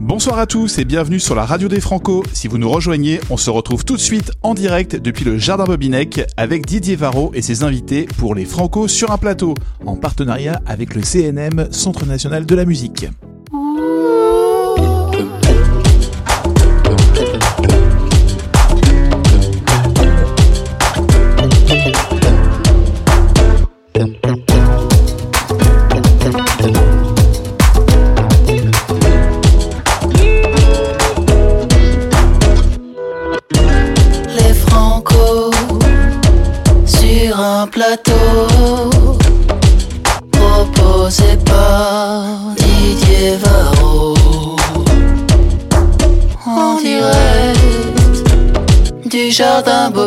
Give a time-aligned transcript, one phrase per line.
[0.00, 2.22] Bonsoir à tous et bienvenue sur la radio des Franco.
[2.34, 5.64] Si vous nous rejoignez, on se retrouve tout de suite en direct depuis le Jardin
[5.64, 9.54] Bobinec avec Didier Varro et ses invités pour les Franco sur un plateau,
[9.86, 13.06] en partenariat avec le CNM, Centre National de la Musique.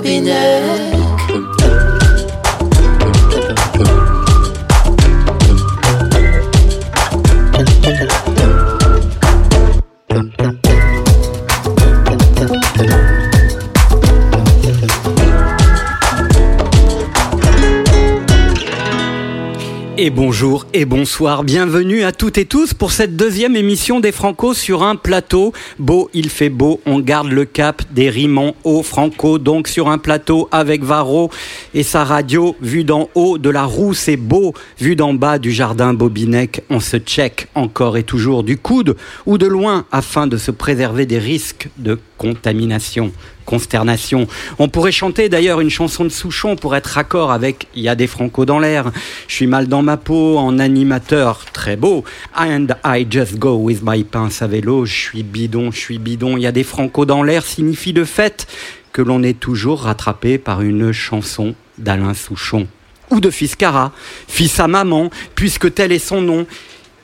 [0.01, 0.98] Jardin
[20.41, 24.83] bonjour et bonsoir, bienvenue à toutes et tous pour cette deuxième émission des Franco sur
[24.83, 25.51] un plateau.
[25.79, 29.97] Beau, il fait beau, on garde le cap des Rimons au Franco, donc sur un
[29.97, 31.29] plateau avec Varro
[31.73, 35.51] et sa radio, vue d'en haut de la roue, c'est beau, vue d'en bas du
[35.51, 40.37] jardin Bobinec, on se check encore et toujours du coude ou de loin afin de
[40.37, 43.11] se préserver des risques de contamination
[44.59, 47.95] On pourrait chanter d'ailleurs une chanson de Souchon pour être raccord avec Il y a
[47.95, 48.91] des francos dans l'air.
[49.27, 52.03] Je suis mal dans ma peau en animateur très beau.
[52.37, 54.85] And I just go with my pince à vélo.
[54.85, 56.37] Je suis bidon, je suis bidon.
[56.37, 58.47] Il y a des francos dans l'air signifie de fait
[58.91, 62.67] que l'on est toujours rattrapé par une chanson d'Alain Souchon
[63.11, 63.91] ou de Fiscara,
[64.27, 66.45] fils à maman, puisque tel est son nom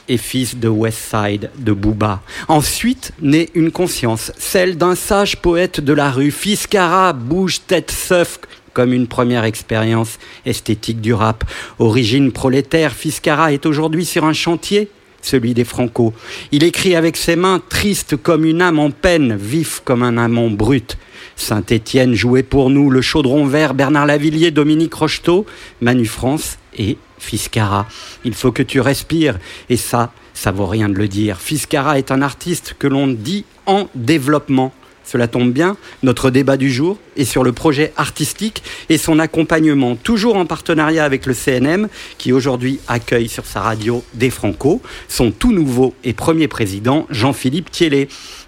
[0.08, 2.22] et fils de West Side de Booba.
[2.48, 8.40] Ensuite naît une conscience, celle d'un sage poète de la rue, Fiscara, bouge tête seuf
[8.74, 11.46] comme une première expérience esthétique du rap.
[11.80, 14.90] Origine prolétaire, Fiscara est aujourd'hui sur un chantier
[15.26, 16.14] celui des Franco.
[16.52, 20.50] Il écrit avec ses mains, triste comme une âme en peine, vif comme un amant
[20.50, 20.98] brut.
[21.36, 25.46] Saint-Étienne jouait pour nous le chaudron vert, Bernard Lavillier, Dominique Rocheteau,
[25.82, 27.88] Manu France et Fiscara.
[28.24, 29.40] Il faut que tu respires.
[29.70, 31.40] Et ça, ça vaut rien de le dire.
[31.40, 34.74] Fiscara est un artiste que l'on dit en développement.
[35.06, 39.96] Cela tombe bien, notre débat du jour est sur le projet artistique et son accompagnement,
[39.96, 45.30] toujours en partenariat avec le CNM, qui aujourd'hui accueille sur sa radio des Franco, son
[45.30, 48.08] tout nouveau et premier président, Jean-Philippe Thiellet.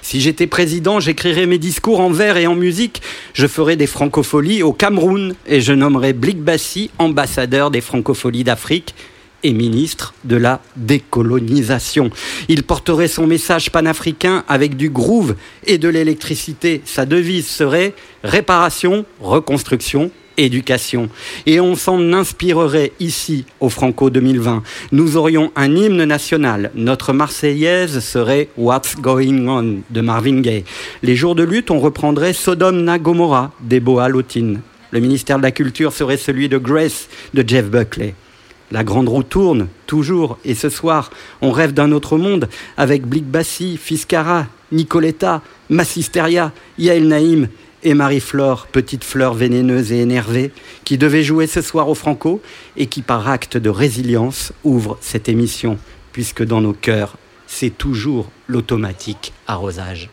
[0.09, 3.01] Si j'étais président, j'écrirais mes discours en vers et en musique,
[3.34, 8.96] je ferais des francopholies au Cameroun et je nommerais Blik Bassi ambassadeur des francopholies d'Afrique
[9.44, 12.09] et ministre de la décolonisation.
[12.47, 15.35] Il porterait son message panafricain avec du groove
[15.66, 16.81] et de l'électricité.
[16.85, 21.09] Sa devise serait réparation, reconstruction, éducation.
[21.45, 24.63] Et on s'en inspirerait ici au Franco 2020.
[24.91, 26.71] Nous aurions un hymne national.
[26.75, 30.63] Notre Marseillaise serait What's Going On de Marvin Gaye.
[31.03, 34.07] Les jours de lutte, on reprendrait Sodom na Gomorrah des Boa.
[34.07, 38.15] Le ministère de la Culture serait celui de Grace de Jeff Buckley.
[38.71, 41.09] La grande roue tourne, toujours, et ce soir,
[41.41, 47.47] on rêve d'un autre monde avec Blik Bassi, Fiscara, Nicoletta, Massisteria, Yael Naïm
[47.83, 50.51] et Marie-Flore, petite fleur vénéneuse et énervée,
[50.83, 52.41] qui devait jouer ce soir au Franco
[52.75, 55.77] et qui, par acte de résilience, ouvre cette émission,
[56.11, 60.09] puisque dans nos cœurs, c'est toujours l'automatique arrosage.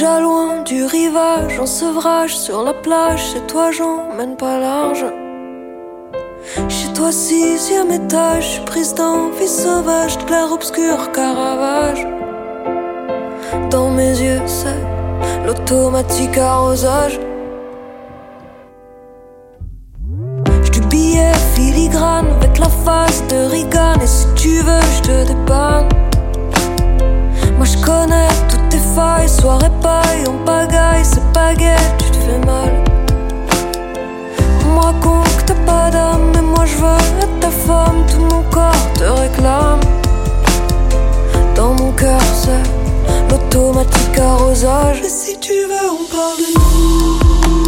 [0.00, 3.32] Loin du rivage, en sevrage sur la plage.
[3.32, 5.04] Chez toi, j'emmène pas large.
[6.68, 12.06] Chez toi, sixième étage, prise d'envie sauvage, de clair obscur, Caravage.
[13.70, 14.82] Dans mes yeux, c'est
[15.46, 17.20] l'automatique arrosage.
[22.40, 24.00] avec la face de Reagan.
[24.02, 25.88] Et si tu veux, je te dépanne.
[27.56, 28.59] Moi je connais toutes
[28.90, 32.84] tes failles, soirée paille, on pagaille, c'est pas gay, tu te fais mal.
[34.66, 38.42] Moi con que t'as pas d'âme, mais moi je veux être ta femme, tout mon
[38.50, 39.80] corps te réclame.
[41.54, 45.02] Dans mon cœur c'est l'automatique arrosage.
[45.04, 45.80] Si tu veux
[46.38, 47.59] Et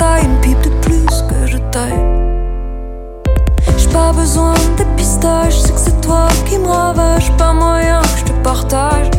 [0.00, 2.00] une pipe de plus que je taille.
[3.76, 7.32] J'ai pas besoin de dépistage, c'est que c'est toi qui me ravage.
[7.36, 9.10] Pas moyen que je te partage.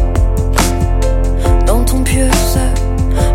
[1.66, 2.74] Dans ton pieu, c'est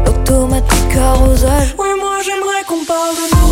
[0.04, 1.74] l'automatique arrosage.
[1.78, 3.47] Oui, moi j'aimerais qu'on parle de nous.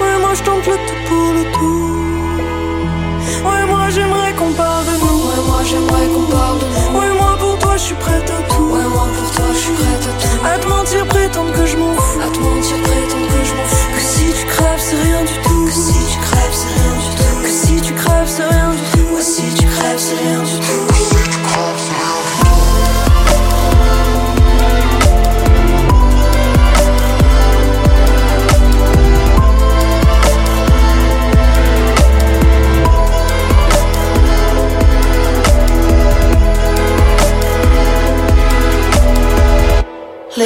[0.00, 1.86] Ouais, moi je tente le tout pour le tout.
[3.44, 5.18] Ouais, moi j'aimerais qu'on parle de nous.
[5.26, 6.98] Ouais, moi j'aimerais qu'on parle de nous.
[6.98, 8.62] Ouais, moi pour toi, je suis prête à tout.
[8.62, 10.46] Ouais, moi pour toi, je suis prête à tout.
[10.46, 12.20] À te mentir, prétendre que je m'en fous.
[12.20, 13.90] À te mentir, prétendre que je m'en fous.
[13.96, 15.64] Que si tu crèves, c'est rien du tout.
[15.66, 17.42] Que si tu crèves, c'est rien du tout.
[17.42, 19.20] Que si tu crèves, c'est rien du tout.
[19.20, 20.95] Si tu crèves, c'est rien du tout.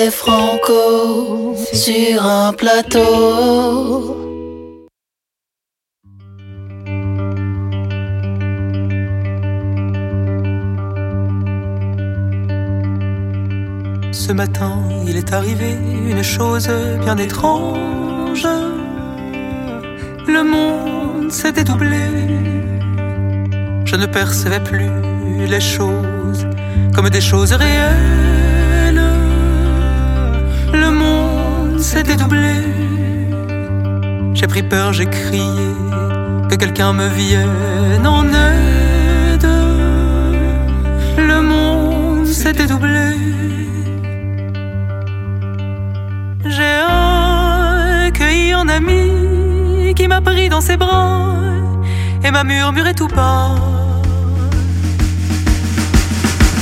[0.09, 4.17] Franco sur un plateau.
[14.13, 15.73] Ce matin, il est arrivé
[16.09, 16.71] une chose
[17.01, 18.47] bien étrange.
[20.27, 22.07] Le monde s'est dédoublé.
[23.85, 24.89] Je ne percevais plus
[25.47, 26.47] les choses
[26.95, 28.60] comme des choses réelles.
[31.81, 32.57] Monde s'est dédoublé.
[34.35, 35.73] J'ai pris peur, j'ai crié
[36.51, 39.49] que quelqu'un me vienne en aide.
[41.17, 43.09] Le monde s'est dédoublé.
[46.45, 46.77] J'ai
[48.09, 51.35] accueilli un ami qui m'a pris dans ses bras
[52.23, 53.55] et m'a murmuré tout bas.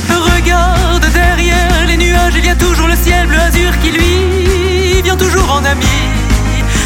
[0.09, 5.17] Regarde derrière les nuages, il y a toujours le ciel bleu azur qui lui vient
[5.17, 5.97] toujours en ami.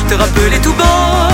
[0.07, 1.29] Te rappeler tout bas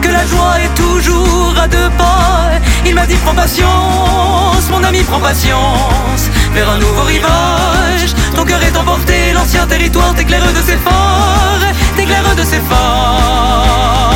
[0.00, 2.50] que la joie est toujours à deux pas.
[2.86, 8.14] Il m'a dit prends patience, mon ami prends patience vers un nouveau rivage.
[8.34, 14.14] Ton cœur est emporté, l'ancien territoire t'éclaire de ses phares, t'éclaire de ses phares.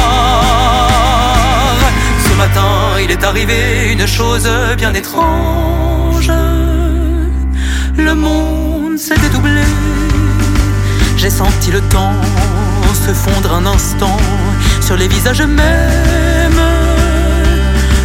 [2.28, 2.70] Ce matin,
[3.02, 6.30] il est arrivé une chose bien étrange.
[7.98, 9.62] Le monde s'est dédoublé.
[11.16, 12.14] J'ai senti le temps
[12.94, 14.16] se fondre un instant
[14.80, 16.62] sur les visages mêmes.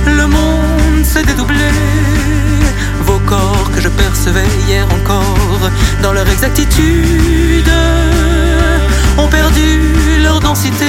[0.05, 1.71] Le monde s'est dédoublé.
[3.05, 5.69] Vos corps que je percevais hier encore
[6.01, 7.71] dans leur exactitude
[9.17, 10.87] ont perdu leur densité.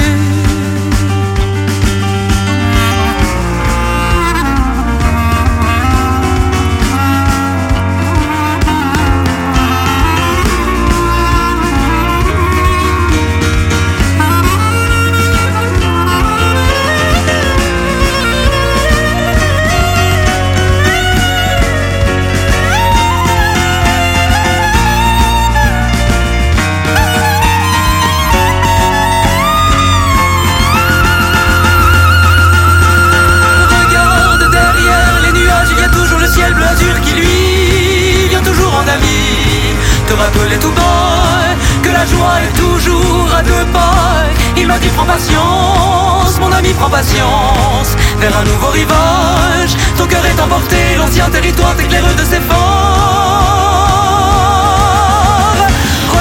[42.15, 44.25] Joie est toujours à deux pas.
[44.57, 49.73] Il m'a dit prends patience, mon ami prends patience vers un nouveau rivage.
[49.97, 52.55] Ton cœur est emporté, l'ancien territoire t'éclaire de ses phares.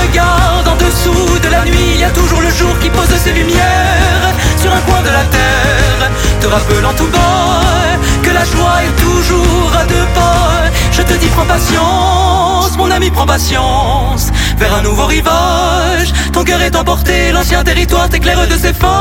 [0.00, 3.32] Regarde en dessous de la nuit, il y a toujours le jour qui pose ses
[3.32, 6.10] lumières sur un coin de la terre,
[6.40, 10.43] te rappelant tout bas que la joie est toujours à deux pas.
[10.96, 16.12] Je te dis prends patience, mon ami prends patience vers un nouveau rivage.
[16.32, 18.92] Ton cœur est emporté, l'ancien territoire t'éclaire de ses phares.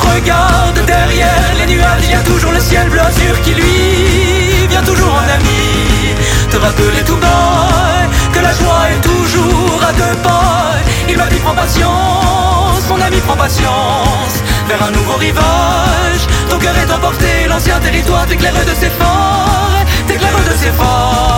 [0.00, 4.82] Regarde derrière les nuages, il y a toujours le ciel bleu azur qui lui vient
[4.82, 6.14] toujours en ami.
[6.50, 10.76] Te rappeler tout bas que la joie est toujours à deux pas.
[11.10, 16.26] Il m'a dit prends patience, mon ami prends patience vers un nouveau rivage.
[16.50, 21.36] Ton cœur est emporté, l'ancien territoire t'éclaire de ses phares, t'éclaire de ses phares.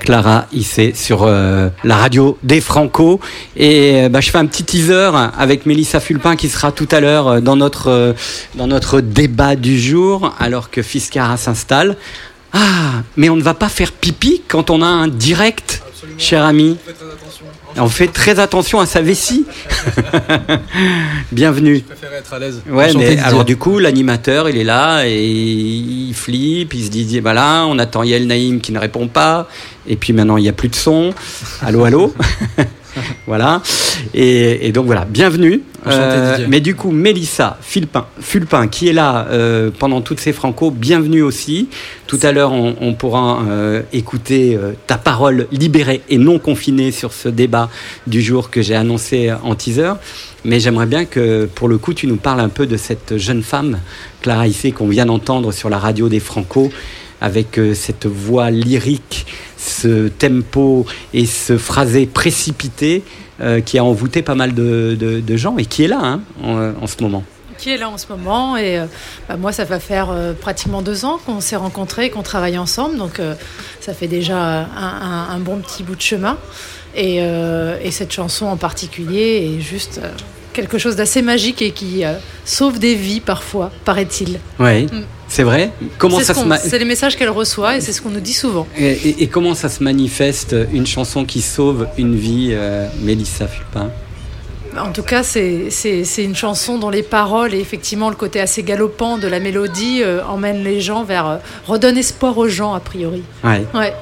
[0.00, 3.20] Clara Issé sur euh, la radio des Franco.
[3.56, 7.00] Et euh, bah, je fais un petit teaser avec Mélissa Fulpin qui sera tout à
[7.00, 8.14] l'heure euh, dans notre,
[8.54, 11.96] dans notre débat du jour alors que Fiscara s'installe.
[12.52, 15.82] Ah, mais on ne va pas faire pipi quand on a un direct,
[16.18, 16.76] cher ami.
[17.76, 19.44] On fait très attention à sa vessie.
[21.32, 21.80] Bienvenue.
[21.80, 22.62] préférais être à l'aise.
[22.70, 27.20] Ouais, mais alors du coup, l'animateur, il est là et il flippe, il se dit,
[27.20, 29.48] voilà, on attend Yael Naïm qui ne répond pas,
[29.86, 31.12] et puis maintenant il n'y a plus de son.
[31.62, 32.14] Allô, allô?
[33.26, 33.60] Voilà.
[34.14, 35.62] Et, et donc voilà, bienvenue.
[35.86, 36.46] Enchanté, Didier.
[36.48, 41.22] mais du coup, Mélissa Fulpin, Fulpin qui est là euh, pendant toutes ces franco, bienvenue
[41.22, 41.68] aussi.
[42.06, 46.90] Tout à l'heure, on, on pourra euh, écouter euh, ta parole libérée et non confinée
[46.90, 47.68] sur ce débat
[48.06, 49.92] du jour que j'ai annoncé en teaser.
[50.44, 53.42] Mais j'aimerais bien que, pour le coup, tu nous parles un peu de cette jeune
[53.42, 53.78] femme,
[54.20, 56.70] Clara Issé, qu'on vient d'entendre sur la radio des Franco,
[57.20, 59.26] avec euh, cette voix lyrique,
[59.64, 63.02] ce tempo et ce phrasé précipité
[63.40, 66.20] euh, qui a envoûté pas mal de, de- de gens et qui est là hein,
[66.42, 67.24] en, en ce moment.
[67.58, 68.56] qui est là en ce moment.
[68.56, 68.86] Et euh,
[69.28, 72.96] bah, moi, ça va faire euh, pratiquement deux ans qu'on s'est rencontrés, qu'on travaille ensemble.
[72.98, 73.20] Donc,
[73.80, 76.36] ça fait déjà un, un- un bon petit bout de chemin.
[76.96, 80.00] Et, et cette chanson en particulier est juste
[80.52, 82.04] quelque chose d'assez magique et qui
[82.44, 84.38] sauve des vies parfois, paraît-il.
[84.60, 85.02] Oui, Mm.
[85.34, 85.70] C'est vrai.
[85.98, 88.20] Comment C'est ça se ma- c'est les messages qu'elle reçoit et c'est ce qu'on nous
[88.20, 88.66] dit souvent.
[88.78, 93.46] et, et- et comment ça se manifeste une chanson qui sauve une vie, euh, Mélissa
[93.48, 93.90] Fulpin?
[94.78, 98.40] En tout cas, c'est c'est- c'est une chanson dont les paroles et effectivement le côté
[98.40, 101.26] assez galopant de la mélodie euh, emmènent les gens vers.
[101.28, 101.36] euh,
[101.66, 103.22] redonne espoir aux gens, a priori.
[103.44, 103.64] Ouais.
[103.74, 103.92] Ouais.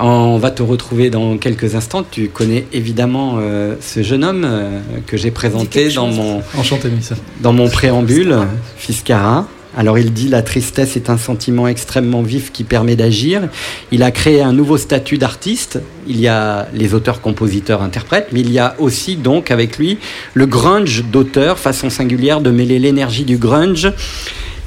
[0.00, 2.04] On va te retrouver dans quelques instants.
[2.10, 7.14] Tu connais évidemment euh, ce jeune homme euh, que j'ai présenté dans mon, Enchanté, Mélissa.
[7.40, 8.36] dans mon préambule,
[8.76, 9.46] Fiscara.
[9.76, 13.48] Alors il dit la tristesse est un sentiment extrêmement vif qui permet d'agir.
[13.90, 15.80] Il a créé un nouveau statut d'artiste.
[16.06, 19.98] Il y a les auteurs, compositeurs, interprètes, mais il y a aussi donc avec lui
[20.34, 23.90] le grunge d'auteur, façon singulière de mêler l'énergie du grunge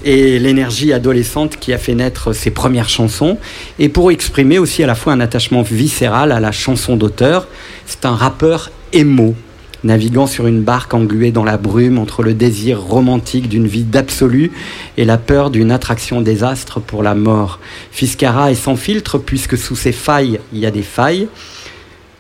[0.04, 3.38] et l'énergie adolescente qui a fait naître ses premières chansons,
[3.80, 7.48] et pour exprimer aussi à la fois un attachement viscéral à la chanson d'auteur.
[7.86, 9.36] C'est un rappeur émo,
[9.84, 14.52] naviguant sur une barque engluée dans la brume entre le désir romantique d'une vie d'absolu
[14.98, 17.60] et la peur d'une attraction désastre pour la mort.
[17.92, 21.28] Fiscara est sans filtre puisque sous ses failles, il y a des failles.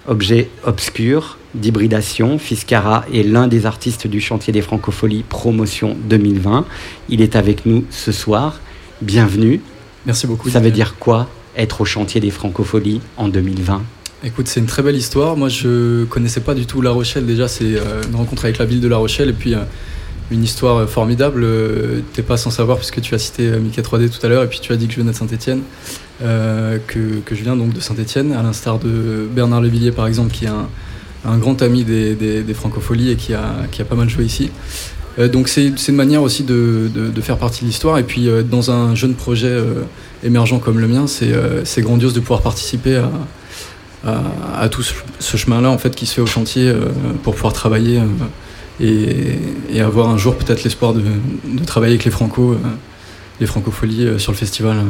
[0.08, 6.66] Objet obscur d'hybridation, Fiscara est l'un des artistes du chantier des Francopholies Promotion 2020.
[7.10, 8.60] Il est avec nous ce soir.
[9.02, 9.62] Bienvenue.
[10.06, 10.50] Merci beaucoup.
[10.50, 13.82] Ça veut dire quoi être au chantier des Francopholies en 2020
[14.24, 15.38] Écoute, c'est une très belle histoire.
[15.38, 17.26] Moi, je connaissais pas du tout La Rochelle.
[17.26, 19.60] Déjà, c'est euh, une rencontre avec la ville de La Rochelle et puis euh,
[20.32, 21.44] une histoire euh, formidable.
[21.44, 24.44] Euh, T'es pas sans savoir puisque tu as cité euh, Mickey 3D tout à l'heure
[24.44, 25.62] et puis tu as dit que je venais de Saint-Etienne,
[26.20, 30.46] que, que je viens donc de Saint-Etienne, à l'instar de Bernard Levillier par exemple, qui
[30.46, 30.50] est
[31.26, 34.50] un, grand ami des, francopholies et qui a, pas mal joué ici.
[35.20, 36.90] Euh, donc c'est une manière aussi de,
[37.22, 39.84] faire partie de l'histoire et puis euh, dans un jeune projet euh,
[40.24, 43.12] émergent comme le mien, euh, c'est grandiose de pouvoir participer à,
[44.08, 46.86] à, à tout ce, ce chemin-là en fait qui se fait au chantier euh,
[47.24, 48.06] pour pouvoir travailler euh,
[48.80, 52.58] et, et avoir un jour peut-être l'espoir de, de travailler avec les Franco, euh,
[53.40, 54.78] les Francopholies euh, sur le festival.
[54.78, 54.84] euh.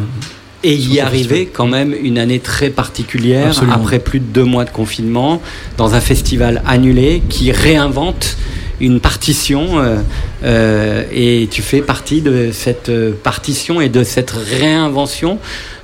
[0.64, 1.48] Et y arriver festival.
[1.54, 3.76] quand même une année très particulière, Absolument.
[3.76, 5.40] après plus de deux mois de confinement,
[5.78, 8.38] dans un festival annulé qui réinvente
[8.80, 9.98] une partition euh,
[10.44, 15.40] euh, et tu fais partie de cette euh, partition et de cette réinvention,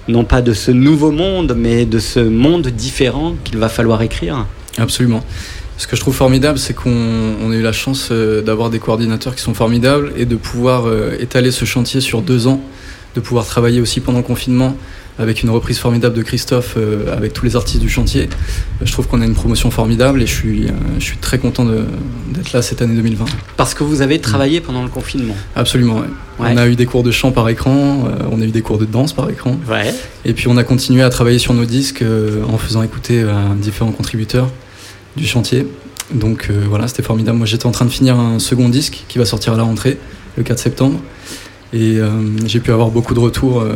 [0.07, 4.45] non pas de ce nouveau monde, mais de ce monde différent qu'il va falloir écrire.
[4.77, 5.23] Absolument.
[5.77, 6.91] Ce que je trouve formidable, c'est qu'on
[7.41, 10.85] on a eu la chance d'avoir des coordinateurs qui sont formidables et de pouvoir
[11.19, 12.61] étaler ce chantier sur deux ans,
[13.15, 14.77] de pouvoir travailler aussi pendant le confinement
[15.19, 18.23] avec une reprise formidable de Christophe, euh, avec tous les artistes du chantier.
[18.23, 21.37] Euh, Je trouve qu'on a une promotion formidable et je suis, euh, je suis très
[21.37, 23.25] content d'être là cette année 2020.
[23.55, 25.35] Parce que vous avez travaillé pendant le confinement.
[25.55, 26.07] Absolument, ouais.
[26.39, 26.49] Ouais.
[26.53, 28.79] On a eu des cours de chant par écran, euh, on a eu des cours
[28.79, 29.59] de danse par écran.
[29.69, 29.93] Ouais.
[30.25, 32.03] Et puis on a continué à travailler sur nos disques
[32.47, 34.49] en faisant écouter à différents contributeurs
[35.15, 35.67] du chantier.
[36.11, 37.37] Donc voilà, c'était formidable.
[37.37, 39.99] Moi j'étais en train de finir un second disque qui va sortir à la rentrée
[40.37, 40.99] le 4 septembre.
[41.73, 42.09] Et euh,
[42.45, 43.73] j'ai pu avoir beaucoup de retours euh,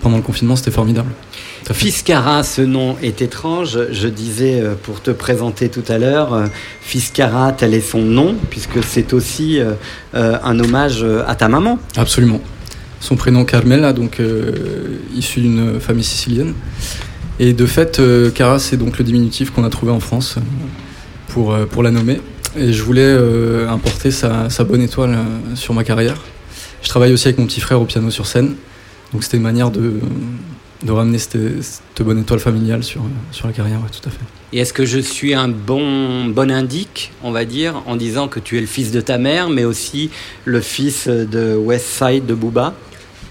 [0.00, 1.10] pendant le confinement, c'était formidable.
[1.70, 3.78] Fiscara, ce nom est étrange.
[3.90, 6.44] Je disais euh, pour te présenter tout à l'heure,
[6.80, 9.58] Fiscara, tel est son nom, puisque c'est aussi
[10.14, 11.78] un hommage à ta maman.
[11.96, 12.40] Absolument.
[13.04, 16.54] Son prénom Carmela, donc euh, issu d'une famille sicilienne.
[17.38, 20.36] Et de fait, euh, Cara, c'est donc le diminutif qu'on a trouvé en France
[21.28, 22.22] pour, pour la nommer.
[22.56, 25.18] Et je voulais euh, importer sa, sa bonne étoile
[25.54, 26.16] sur ma carrière.
[26.84, 28.54] Je travaille aussi avec mon petit frère au piano sur scène.
[29.12, 29.94] Donc c'était une manière de,
[30.82, 34.20] de ramener cette, cette bonne étoile familiale sur, sur la carrière, ouais, tout à fait.
[34.52, 38.38] Et est-ce que je suis un bon, bon indique, on va dire, en disant que
[38.38, 40.10] tu es le fils de ta mère, mais aussi
[40.44, 42.74] le fils de West Side de Booba?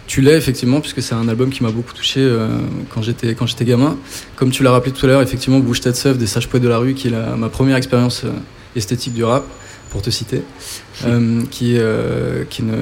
[0.07, 2.47] Tu l'es effectivement, puisque c'est un album qui m'a beaucoup touché euh,
[2.89, 3.97] quand j'étais quand j'étais gamin.
[4.35, 6.67] Comme tu l'as rappelé tout à l'heure, effectivement, Bouche Tête Seuf des Sages Poètes de
[6.67, 8.31] la rue, qui est la- ma première expérience euh,
[8.75, 9.45] esthétique du rap,
[9.93, 10.41] pour te citer,
[11.05, 12.73] euh, qui est, euh, qui est une,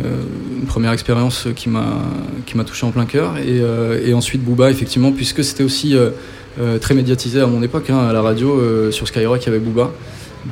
[0.62, 1.86] une première expérience qui m'a
[2.48, 3.38] qui m'a touché en plein cœur.
[3.38, 5.94] Et, euh, et ensuite Booba, effectivement, puisque c'était aussi
[6.82, 7.90] très médiatisé à mon époque.
[7.92, 9.92] hein, à la radio, sur Skyrock, il y avait Booba.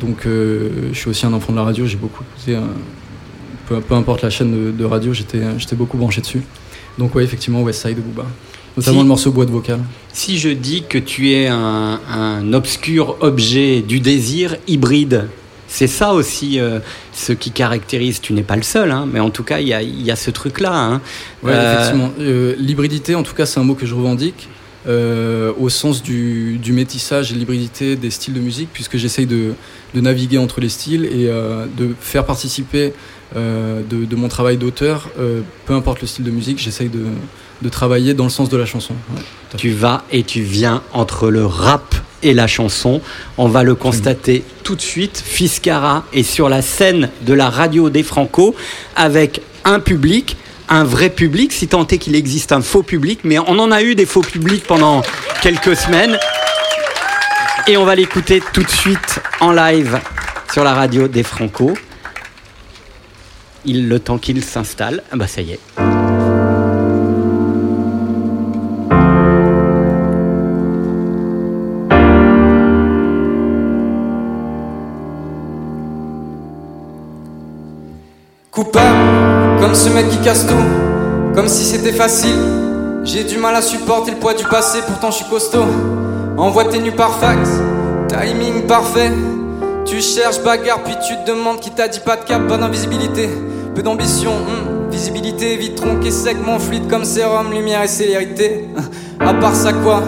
[0.01, 2.61] Donc je suis aussi un enfant de la radio, j'ai beaucoup écouté, euh,
[3.67, 6.41] peu, peu importe la chaîne de, de radio, j'étais j'étais beaucoup branché dessus.
[6.99, 8.25] Donc ouais, effectivement, Westside de Booba.
[8.77, 9.79] Notamment Si- le morceau Boîte vocale.
[10.13, 15.27] Si je dis que tu es un, un obscur objet du désir hybride,
[15.71, 16.79] c'est ça aussi euh,
[17.13, 19.73] ce qui caractérise, tu n'es pas le seul, hein, mais en tout cas, il y
[19.73, 20.73] a, il y a ce truc-là.
[20.73, 21.01] hein.
[21.44, 22.11] Ouais, Euh, effectivement.
[22.20, 24.50] Euh, l'hybridité, en tout cas, c'est un mot que je revendique.
[24.87, 29.53] au sens du, du métissage et l'hybridité des styles de musique, puisque j'essaye de,
[29.94, 31.27] de naviguer entre les styles et
[31.77, 32.94] de faire participer
[33.35, 35.09] de, de mon travail d'auteur,
[35.67, 37.03] peu importe le style de musique, j'essaye de,
[37.61, 38.93] de travailler dans le sens de la chanson.
[39.15, 39.22] Ouais.
[39.57, 43.01] Tu vas et tu viens entre le rap et la chanson.
[43.37, 45.22] On va le constater tout de suite.
[45.25, 48.55] Fiscara est sur la scène de la radio des Franco
[48.95, 50.37] avec un public,
[50.69, 53.81] un vrai public, si tant est qu'il existe un faux public, mais on en a
[53.81, 55.01] eu des faux publics pendant
[55.41, 56.17] quelques semaines.
[57.67, 60.00] Et on va l'écouter tout de suite en live
[60.53, 61.77] sur la radio des Franco.
[63.65, 65.99] Il, le temps qu'il s'installe, ah bah ça y est.
[79.89, 82.35] ce mec qui casse tout, comme si c'était facile.
[83.03, 85.65] J'ai du mal à supporter le poids du passé, pourtant je suis costaud.
[86.37, 87.49] Envoie tes nus par fax,
[88.07, 89.11] timing parfait.
[89.85, 93.29] Tu cherches bagarre, puis tu te demandes qui t'a dit pas de cap, pas d'invisibilité,
[93.73, 98.65] peu d'ambition, hmm, visibilité, vite tronqué, sec, mon fluide comme sérum, lumière et célérité.
[99.19, 100.01] À part ça, quoi?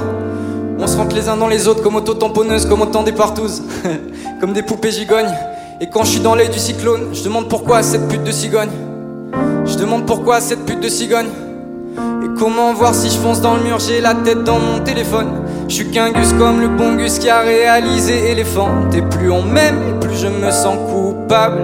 [0.77, 3.63] On se rentre les uns dans les autres comme auto-tamponneuses, comme autant des partouzes,
[4.39, 5.33] comme des poupées gigognes.
[5.81, 8.69] Et quand je suis dans l'œil du cyclone, je demande pourquoi cette pute de cigogne.
[9.71, 11.29] Je demande pourquoi cette pute de cigogne.
[11.97, 15.29] Et comment voir si je fonce dans le mur, j'ai la tête dans mon téléphone.
[15.69, 18.67] Je suis qu'un gus comme le bon gus qui a réalisé éléphant.
[18.93, 21.61] Et plus on m'aime, plus je me sens coupable.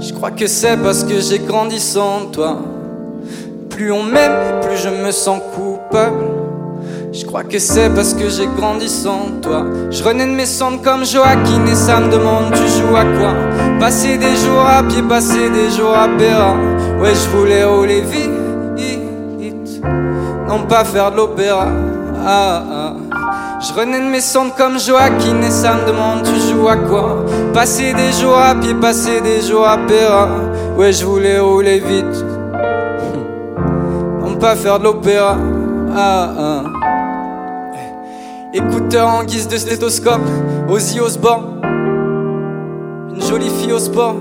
[0.00, 2.62] Je crois que c'est parce que j'ai grandi sans toi.
[3.68, 6.24] Plus on m'aime, plus je me sens coupable.
[7.12, 9.66] Je crois que c'est parce que j'ai grandi sans toi.
[9.90, 13.34] Je renais de mes cendres comme Joaquin et ça me demande tu joues à quoi?
[13.78, 16.54] Passer des jours à pied, passer des jours à Péra.
[17.00, 18.28] Ouais, je voulais rouler vite,
[20.48, 21.66] non pas faire de l'opéra.
[22.26, 22.92] Ah, ah.
[23.60, 27.24] Je renais de mes cendres comme Joaquin et ça me demande tu joues à quoi?
[27.54, 30.28] Passer des jours à pied, passer des jours à Péra.
[30.76, 32.24] Ouais, je voulais rouler vite,
[34.20, 35.36] non pas faire de l'opéra.
[35.96, 36.62] Ah, ah.
[38.52, 40.20] Écouteur en guise de stéthoscope,
[40.68, 41.60] Ozzy Osbourne.
[43.14, 44.16] Une jolie fille au sport.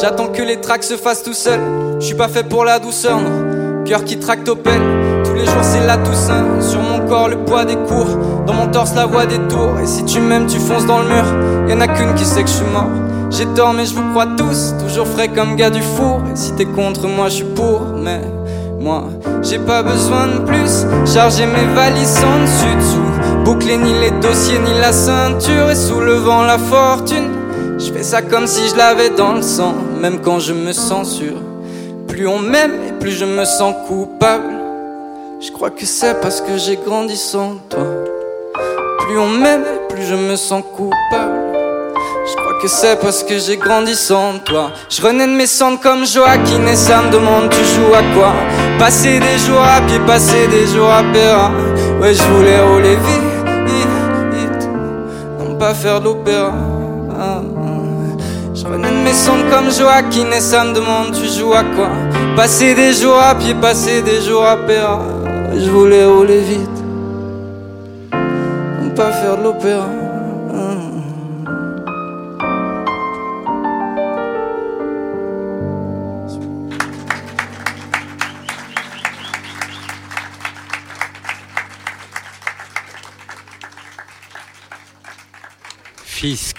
[0.00, 1.60] J'attends que les tracks se fassent tout seul.
[2.02, 3.84] Je suis pas fait pour la douceur, non.
[3.84, 5.22] Cœur qui tracte au peine.
[5.24, 6.60] Tous les jours c'est la Toussaint.
[6.60, 8.18] Sur mon corps le poids des cours.
[8.44, 9.78] Dans mon torse la voix des tours.
[9.80, 11.24] Et si tu m'aimes, tu fonces dans le mur.
[11.68, 12.90] Y'en a qu'une qui sait que je suis mort.
[13.30, 14.74] J'ai tort, mais je vous crois tous.
[14.84, 16.22] Toujours frais comme gars du four.
[16.32, 17.82] Et si t'es contre moi, je suis pour.
[17.96, 18.20] Mais
[18.80, 19.04] moi,
[19.40, 20.84] j'ai pas besoin de plus.
[21.06, 23.44] Charger mes valises sans dessus dessous.
[23.44, 25.70] Boucler ni les dossiers ni la ceinture.
[25.70, 27.30] Et soulevant la fortune.
[27.78, 29.74] Je fais ça comme si je l'avais dans le sang.
[30.00, 31.51] Même quand je me censure.
[32.12, 34.52] Plus on m'aime et plus je me sens coupable.
[35.40, 37.86] Je crois que c'est parce que j'ai grandi sans toi.
[38.98, 41.54] Plus on m'aime et plus je me sens coupable.
[42.26, 44.72] Je crois que c'est parce que j'ai grandi sans toi.
[44.90, 48.34] Je renais de mes cendres comme Joaquin et ça me demande tu joues à quoi
[48.78, 51.50] Passer des jours à pied, passer des jours à Péra.
[51.98, 54.68] Ouais, je voulais rouler vite, vite, vite.
[55.38, 56.52] Non pas faire de l'opéra.
[57.18, 57.40] Ah.
[58.62, 61.88] Je renais de mes cendres comme Joaquin et ça me demande tu joues à quoi?
[62.36, 64.54] Passer des jours à pied, passer des jours à.
[64.54, 66.70] Ouais, Je voulais rouler vite.
[68.94, 69.88] Pas faire de l'opéra.
[70.54, 70.76] Ah,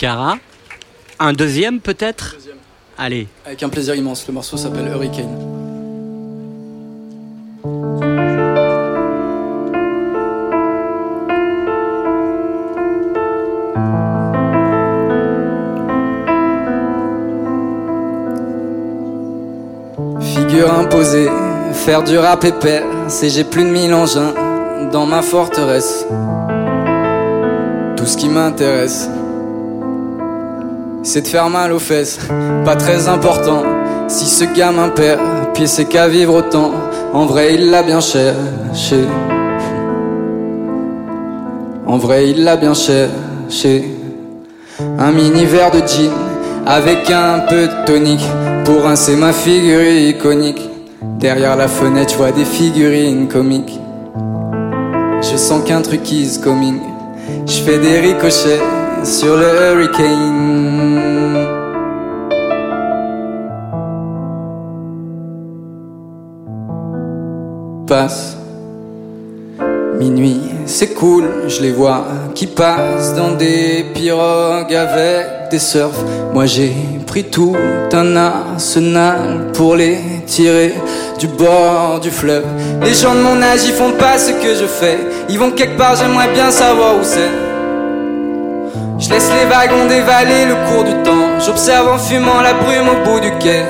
[0.05, 0.52] ah.
[1.25, 2.35] Un deuxième peut-être
[2.97, 3.29] Allez.
[3.45, 4.27] Avec un plaisir immense.
[4.27, 5.39] Le morceau s'appelle Hurricane.
[20.19, 21.29] Figure imposée,
[21.71, 24.33] faire du rap épais, c'est j'ai plus de mille engins
[24.91, 26.05] dans ma forteresse.
[27.95, 29.09] Tout ce qui m'intéresse,
[31.03, 32.17] c'est de faire mal aux fesses,
[32.63, 33.63] pas très important.
[34.07, 35.19] Si ce gamin perd,
[35.53, 36.71] puis c'est qu'à vivre autant.
[37.13, 39.05] En vrai, il l'a bien cherché.
[41.85, 43.83] En vrai, il l'a bien cherché.
[44.97, 46.09] Un mini verre de gin
[46.65, 48.27] avec un peu de tonique
[48.63, 50.69] pour rincer ma figure iconique.
[51.19, 53.79] Derrière la fenêtre, je vois des figurines comiques.
[55.21, 56.79] Je sens qu'un truc is coming.
[57.45, 58.61] Je fais des ricochets
[59.03, 61.47] sur le hurricane.
[67.87, 68.37] Passe
[69.99, 76.03] minuit, c'est cool, je les vois qui passent dans des pirogues avec des surfs.
[76.33, 76.73] Moi j'ai
[77.05, 77.55] pris tout
[77.91, 80.73] un arsenal pour les tirer
[81.19, 82.45] du bord du fleuve.
[82.81, 84.97] Les gens de mon âge, ils font pas ce que je fais.
[85.29, 87.52] Ils vont quelque part, j'aimerais bien savoir où c'est.
[89.03, 91.37] Je laisse les wagons dévaler le cours du temps.
[91.45, 93.65] J'observe en fumant la brume au bout du quai.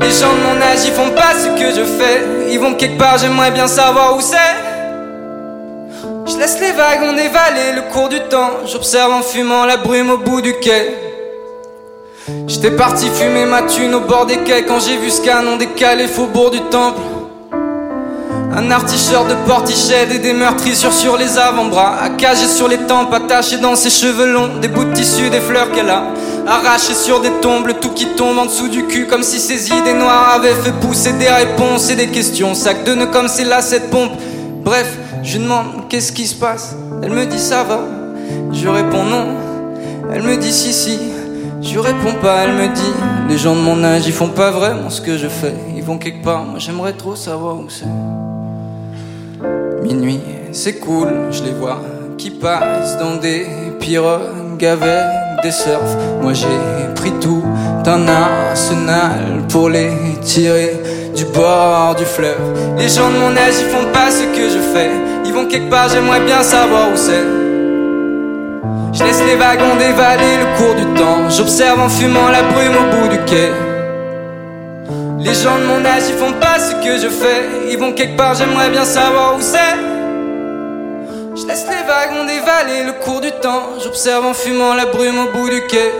[0.00, 2.22] Les gens de mon âge, ils font pas ce que je fais.
[2.52, 4.36] Ils vont quelque part, j'aimerais bien savoir où c'est.
[6.26, 8.64] Je laisse les wagons dévaler le cours du temps.
[8.64, 10.96] J'observe en fumant la brume au bout du quai.
[12.46, 16.06] J'étais parti fumer ma thune au bord des quais quand j'ai vu ce canon décalé
[16.06, 17.00] faubourg du temple.
[18.58, 23.58] Un articheur de portichette et des meurtrissures sur les avant-bras, accagé sur les tempes, attaché
[23.58, 26.02] dans ses cheveux longs, des bouts de tissu, des fleurs qu'elle a
[26.44, 29.68] arrachées sur des tombes, le tout qui tombe en dessous du cul, comme si ses
[29.68, 32.52] idées noires avaient fait pousser des réponses et des questions.
[32.54, 34.10] Sac de nœuds comme c'est là cette pompe.
[34.64, 34.92] Bref,
[35.22, 36.74] je demande qu'est-ce qui se passe?
[37.00, 37.78] Elle me dit ça va.
[38.52, 39.36] Je réponds non.
[40.12, 40.98] Elle me dit si si.
[41.62, 42.92] Je réponds pas, elle me dit
[43.28, 45.54] Les gens de mon âge, ils font pas vraiment ce que je fais.
[45.76, 47.84] Ils vont quelque part, moi j'aimerais trop savoir où c'est.
[49.88, 50.20] Minuit,
[50.82, 51.80] cool, je les vois
[52.18, 53.46] qui passent dans des
[53.80, 55.96] pirogues avec des surfs.
[56.20, 56.46] Moi j'ai
[56.94, 57.42] pris tout
[57.86, 60.78] un arsenal pour les tirer
[61.16, 62.36] du bord du fleuve.
[62.76, 64.90] Les gens de mon âge, ils font pas ce que je fais.
[65.24, 67.24] Ils vont quelque part, j'aimerais bien savoir où c'est.
[68.92, 71.30] Je laisse les wagons dévaler le cours du temps.
[71.30, 73.67] J'observe en fumant la brume au bout du quai.
[75.20, 77.70] Les gens de mon âge, ils font pas ce que je fais.
[77.70, 79.74] Ils vont quelque part, j'aimerais bien savoir où c'est.
[81.34, 83.78] Je laisse les wagons dévaler le cours du temps.
[83.82, 85.92] J'observe en fumant la brume au bout du quai.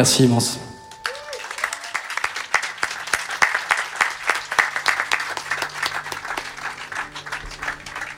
[0.00, 0.58] Merci immense.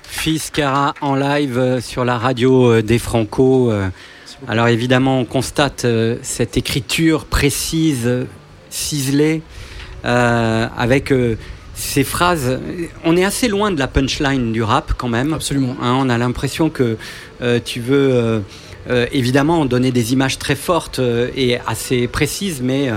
[0.05, 3.73] Fiskara en live euh, sur la radio euh, des Franco.
[3.73, 3.89] euh.
[4.47, 5.85] Alors évidemment, on constate
[6.23, 8.27] cette écriture précise,
[8.71, 9.43] ciselée,
[10.05, 11.13] euh, avec
[11.75, 12.61] ces phrases.
[13.05, 15.33] On est assez loin de la punchline du rap quand même.
[15.33, 15.77] Absolument.
[15.83, 16.97] Hein, on a l'impression que
[17.41, 18.41] euh, tu veux euh,
[18.91, 22.95] euh, évidemment donner des images très fortes euh, et assez précises, mais euh,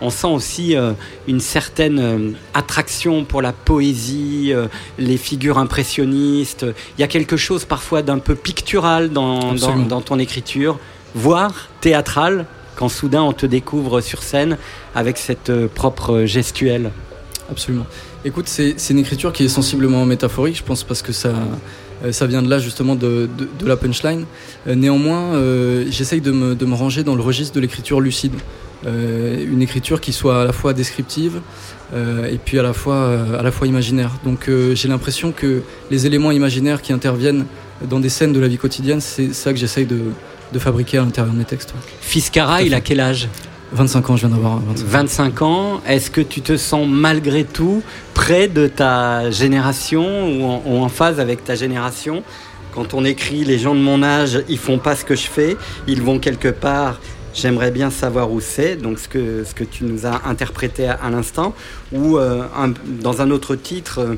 [0.00, 0.92] on sent aussi euh,
[1.26, 4.52] une certaine attraction pour la poésie,
[4.98, 6.66] les figures impressionnistes.
[6.96, 10.78] Il y a quelque chose parfois d'un peu pictural dans, dans, ton écriture,
[11.14, 12.46] voire théâtral,
[12.76, 14.56] quand soudain on te découvre sur scène
[14.94, 16.90] avec cette propre gestuelle.
[17.50, 17.86] Absolument.
[18.24, 21.32] Écoute, c'est une écriture qui est sensiblement métaphorique, je pense, parce que ça,
[22.12, 24.24] ça vient de là, justement, de, de- de la punchline.
[24.66, 28.34] Euh, néanmoins, euh, j'essaye de me, de me ranger dans le registre de l'écriture lucide.
[28.86, 31.40] Euh, une écriture qui soit à la fois descriptive
[31.94, 34.12] euh, et puis à la fois, euh, à la fois imaginaire.
[34.24, 37.44] Donc euh, j'ai l'impression que les éléments imaginaires qui interviennent
[37.90, 39.98] dans des scènes de la vie quotidienne, c'est ça que j'essaye de,
[40.52, 41.74] de fabriquer à l'intérieur de mes textes.
[42.50, 43.28] à il a quel âge?
[43.72, 44.88] 25 ans, je viens d'avoir 25 ans.
[44.88, 47.82] 25 ans, est-ce que tu te sens malgré tout
[48.14, 50.04] près de ta génération
[50.66, 52.22] ou en, phase avec ta génération?
[52.74, 55.56] Quand on écrit les gens de mon âge, ils font pas ce que je fais,
[55.86, 57.00] ils vont quelque part,
[57.34, 61.10] j'aimerais bien savoir où c'est, donc ce que, ce que tu nous as interprété à,
[61.10, 61.54] l'instant,
[61.92, 62.44] ou euh,
[63.00, 64.14] dans un autre titre euh,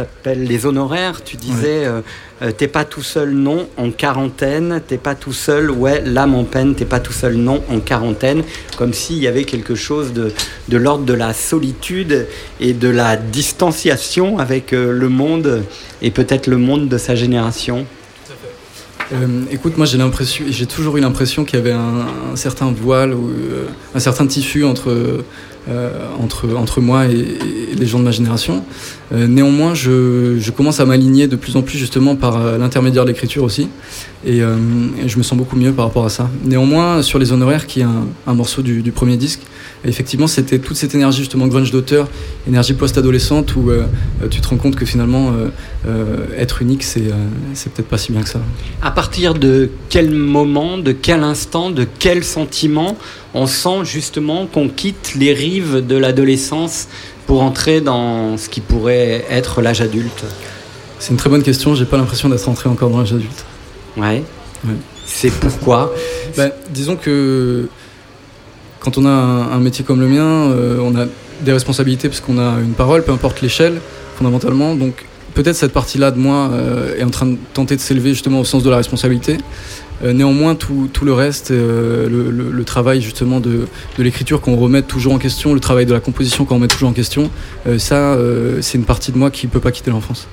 [0.00, 2.00] s'appelle Les honoraires, tu disais euh,
[2.40, 6.44] euh, t'es pas tout seul non en quarantaine, t'es pas tout seul, ouais, l'âme en
[6.44, 8.42] peine, t'es pas tout seul non en quarantaine,
[8.78, 10.32] comme s'il y avait quelque chose de,
[10.68, 12.26] de l'ordre de la solitude
[12.60, 15.64] et de la distanciation avec euh, le monde
[16.00, 17.86] et peut-être le monde de sa génération.
[19.12, 22.70] Euh, écoute, moi j'ai l'impression, j'ai toujours eu l'impression qu'il y avait un, un certain
[22.70, 25.24] voile ou euh, un certain tissu entre euh,
[26.18, 27.12] entre, entre moi et,
[27.72, 28.64] et les gens de ma génération.
[29.12, 33.04] Euh, néanmoins, je, je commence à m'aligner de plus en plus justement par euh, l'intermédiaire
[33.04, 33.68] de l'écriture aussi.
[34.24, 34.56] Et, euh,
[35.02, 36.30] et je me sens beaucoup mieux par rapport à ça.
[36.44, 39.40] Néanmoins, sur les honoraires, qui est un, un morceau du, du premier disque,
[39.84, 42.08] effectivement, c'était toute cette énergie justement grunge d'auteur,
[42.46, 43.86] énergie post-adolescente où euh,
[44.30, 45.48] tu te rends compte que finalement, euh,
[45.86, 48.40] euh, être unique, c'est peut-être pas si bien que ça.
[48.82, 52.96] À partir de quel moment, de quel instant, de quel sentiment
[53.34, 56.88] on sent justement qu'on quitte les rives de l'adolescence
[57.26, 60.24] pour entrer dans ce qui pourrait être l'âge adulte?
[60.98, 61.74] C'est une très bonne question.
[61.74, 63.44] J'ai pas l'impression d'être rentré encore dans l'âge adulte.
[63.96, 64.22] Ouais.
[64.64, 64.74] Ouais.
[65.06, 65.94] C'est pourquoi?
[66.36, 67.68] Ben, disons que
[68.80, 71.06] quand on a un, métier comme le mien, euh, on a
[71.42, 73.80] des responsabilités parce qu'on a une parole, peu importe l'échelle,
[74.16, 74.74] fondamentalement.
[74.74, 78.40] Donc peut-être cette partie-là de moi euh, est en train de tenter de s'élever justement
[78.40, 79.36] au sens de la responsabilité.
[80.02, 83.66] Euh, néanmoins, tout, le reste, le, travail justement de,
[83.98, 86.88] de l'écriture qu'on remet toujours en question, le travail de la composition qu'on remet toujours
[86.88, 87.30] en question,
[87.78, 88.16] ça,
[88.60, 90.26] c'est une partie de moi qui peut pas quitter l'enfance.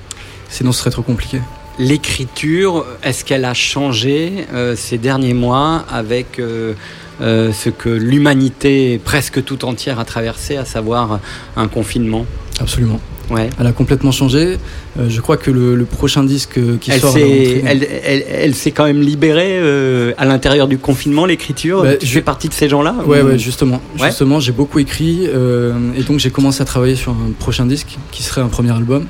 [0.49, 1.39] Sinon, ce serait trop compliqué.
[1.79, 6.73] L'écriture, est-ce qu'elle a changé euh, ces derniers mois avec euh,
[7.21, 11.19] euh, ce que l'humanité presque tout entière a traversé, à savoir
[11.55, 12.25] un confinement?
[12.59, 12.99] Absolument.
[13.29, 13.49] Ouais.
[13.59, 14.57] Elle a complètement changé.
[14.97, 17.11] Euh, je crois que le, le prochain disque euh, qui Elle sort.
[17.13, 21.83] s'est, elle, elle- elle s'est quand même libérée euh, à l'intérieur du confinement, l'écriture.
[21.83, 23.81] Bah, tu je- fais partie de ces gens-là Ouais, ou- ouais, justement.
[23.99, 24.07] Ouais.
[24.07, 28.23] Justement, j'ai beaucoup écrit et donc j'ai commencé à travailler sur un prochain disque qui
[28.23, 29.05] serait un premier album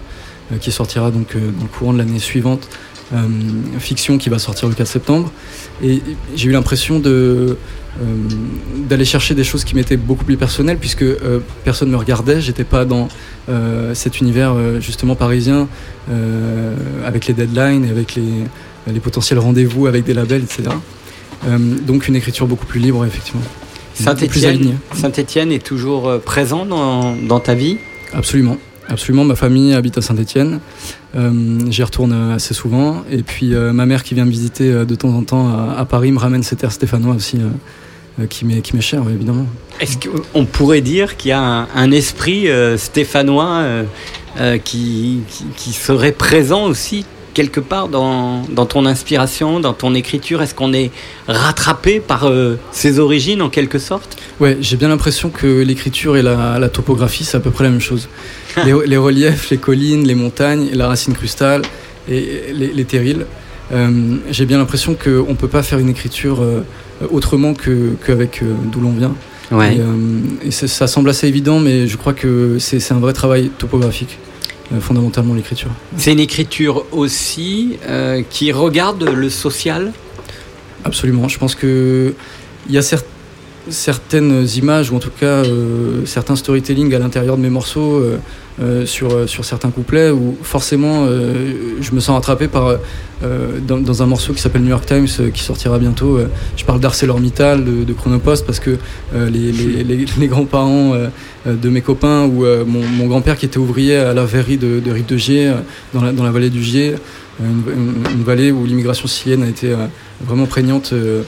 [0.60, 2.68] qui sortira donc euh, dans le courant de l'année suivante.
[3.14, 3.20] Euh,
[3.80, 5.32] fiction qui va sortir le 4 septembre
[5.82, 6.02] et
[6.36, 7.56] j'ai eu l'impression de
[8.02, 8.04] euh,
[8.90, 12.66] d'aller chercher des choses qui m'étaient beaucoup plus personnelles puisque euh, personne me regardait j'étais
[12.66, 13.08] pas dans
[13.48, 15.70] euh, cet univers euh, justement parisien
[16.12, 18.44] euh, avec les deadlines et avec les,
[18.94, 20.64] les potentiels rendez-vous avec des labels etc
[21.48, 21.58] Euh,
[21.90, 23.44] donc une écriture beaucoup plus libre effectivement
[23.94, 24.78] Saint-Étienne.
[24.94, 27.78] Saint-Étienne est toujours euh, présent dans, dans ta vie?
[28.14, 28.58] Absolument.
[28.90, 30.60] Absolument, ma famille habite à Saint-Étienne.
[31.16, 33.04] Euh, J'y retourne assez souvent.
[33.12, 35.86] Et puis euh, ma mère qui vient me visiter euh, de temps en temps à,
[35.86, 37.38] Paris me ramène cet air stéphanois aussi,
[38.20, 39.46] euh, qui m'est cher, évidemment.
[39.80, 42.48] Est-ce qu'on pourrait dire qu'il y a un, esprit
[42.78, 43.64] stéphanois
[44.64, 45.24] qui
[45.74, 47.06] serait présent aussi
[47.40, 50.90] quelque part dans, dans ton inspiration, dans ton écriture Est-ce qu'on est
[51.28, 54.18] rattrapé par euh, ses origines en quelque sorte?
[54.40, 57.70] Ouais, j'ai bien l'impression que l'écriture et la, la topographie, c'est à peu près la
[57.70, 58.10] même chose.
[58.66, 61.62] les, les reliefs, les collines, les montagnes, la racine crustale
[62.10, 62.22] et
[62.54, 63.26] les, les terrils.
[63.72, 66.62] Euh, j'ai bien l'impression qu'on ne peut pas faire une écriture euh,
[67.12, 69.14] autrement que- qu'avec euh, d'où l'on vient.
[69.52, 69.86] Et, euh,
[70.48, 74.18] et c'est- ça semble assez évident, mais je crois que c'est un vrai travail topographique,
[74.82, 75.70] fondamentalement l'écriture.
[75.98, 79.94] C'est une écriture aussi euh, qui regarde le social?
[80.84, 81.28] Absolument.
[81.28, 82.14] Je pense que
[82.68, 83.04] il y a cer-
[83.70, 88.18] certaines images, ou en tout cas euh, certains storytelling à l'intérieur de mes morceaux euh,
[88.62, 92.78] euh, sur, sur certains couplets où forcément je me sens attrapé par
[93.68, 96.20] dans, dans un morceau qui s'appelle New York Times qui sortira bientôt.
[96.56, 98.78] je parle d'ArcelorMittal, de, de Chronopost parce que
[99.16, 100.94] les, les, les- les grands-parents
[101.46, 104.92] de mes copains ou mon, mon grand-père qui était ouvrier à la verrerie de, de
[104.92, 105.54] Rive de Gier
[105.94, 106.96] dans la, dans la vallée du Gier,
[107.40, 109.86] une, une- une vallée où l'immigration sicilienne a été euh,
[110.26, 111.22] vraiment prégnante euh,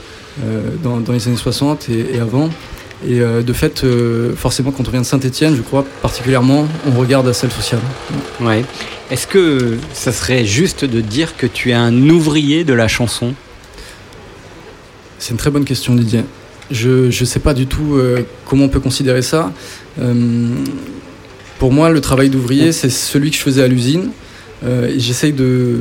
[0.84, 2.50] dans, dans les années 60 et, et avant.
[3.08, 7.00] Et euh, de fait, euh, forcément, quand on vient de Saint-Etienne, je crois particulièrement, on
[7.00, 7.80] regarde à celle sociale.
[8.42, 8.66] Ouais.
[9.10, 13.34] Est-ce que ça serait juste de dire que tu es un ouvrier de la chanson?
[15.18, 16.24] C'est une très bonne question, Didier.
[16.72, 19.52] Je ne sais pas du tout euh, comment on peut considérer ça.
[20.00, 20.50] Euh,
[21.58, 24.12] pour moi, le travail d'ouvrier, c'est celui que je faisais à l'usine.
[24.66, 25.78] Euh, J'essaye de,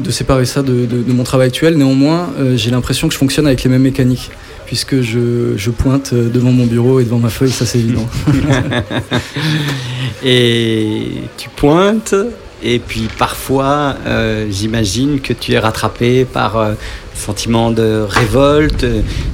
[0.00, 1.76] de séparer ça de, mon travail actuel.
[1.76, 4.30] Néanmoins, euh, j'ai l'impression que je fonctionne avec les mêmes mécaniques,
[4.66, 8.06] puisque je, pointe euh, devant mon bureau et devant ma feuille, ça c'est évident.
[10.24, 12.14] Et tu pointes,
[12.62, 16.74] et puis parfois, euh, j'imagine que tu es rattrapé par euh,
[17.14, 18.84] sentiment de révolte,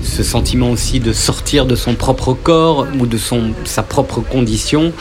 [0.05, 3.19] ce sentiment aussi de sortir de son propre corps ou de
[3.65, 4.93] sa propre condition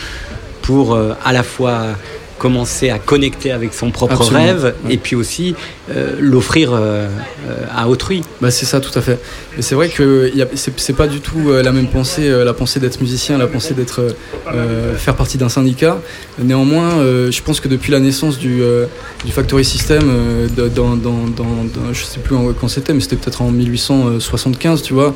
[0.63, 1.95] pour à la fois
[2.38, 4.93] commencer à connecter avec son propre Absolument, rêve ouais.
[4.93, 5.56] et puis aussi
[5.89, 7.08] euh, l'offrir euh,
[7.48, 8.24] euh, à autrui.
[8.41, 9.19] Bah, c'est ça, tout à fait.
[9.60, 13.48] C'est vrai que c'est pas du tout la même pensée, la pensée d'être musicien, la
[13.48, 14.02] pensée d'être
[14.48, 16.02] euh, faire partie d'un syndicat.
[16.39, 18.62] Néanmoins, je pense que depuis la naissance du,
[19.24, 20.02] du Factory System,
[20.58, 25.15] dans, dans, dans, je sais plus quand c'était, mais c'était peut-être en 1875, tu vois,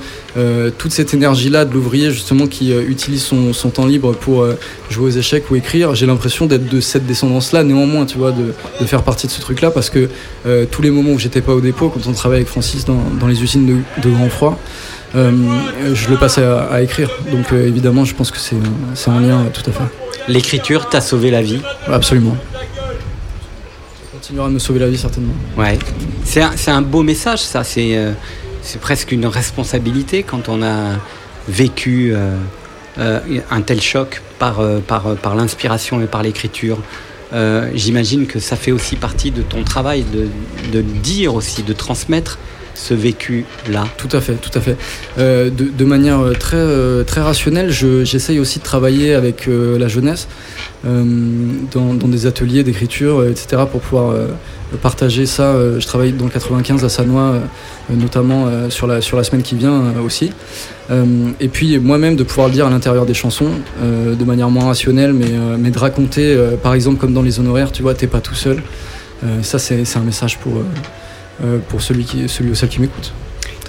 [0.78, 4.48] toute cette énergie-là de l'ouvrier justement qui utilise son, son temps libre pour
[4.90, 8.54] jouer aux échecs ou écrire, j'ai l'impression d'être de cette descendance-là, néanmoins, tu vois, de,
[8.82, 10.10] de faire partie de ce truc-là, parce que
[10.46, 13.04] euh, tous les moments où j'étais pas au dépôt, quand on travaillait avec Francis dans,
[13.20, 14.58] dans les usines de, de grand froid,
[15.16, 15.32] euh,
[15.94, 17.10] je le passais à, à écrire.
[17.34, 19.90] Donc euh, évidemment, je pense que c'est en lien tout à fait.
[20.28, 21.62] L'écriture t'a sauvé la vie?
[21.88, 22.38] Absolument.
[22.54, 25.34] Ça continuera de me sauver la vie certainement.
[25.58, 25.78] Ouais.
[26.24, 27.64] C'est un, un beau message, ça.
[27.64, 30.98] C'est presque une responsabilité quand on a
[31.48, 32.14] vécu
[32.98, 36.80] un tel choc par, euh, par, euh, par l'inspiration et par l'écriture.
[37.34, 40.28] Euh, J'imagine que ça fait aussi partie de ton travail de,
[40.72, 42.40] de dire aussi, de transmettre
[42.80, 43.86] ce vécu-là.
[43.98, 44.78] Tout à fait, tout à fait.
[45.18, 49.88] Euh, de, manière euh, très, euh, très rationnelle, je- j'essaye aussi de travailler avec la
[49.88, 50.28] jeunesse
[50.84, 54.16] dans, des ateliers d'écriture, etc., pour pouvoir
[54.82, 55.54] partager ça.
[55.78, 57.34] Je travaille dans le 95 à Sanois,
[57.90, 60.32] notamment sur, la, sur la semaine qui vient aussi.
[61.40, 63.50] Et puis moi-même de pouvoir le dire à l'intérieur des chansons,
[63.82, 67.82] de manière moins rationnelle, mais, mais de raconter, par exemple, comme dans les honoraires, tu
[67.82, 68.62] vois, t'es pas tout seul.
[69.42, 70.54] Ça, c'est un message pour,
[71.70, 73.14] pour celui, qui, celui ou celle qui m'écoute.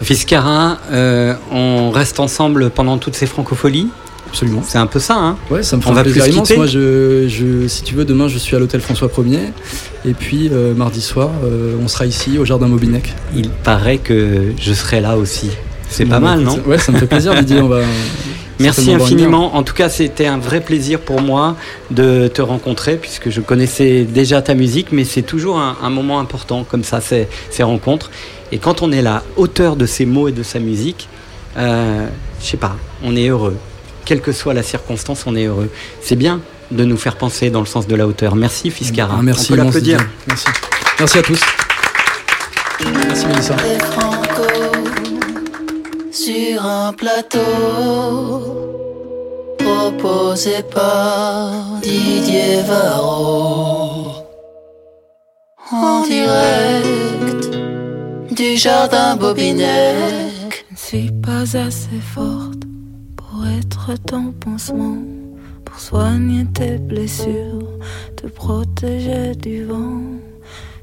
[0.02, 3.88] Fiscara, euh, on reste ensemble pendant toutes ces francopholies.
[4.28, 4.62] Absolument.
[4.64, 6.50] C'est un peu ça, hein Ouais, ça me fait On va plaisir plus immense.
[6.56, 9.50] Moi, je, je, si tu veux, demain, je suis à l'hôtel François 1er.
[10.06, 13.12] Et puis, euh, mardi soir, euh, on sera ici, au Jardin Mobinec.
[13.36, 15.50] Il paraît que je serai là aussi.
[15.88, 17.60] C'est pas mal, non Ouais, ça me fait plaisir, Didier.
[17.60, 17.80] On va,
[18.60, 19.56] Merci infiniment.
[19.56, 21.56] En tout cas, c'était un vrai plaisir pour moi
[21.90, 26.20] de te rencontrer puisque je connaissais déjà ta musique, mais c'est toujours un, un moment
[26.20, 28.10] important comme ça, ces, ces rencontres.
[28.52, 31.08] Et quand on est la hauteur de ses mots et de sa musique,
[31.56, 32.06] euh,
[32.40, 33.56] je sais pas, on est heureux.
[34.04, 35.70] Quelle que soit la circonstance, on est heureux.
[36.02, 38.36] C'est bien de nous faire penser dans le sens de la hauteur.
[38.36, 39.16] Merci Fiscara.
[39.18, 39.98] Ah, merci, on peut l'applaudir.
[40.26, 40.46] Merci.
[40.98, 41.40] Merci à tous.
[43.08, 43.56] Merci, Mélissa.
[46.30, 47.40] Sur un plateau
[49.58, 54.12] proposé par Didier Varro
[55.72, 57.50] en direct
[58.30, 60.66] du jardin Bobinec.
[60.68, 62.62] Je ne suis pas assez forte
[63.16, 65.02] pour être ton pansement,
[65.64, 67.66] pour soigner tes blessures,
[68.16, 70.00] te protéger du vent.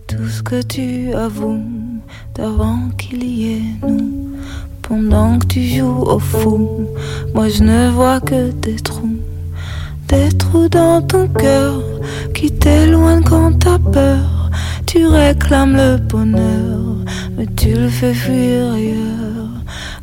[0.08, 2.02] Tout ce que tu avoues
[2.36, 4.27] d'avant qu'il y ait nous,
[4.88, 6.88] pendant que tu joues au fou,
[7.34, 9.18] moi je ne vois que des trous.
[10.08, 11.82] Des trous dans ton cœur
[12.34, 14.50] qui t'éloignent quand t'as peur.
[14.86, 16.80] Tu réclames le bonheur,
[17.38, 19.50] mais tu le fais fuir ailleurs.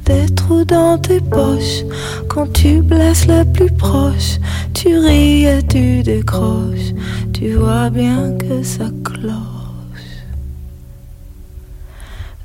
[0.05, 1.85] Des trous dans tes poches
[2.29, 4.39] quand tu blesses le plus proche.
[4.75, 6.93] Tu ris et tu décroches.
[7.33, 9.54] Tu vois bien que ça cloche.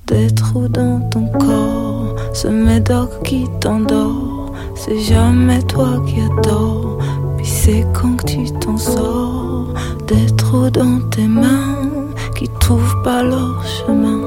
[0.09, 4.51] Des trous dans ton corps, ce médoc qui t'endort.
[4.73, 6.97] C'est jamais toi qui as tort,
[7.37, 9.67] puis c'est quand que tu t'en sors.
[10.07, 14.19] Des trous dans tes mains qui trouvent pas leur chemin,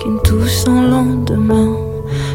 [0.00, 1.76] qui ne touchent sans lendemain.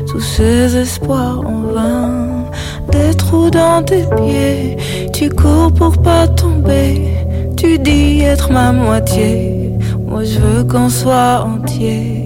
[0.08, 2.46] Tous ces espoirs en vain,
[2.92, 4.78] des trous dans tes pieds.
[5.12, 7.02] Tu cours pour pas tomber,
[7.58, 9.72] tu dis être ma moitié.
[10.08, 12.25] Moi je veux qu'on soit entier.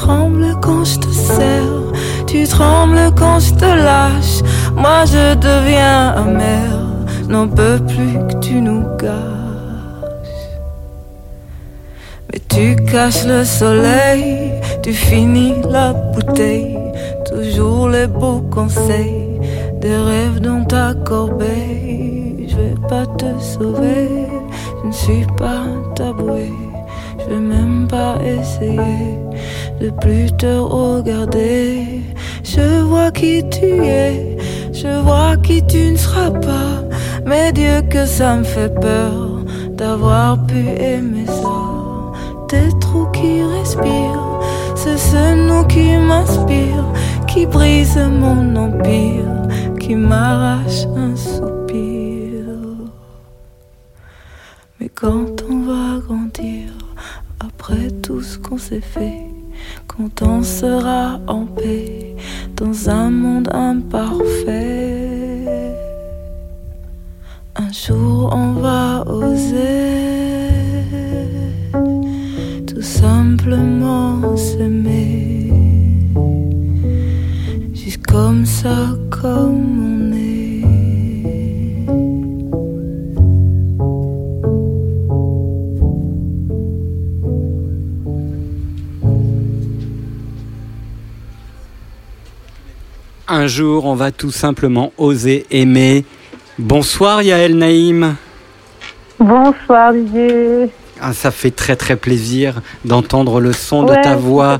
[0.00, 1.92] Tu trembles quand je te serre,
[2.26, 4.40] tu trembles quand je te lâche.
[4.74, 6.70] Moi je deviens amer,
[7.28, 10.48] n'en peux plus que tu nous gâches.
[12.32, 16.78] Mais tu caches le soleil, tu finis la bouteille.
[17.26, 19.38] Toujours les beaux conseils,
[19.82, 22.48] des rêves dans ta corbeille.
[22.48, 24.08] Je vais pas te sauver,
[24.82, 26.50] je ne suis pas taboué.
[27.18, 29.29] Je vais même pas essayer
[29.80, 32.02] de plus te regarder.
[32.44, 34.36] Je vois qui tu es,
[34.72, 36.84] je vois qui tu ne seras pas.
[37.24, 41.60] Mais Dieu que ça me fait peur d'avoir pu aimer ça.
[42.48, 44.40] Des trous qui respirent,
[44.74, 46.84] c'est ce nom qui m'inspire,
[47.26, 49.32] qui brise mon empire,
[49.78, 52.44] qui m'arrache un soupir.
[54.78, 56.72] Mais quand on va grandir,
[57.38, 59.29] après tout ce qu'on s'est fait,
[60.22, 62.16] on sera en paix
[62.56, 64.56] dans un monde imparfait,
[67.56, 69.70] un jour on va oser
[72.66, 75.52] tout simplement s'aimer,
[77.74, 78.76] juste comme ça,
[79.10, 79.89] comme
[93.32, 96.04] Un jour, on va tout simplement oser aimer.
[96.58, 98.16] Bonsoir Yael Naïm.
[99.20, 100.68] Bonsoir Didier.
[101.00, 104.58] Ah, ça fait très très plaisir d'entendre le son de ta voix.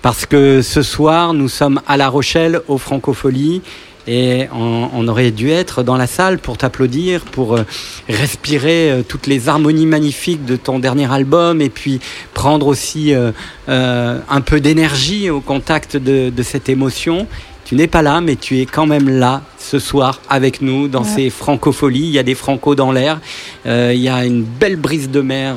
[0.00, 3.62] parce que ce soir, nous sommes à La Rochelle, au Francofolie,
[4.06, 7.64] et on, aurait dû être dans la salle pour t'applaudir, pour euh,
[8.08, 12.00] respirer euh, toutes les harmonies magnifiques de ton dernier album et puis
[12.34, 13.32] prendre aussi euh,
[13.66, 17.26] un peu d'énergie au contact de, cette émotion.
[17.64, 21.04] Tu n'es pas là, mais tu es quand même là ce soir avec nous dans
[21.04, 22.04] ces francopholies.
[22.04, 23.20] Il y a des francos dans l'air,
[23.64, 25.56] il y a une belle brise de mer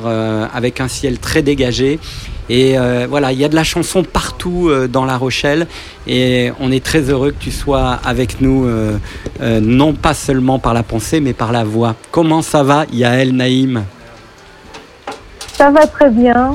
[0.54, 1.98] avec un ciel très dégagé.
[2.50, 5.66] Et euh, voilà, il y a de la chanson partout euh, dans La Rochelle
[6.06, 8.98] et on est très heureux que tu sois avec nous, euh,
[9.60, 11.94] non pas seulement par la pensée, mais par la voix.
[12.10, 13.84] Comment ça va, Yael Naïm?
[15.52, 16.54] Ça va très bien,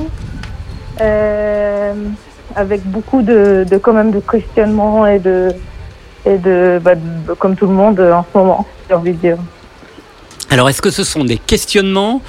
[2.55, 5.49] avec beaucoup de, quand même de questionnements et de,
[6.25, 6.37] et
[6.79, 9.37] bah, de, comme tout le monde en ce moment, j'ai envie de dire.
[10.49, 12.21] Alors, est-ce que ce sont des questionnements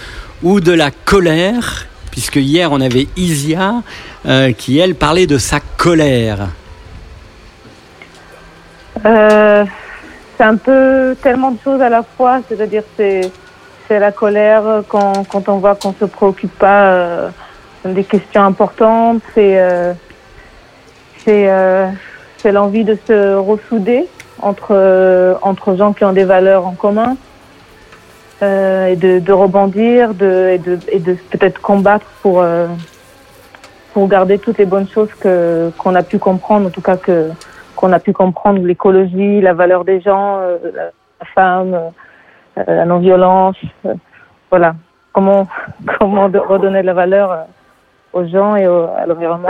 [0.42, 1.86] ou de la colère?
[2.10, 3.82] Puisque hier on avait Isia
[4.24, 6.48] euh, qui, elle, parlait de sa colère.
[9.04, 9.64] Euh,
[10.36, 13.30] c'est un peu tellement de choses à la fois, c'est-à-dire c'est
[13.86, 17.28] c'est la colère quand, quand on voit qu'on se préoccupe pas euh,
[17.84, 19.58] des questions importantes, c'est
[21.24, 21.50] c'est
[22.38, 24.06] c'est l'envie de se ressouder
[24.40, 27.16] entre entre gens qui ont des valeurs en commun.
[28.42, 30.58] Euh, et de, rebondir de,
[30.90, 32.66] et de, peut-être combattre pour, euh,
[33.92, 37.30] pour garder toutes les bonnes choses que, qu'on a pu comprendre, en tout cas que,
[37.76, 41.78] qu'on a pu comprendre, l'écologie, la valeur des gens, euh, la, femme,
[42.56, 43.56] la non-violence,
[44.50, 44.74] voilà.
[45.12, 45.46] Comment,
[45.98, 47.46] comment redonner la valeur
[48.12, 49.48] aux gens et à l'environnement.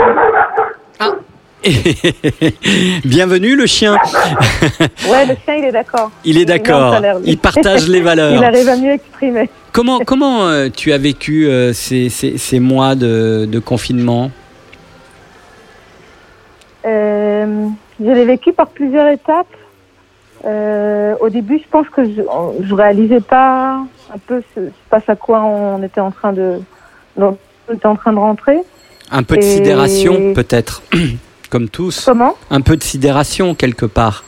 [3.05, 3.95] Bienvenue le chien.
[5.09, 6.11] ouais, le chien il est d'accord.
[6.25, 6.97] Il est d'accord.
[7.25, 8.35] Il partage les valeurs.
[8.35, 9.49] il arrive à mieux exprimer.
[9.73, 14.31] Comment, comment euh, tu as vécu euh, ces, ces, mois de, de confinement?
[16.85, 17.67] Euh,
[17.99, 19.47] Je l'ai vécu par plusieurs étapes.
[20.45, 22.23] au début, je pense que je,
[22.63, 23.79] je réalisais pas
[24.15, 24.61] un peu ce,
[24.91, 26.61] face à quoi on était en train de,
[27.17, 27.37] on
[27.73, 28.59] était en train de rentrer.
[29.11, 30.83] Un peu de sidération, peut-être
[31.49, 32.05] comme tous.
[32.05, 34.25] Comment Un peu de sidération quelque part.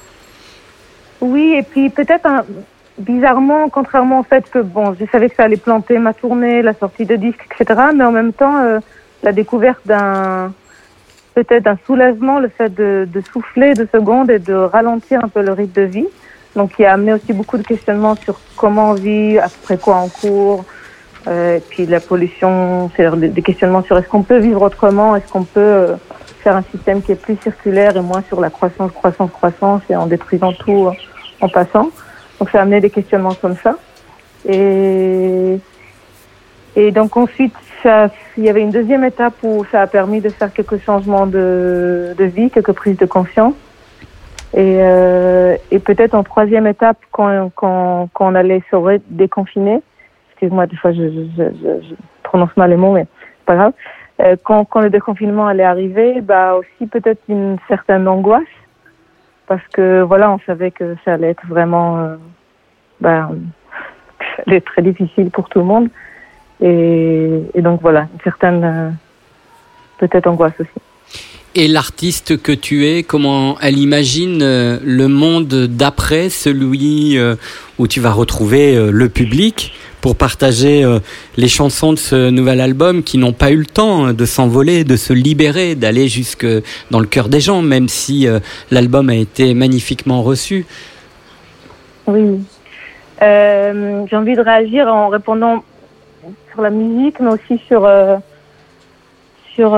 [1.20, 2.26] Oui, et puis peut-être
[2.98, 6.74] bizarrement, contrairement au fait que bon, je savais que ça allait planter ma tournée, la
[6.74, 7.80] sortie de disques, etc.
[7.94, 8.80] Mais en même temps, euh,
[9.22, 10.52] la découverte d'un
[11.36, 15.52] peut-être d'un soulagement, le fait de, souffler deux secondes et de ralentir un peu le
[15.52, 16.06] rythme de vie.
[16.54, 20.08] Donc, qui a amené aussi beaucoup de questionnements sur comment on vit, après quoi on
[20.08, 20.64] court,
[21.28, 25.30] euh, et puis la pollution, c'est-à-dire des, questionnements sur est-ce qu'on peut vivre autrement, est-ce
[25.30, 25.96] qu'on peut euh,
[26.54, 30.06] un système qui est plus circulaire et moins sur la croissance, croissance, croissance et en
[30.06, 30.90] détruisant tout
[31.40, 31.90] en passant.
[32.38, 33.76] Donc ça a amené des questionnements comme ça.
[34.48, 35.58] Et,
[36.92, 37.54] donc ensuite,
[38.36, 42.14] il y avait une deuxième étape où ça a permis de faire quelques changements de,
[42.18, 43.54] vie, quelques prises de conscience.
[44.54, 49.80] Et, euh, peut-être en troisième étape, quand, on allait se déconfiner,
[50.30, 53.72] excuse-moi, des fois je, je, prononce mal les mots, mais c'est pas grave.
[54.20, 58.44] Euh, quand, quand, le déconfinement allait arriver, bah aussi peut-être une certaine angoisse
[59.46, 62.16] parce que voilà, on savait que ça allait être vraiment, euh,
[63.00, 63.28] bah,
[64.18, 65.88] ça allait être très difficile pour tout le monde
[66.60, 68.90] et, et donc voilà, une certaine euh,
[69.98, 70.85] peut-être angoisse aussi.
[71.58, 77.18] Et l'artiste que tu es, comment elle imagine le monde d'après, celui
[77.78, 79.72] où tu vas retrouver le public
[80.06, 81.00] pour partager euh,
[81.36, 84.94] les chansons de ce nouvel album qui n'ont pas eu le temps de s'envoler, de
[84.94, 86.46] se libérer, d'aller jusque
[86.92, 88.38] dans le cœur des gens, même si euh,
[88.70, 90.64] l'album a été magnifiquement reçu.
[92.06, 92.40] Oui.
[93.20, 95.64] Euh, j'ai envie de réagir en répondant
[96.52, 97.84] sur la musique, mais aussi sur,
[99.56, 99.76] sur,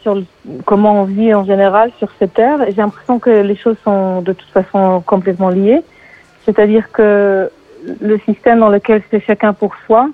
[0.00, 0.22] sur
[0.64, 2.58] comment on vit en général sur cette terre.
[2.68, 5.82] J'ai l'impression que les choses sont de toute façon complètement liées.
[6.44, 7.50] C'est-à-dire que
[8.00, 10.08] le système dans lequel c'est chacun pour soi,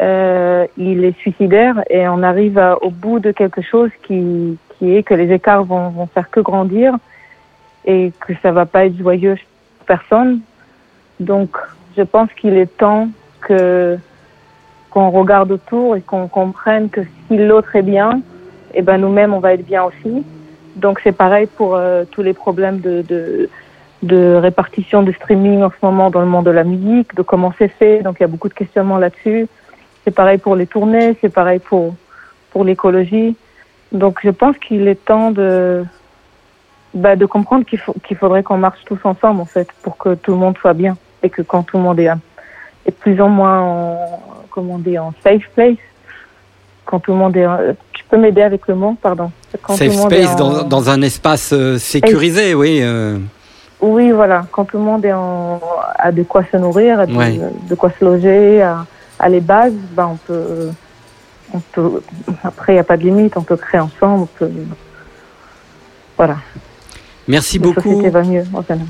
[0.00, 5.02] euh, il est suicidaire et on arrive au bout de quelque chose qui, qui est
[5.02, 6.94] que les écarts vont, vont faire que grandir
[7.84, 9.36] et que ça va pas être joyeux
[9.78, 10.40] pour personne.
[11.18, 11.56] Donc,
[11.96, 13.08] je pense qu'il est temps
[13.42, 13.98] que
[14.90, 18.20] qu'on regarde autour et qu'on comprenne que si l'autre est bien,
[18.74, 20.24] eh ben nous-mêmes on va être bien aussi.
[20.76, 23.48] Donc c'est pareil pour euh, tous les problèmes de, de
[24.02, 27.52] de répartition de streaming en ce moment dans le monde de la musique, de comment
[27.58, 28.02] c'est fait.
[28.02, 29.46] Donc il y a beaucoup de questionnements là-dessus.
[30.04, 31.94] C'est pareil pour les tournées, c'est pareil pour
[32.50, 33.36] pour l'écologie.
[33.92, 35.84] Donc je pense qu'il est temps de
[36.94, 40.32] bah, de comprendre qu'il qu'il faudrait qu'on marche tous ensemble en fait pour que tout
[40.32, 42.10] le monde soit bien et que quand tout le monde est,
[42.86, 43.98] est plus ou moins
[44.50, 45.76] comment dire en safe place,
[46.84, 47.46] quand tout le monde est
[48.10, 49.30] peux m'aider avec le mot, pardon.
[49.62, 52.80] Quand Safe space dans, dans, un espace euh, sécurisé, oui.
[52.82, 53.18] Euh.
[53.80, 54.46] Oui, voilà.
[54.50, 55.60] Quand tout le monde est en...
[55.98, 60.16] a de quoi se nourrir, a de, quoi se loger, à, les bases, ben on
[60.16, 60.70] peut,
[61.54, 62.02] on peut.
[62.42, 63.36] Après, il n'y a pas de limite.
[63.36, 64.24] On peut créer ensemble.
[64.24, 64.50] On peut...
[66.16, 66.36] Voilà.
[67.30, 68.02] Merci beaucoup.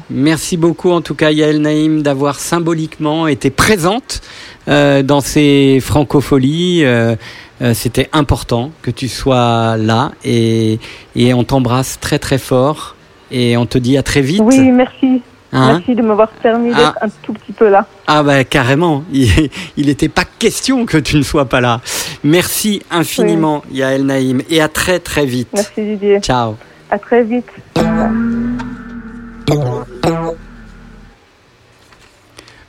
[0.08, 4.22] Merci beaucoup en tout cas Yael Naïm d'avoir symboliquement été présente
[4.66, 6.82] euh, dans ces francopholies.
[6.84, 7.16] Euh,
[7.60, 10.78] euh, c'était important que tu sois là et,
[11.14, 12.96] et on t'embrasse très très fort
[13.30, 14.40] et on te dit à très vite.
[14.42, 15.20] Oui, merci.
[15.52, 15.74] Hein?
[15.74, 17.06] Merci de m'avoir permis d'être ah.
[17.06, 17.86] un tout petit peu là.
[18.06, 21.82] Ah bah carrément, il n'était pas question que tu ne sois pas là.
[22.24, 25.48] Merci infiniment Yael Naïm et à très très vite.
[25.52, 26.20] Merci Didier.
[26.20, 26.54] Ciao.
[26.90, 27.46] À très vite.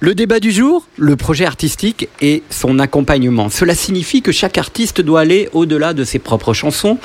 [0.04, 3.50] Le débat du jour, le projet artistique et son accompagnement.
[3.50, 6.98] Cela signifie que chaque artiste doit aller au-delà de ses propres chansons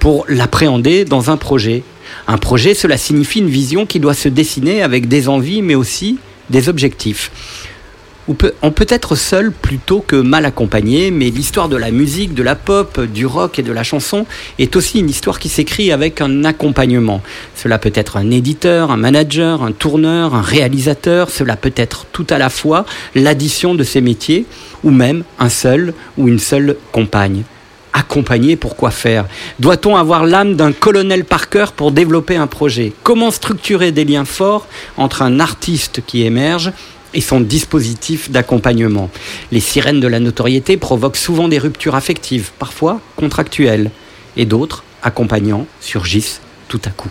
[0.00, 1.84] pour l'appréhender dans un projet.
[2.26, 6.18] Un projet, cela signifie une vision qui doit se dessiner avec des envies mais aussi
[6.50, 7.30] des objectifs
[8.62, 12.54] on peut être seul plutôt que mal accompagné, mais l'histoire de la musique, de la
[12.54, 14.26] pop, du rock et de la chanson
[14.58, 17.22] est aussi une histoire qui s'écrit avec un accompagnement.
[17.54, 22.26] Cela peut être un éditeur, un manager, un tourneur, un réalisateur, cela peut être tout
[22.30, 24.46] à la fois l'addition de ces métiers,
[24.84, 27.42] ou même un seul ou une seule compagne.
[27.92, 29.26] Accompagner, pour quoi faire?
[29.58, 32.92] Doit-on avoir l'âme d'un colonel Parker pour développer un projet?
[33.02, 36.70] Comment structurer des liens forts entre un artiste qui émerge
[37.14, 39.10] et son dispositif d'accompagnement.
[39.52, 43.90] Les sirènes de la notoriété provoquent souvent des ruptures affectives, parfois contractuelles,
[44.36, 47.10] et d'autres, accompagnants, surgissent tout à coup.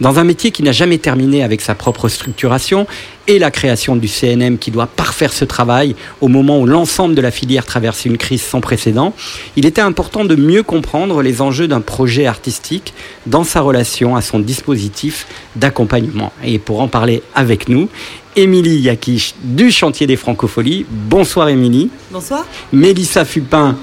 [0.00, 2.86] Dans un métier qui n'a jamais terminé avec sa propre structuration
[3.28, 7.22] et la création du CNM qui doit parfaire ce travail au moment où l'ensemble de
[7.22, 9.14] la filière traverse une crise sans précédent,
[9.56, 12.92] il était important de mieux comprendre les enjeux d'un projet artistique
[13.24, 15.26] dans sa relation à son dispositif
[15.56, 16.32] d'accompagnement.
[16.44, 17.88] Et pour en parler avec nous,
[18.36, 20.84] Émilie Yakish du Chantier des Francopholies.
[20.90, 21.88] Bonsoir Émilie.
[22.10, 22.44] Bonsoir.
[22.70, 23.78] Mélissa Fupin.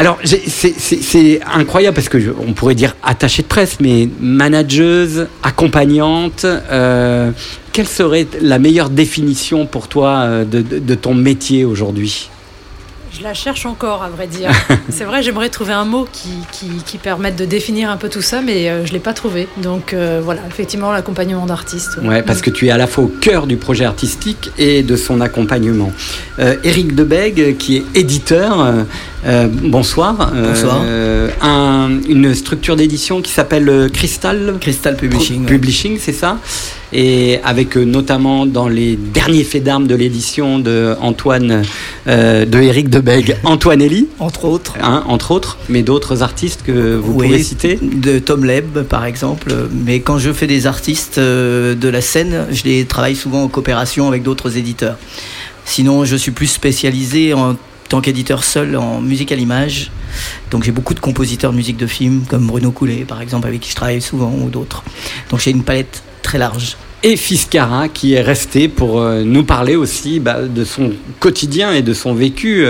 [0.00, 6.46] Alors, c'est incroyable parce que on pourrait dire attachée de presse, mais manageuse, accompagnante.
[6.46, 7.32] Euh,
[7.72, 12.30] quelle serait la meilleure définition pour toi euh, de ton métier aujourd'hui?
[13.12, 14.50] Je la cherche encore, à vrai dire.
[14.88, 16.30] c'est vrai, j'aimerais trouver un mot qui,
[16.86, 19.48] qui, permette de définir un peu tout ça, mais euh, je ne l'ai pas trouvé.
[19.56, 21.98] Donc euh, voilà, effectivement, l'accompagnement d'artistes.
[22.02, 22.22] Ouais.
[22.22, 25.20] parce que tu es à la fois au cœur du projet artistique et de son
[25.20, 25.92] accompagnement.
[26.38, 28.74] Euh, Éric Debeg, qui est éditeur,
[29.24, 30.32] bonsoir.
[30.34, 30.82] Bonsoir.
[32.08, 34.54] une structure d'édition qui s'appelle Crystal.
[34.60, 35.46] Crystal Publishing.
[35.46, 36.38] Publishing, c'est ça?
[36.92, 41.62] Et avec euh, notamment dans les derniers faits d'armes de l'édition de Antoine,
[42.08, 44.08] euh, de Eric Debeg, Antoine Elie.
[44.18, 44.74] Entre autres.
[44.82, 49.54] Hein, entre autres, mais d'autres artistes que vous pouvez citer De Tom Leb, par exemple.
[49.84, 53.48] Mais quand je fais des artistes euh, de la scène, je les travaille souvent en
[53.48, 54.96] coopération avec d'autres éditeurs.
[55.64, 57.54] Sinon, je suis plus spécialisé en
[57.90, 59.90] tant qu'éditeur seul en musique à l'image.
[60.50, 63.60] Donc j'ai beaucoup de compositeurs de musique de film, comme Bruno Coulet par exemple, avec
[63.60, 64.82] qui je travaille souvent, ou d'autres.
[65.28, 66.78] Donc j'ai une palette très large.
[67.02, 71.82] Et Fiscara qui est resté pour euh, nous parler aussi bah, de son quotidien et
[71.82, 72.64] de son vécu.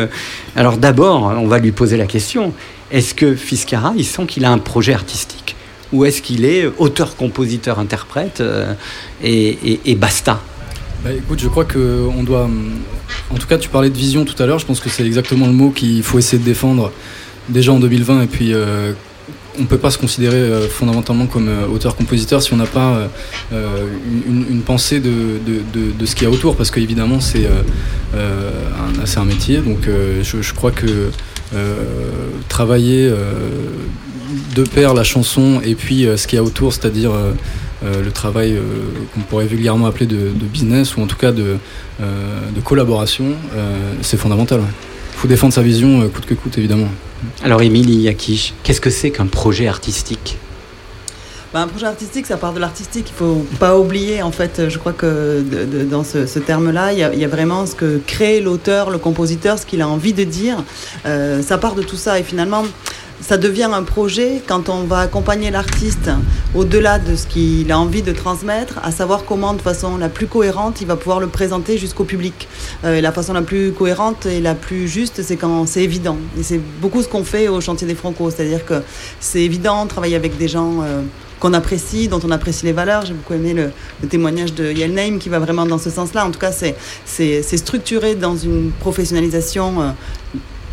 [0.56, 2.52] Alors d'abord, on va lui poser la question,
[2.90, 5.54] est-ce que Fiscara, il sent qu'il a un projet artistique?
[5.92, 8.74] Ou est-ce qu'il est auteur, compositeur, interprète euh,
[9.22, 10.40] et, basta?
[11.04, 12.48] Bah, écoute, je crois qu'on doit.
[13.30, 14.58] En tout cas, tu parlais de vision tout à l'heure.
[14.58, 16.92] Je pense que c'est exactement le mot qu'il faut essayer de défendre
[17.48, 18.92] déjà en 2020 et puis euh,
[19.58, 23.08] on ne peut pas se considérer euh, fondamentalement comme euh, auteur-compositeur si on n'a pas
[23.52, 23.86] euh,
[24.26, 25.40] une, pensée de,
[26.04, 27.46] ce qu'il y a autour, parce qu'évidemment c'est
[28.14, 29.88] un, un, métier, donc
[30.22, 31.10] je, crois que
[32.48, 33.12] travailler
[34.54, 37.12] de pair la chanson et puis ce qu'il y a autour, c'est-à-dire
[37.82, 38.58] le travail
[39.14, 41.56] qu'on pourrait vulgairement appeler de, business ou en tout cas de,
[42.64, 43.26] collaboration,
[44.02, 44.60] c'est fondamental.
[44.60, 46.88] Il faut défendre sa vision coûte que coûte évidemment.
[47.42, 50.38] Alors Émilie Yakish, qu'est-ce que c'est qu'un projet artistique?
[51.52, 53.06] Bah, un projet artistique, ça part de l'artistique.
[53.08, 55.42] Il faut pas oublier, en fait, je crois que
[55.90, 59.82] dans ce, terme-là, il y, a vraiment ce que crée l'auteur, le compositeur, ce qu'il
[59.82, 60.62] a envie de dire.
[61.06, 62.20] Euh, ça part de tout ça.
[62.20, 62.62] Et finalement,
[63.20, 66.10] ça devient un projet quand on va accompagner l'artiste
[66.54, 70.26] au-delà de ce qu'il a envie de transmettre, à savoir comment de façon la plus
[70.26, 72.48] cohérente il va pouvoir le présenter jusqu'au public.
[72.84, 76.16] Euh, la façon la plus cohérente et la plus juste, c'est quand c'est évident.
[76.38, 78.82] Et c'est beaucoup ce qu'on fait au chantier des Franco, c'est-à-dire que
[79.20, 80.82] c'est évident, de travailler avec des gens.
[80.82, 81.02] Euh,
[81.40, 83.06] qu'on apprécie, dont on apprécie les valeurs.
[83.06, 83.72] J'ai beaucoup aimé le,
[84.08, 86.26] témoignage de Yael Naim qui va vraiment dans ce sens-là.
[86.26, 89.90] En tout cas, c'est structuré dans une professionnalisation euh,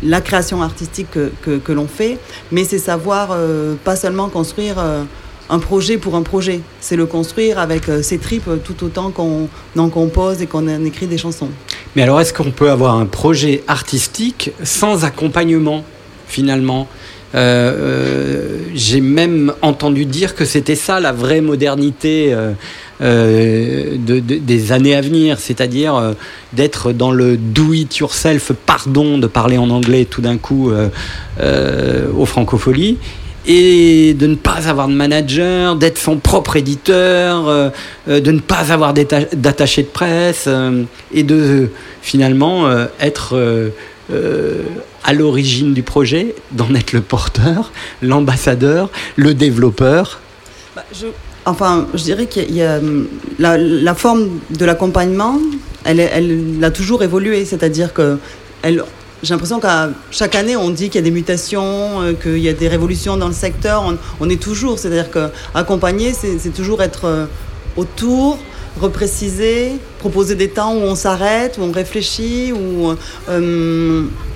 [0.02, 2.18] la création artistique que, que, l'on fait,
[2.52, 5.02] mais c'est savoir euh, pas seulement construire euh,
[5.50, 9.48] un projet pour un projet, c'est le construire avec euh, ses tripes tout autant qu'on
[9.76, 11.48] en compose et qu'on en écrit des chansons.
[11.96, 15.84] Mais alors, est-ce qu'on peut avoir un projet artistique sans accompagnement,
[16.26, 16.86] finalement?
[17.34, 22.34] Euh, euh, J'ai même entendu dire que c'était ça la vraie modernité
[23.00, 26.14] euh, de, de- des années à venir, c'est-à-dire
[26.52, 30.72] d'être dans le do it yourself, pardon de parler en anglais tout d'un coup
[31.40, 32.96] aux francopholies.
[33.50, 37.72] Et de ne pas avoir de manager, d'être son propre éditeur,
[38.06, 40.48] de ne pas avoir d'attaché de presse,
[41.14, 41.70] et de
[42.02, 42.68] finalement
[43.00, 43.34] être
[45.04, 47.72] à l'origine du projet, d'en être le porteur,
[48.02, 50.20] l'ambassadeur, le développeur.
[50.76, 50.84] Bah,
[51.48, 55.38] Enfin, je dirais qu'il hum, la, forme de l'accompagnement,
[55.84, 58.18] elle, a toujours évolué, c'est-à-dire que
[58.64, 62.50] j'ai l'impression qu'à chaque année on dit qu'il y a des mutations, euh, qu'il y
[62.50, 63.96] a des révolutions dans le secteur.
[64.20, 67.24] On, est toujours, c'est-à-dire que accompagner, c'est toujours être euh,
[67.78, 68.38] autour,
[68.78, 72.94] repréciser, proposer des temps où on s'arrête, où on réfléchit, où
[73.30, 74.27] euh, où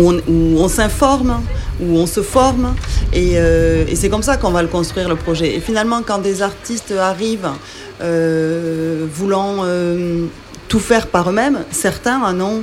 [0.00, 1.40] on, où on s'informe,
[1.80, 2.74] où on se forme.
[3.12, 5.54] Et, euh, et c'est comme ça qu'on va le construire, le projet.
[5.56, 7.50] Et finalement, quand des artistes arrivent
[8.00, 10.26] euh, voulant euh,
[10.68, 12.62] tout faire par eux-mêmes, certains en ont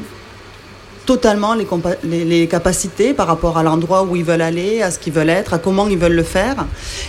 [1.07, 1.55] totalement
[2.03, 5.53] les, capacités par rapport à l'endroit où ils veulent aller, à ce qu'ils veulent être,
[5.53, 6.67] à comment ils veulent le faire.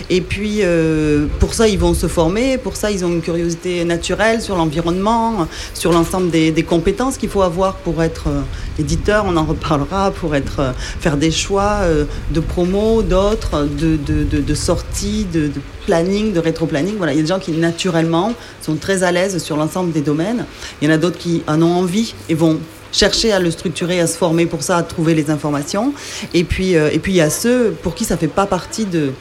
[0.09, 2.57] Et puis, euh, pour ça, ils vont se former.
[2.57, 7.41] Pour ça, ils ont une curiosité naturelle sur l'environnement, sur l'ensemble des, compétences qu'il faut
[7.41, 8.41] avoir pour être euh,
[8.79, 9.25] éditeur.
[9.27, 14.23] On en reparlera, pour être, euh, faire des choix euh, de promo, d'autres, de, de,
[14.23, 16.95] de, de sorties, de, de planning, de rétro-planning.
[16.97, 20.01] Voilà, il y a des gens qui, naturellement, sont très à l'aise sur l'ensemble des
[20.01, 20.45] domaines.
[20.81, 22.59] Il y en a d'autres qui en ont envie et vont
[22.91, 25.93] chercher à le structurer, à se former pour ça, à trouver les informations.
[26.33, 28.85] Et puis, euh, et puis il y a ceux pour qui ça fait pas partie
[28.85, 29.11] de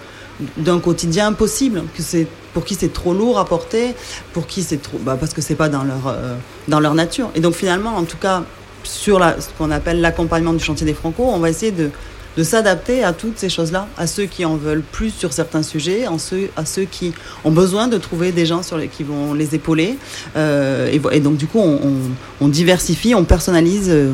[0.57, 3.95] d'un quotidien possible, que c'est pour qui c'est trop lourd à porter,
[4.33, 6.37] pour qui c'est trop, bah, parce que c'est pas dans leur euh,
[6.69, 7.31] dans leur nature.
[7.35, 8.45] Et donc finalement, en tout cas,
[8.85, 11.91] sur ce qu'on appelle l'accompagnement du chantier des Franco, on va essayer de
[12.39, 16.07] de s'adapter à toutes ces choses-là, à ceux qui en veulent plus sur certains sujets,
[16.07, 16.19] en
[16.57, 17.13] à ceux qui
[17.45, 19.99] ont besoin de trouver des gens sur les, qui vont les épauler.
[20.37, 24.13] Euh, et, donc du coup, on, diversifie, on personnalise euh,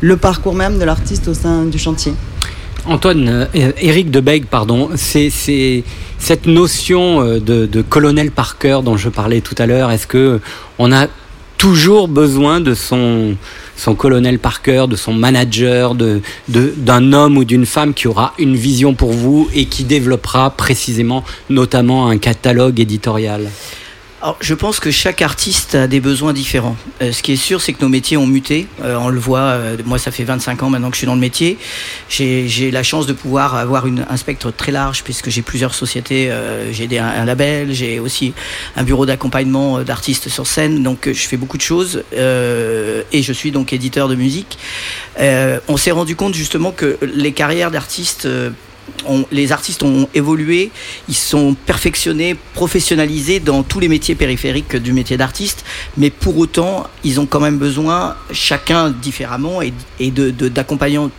[0.00, 2.14] le parcours même de l'artiste au sein du chantier.
[2.84, 5.30] Antoine, euh, Éric de Bègue, pardon, c'est
[6.18, 9.92] cette notion de, de colonel par cœur dont je parlais tout à l'heure.
[9.92, 10.40] Est-ce que
[10.80, 11.06] on a
[11.58, 13.36] toujours besoin de son
[13.76, 15.94] son colonel par cœur, de son manager,
[16.48, 21.24] d'un homme ou d'une femme qui aura une vision pour vous et qui développera précisément,
[21.50, 23.48] notamment un catalogue éditorial.
[24.22, 26.76] Alors, je pense que chaque artiste a des besoins différents.
[27.00, 28.68] Euh, ce qui est sûr, c'est que nos métiers ont muté.
[28.84, 31.16] Euh, on le voit, euh, moi, ça fait 25 ans maintenant que je suis dans
[31.16, 31.58] le métier.
[32.08, 36.30] J'ai la chance de pouvoir avoir un spectre très large, puisque j'ai plusieurs sociétés.
[36.70, 38.32] J'ai un, label, j'ai aussi
[38.76, 40.84] un bureau d'accompagnement d'artistes sur scène.
[40.84, 42.04] Donc, je fais beaucoup de choses.
[42.12, 44.56] Et je suis donc éditeur de musique.
[45.18, 48.28] On s'est rendu compte justement que les carrières d'artistes...
[49.30, 50.70] les artistes ont évolué,
[51.08, 55.64] ils sont perfectionnés, professionnalisés dans tous les métiers périphériques du métier d'artiste,
[55.96, 61.10] mais pour autant, ils ont quand même besoin, chacun différemment et, et d'accompagnants,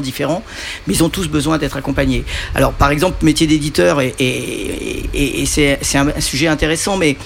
[0.00, 0.42] différents,
[0.86, 2.24] mais ils ont tous besoin d'être accompagnés.
[2.54, 7.16] Alors, par exemple, métier d'éditeur, et, et, c'est, un sujet intéressant, mais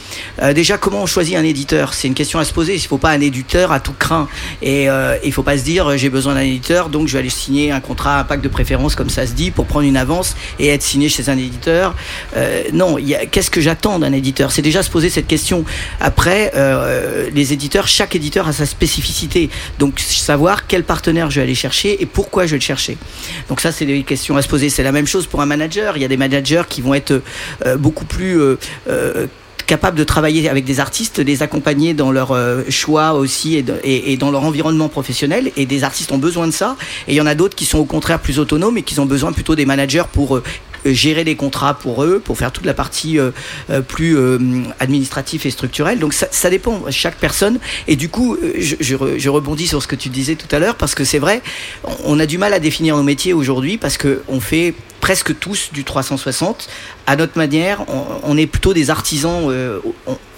[0.42, 1.94] euh, déjà, comment on choisit un éditeur?
[1.94, 2.74] C'est une question à se poser.
[2.74, 4.28] Il ne faut pas un éditeur à tout craint.
[4.62, 7.20] Et euh, il ne faut pas se dire, j'ai besoin d'un éditeur, donc je vais
[7.20, 9.96] aller signer un contrat, un pacte de préférence, comme ça se dit, pour prendre une
[9.96, 11.94] avance et être signé chez un éditeur.
[12.36, 12.96] Euh, non,
[13.30, 14.52] qu'est-ce que j'attends d'un éditeur?
[14.52, 15.64] C'est déjà se poser cette question.
[16.00, 19.50] Après, euh, les éditeurs, chaque éditeur a sa spécificité.
[19.78, 22.96] Donc, savoir quel partenaire je vais aller chercher et pourquoi je vais le chercher.
[23.48, 24.70] Donc ça, c'est des questions à se poser.
[24.70, 25.96] C'est la même chose pour un manager.
[25.96, 27.22] Il y a des managers qui vont être
[27.66, 28.38] euh, beaucoup plus
[29.70, 34.32] capables de travailler avec des artistes, les accompagner dans leur euh, choix aussi et dans
[34.32, 35.52] leur environnement professionnel.
[35.56, 36.76] Et des artistes ont besoin de ça.
[37.06, 39.06] Et il y en a d'autres qui sont au contraire plus autonomes et qui ont
[39.06, 40.42] besoin plutôt des managers pour euh,
[40.84, 43.30] gérer les contrats pour eux, pour faire toute la partie euh,
[43.70, 44.38] euh, plus euh,
[44.78, 45.98] administrative et structurelle.
[45.98, 47.58] Donc ça, dépend chaque personne.
[47.88, 50.54] Et du coup, euh, je, je re- je rebondis sur ce que tu disais tout
[50.54, 51.42] à l'heure parce que c'est vrai,
[52.04, 55.70] on- a du mal à définir nos métiers aujourd'hui parce que on fait presque tous
[55.72, 56.68] du 360
[57.06, 57.84] à notre manière.
[58.22, 59.78] On, est plutôt des artisans euh,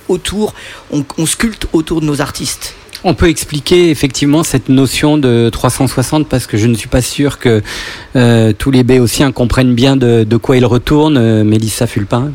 [0.09, 0.55] autour,
[0.90, 2.74] on sculpte autour de nos artistes.
[3.05, 7.41] On peut expliquer effectivement cette notion de 360 parce que je ne suis pas sûr
[7.41, 7.61] que
[8.15, 12.31] euh, tous les béotiens comprennent bien de, quoi il retourne, euh, Mélissa Fulpin,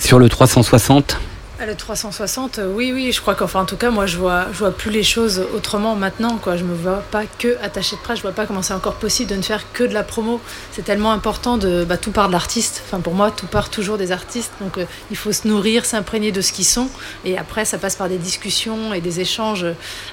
[0.00, 1.20] sur le 360.
[1.62, 4.46] Ah, Le 360, euh, oui, oui, je crois qu'enfin, en tout cas, moi, je vois,
[4.52, 6.56] vois plus les choses autrement maintenant, quoi.
[6.56, 9.30] Je me vois pas que attaché de presse, je vois pas comment c'est encore possible
[9.30, 10.40] de ne faire que de la promo.
[10.72, 12.82] C'est tellement important de, bah, tout part de l'artiste.
[12.84, 14.50] Enfin, pour moi, tout part toujours des artistes.
[14.60, 16.88] Donc, euh, il faut se nourrir, s'imprégner de ce qu'ils sont.
[17.24, 19.64] Et après, ça passe par des discussions et des échanges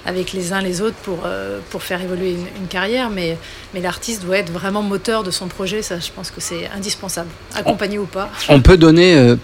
[0.05, 3.09] avec les uns les autres pour, euh, pour faire évoluer une, carrière.
[3.09, 3.39] Mais,
[3.73, 5.81] mais l'artiste doit être vraiment moteur de son projet.
[5.81, 8.29] Ça, je pense que c'est indispensable, accompagné ou pas.
[8.49, 9.35] On peut donner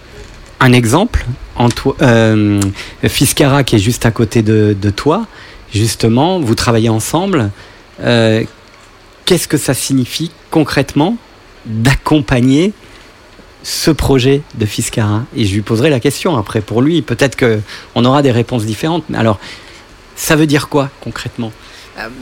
[0.60, 1.24] un exemple.
[2.02, 2.60] Euh,
[3.04, 5.26] Fiscara, qui est juste à côté de, toi,
[5.72, 7.50] justement, vous travaillez ensemble.
[8.02, 8.44] Euh,
[9.24, 11.16] Qu'est-ce que ça signifie concrètement
[11.64, 12.72] d'accompagner
[13.64, 17.02] ce projet de Fiscara Et je lui poserai la question après pour lui.
[17.02, 19.02] Peut-être qu'on aura des réponses différentes.
[19.08, 19.40] Mais alors,
[20.14, 21.50] ça veut dire quoi concrètement?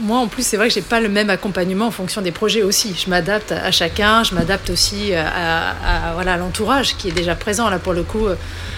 [0.01, 2.63] Moi, en plus, c'est vrai que j'ai pas le même accompagnement en fonction des projets
[2.63, 2.95] aussi.
[2.97, 7.35] Je m'adapte à chacun, je m'adapte aussi à, à- voilà, à l'entourage qui est déjà
[7.35, 7.69] présent.
[7.69, 8.35] Là, pour le coup, euh,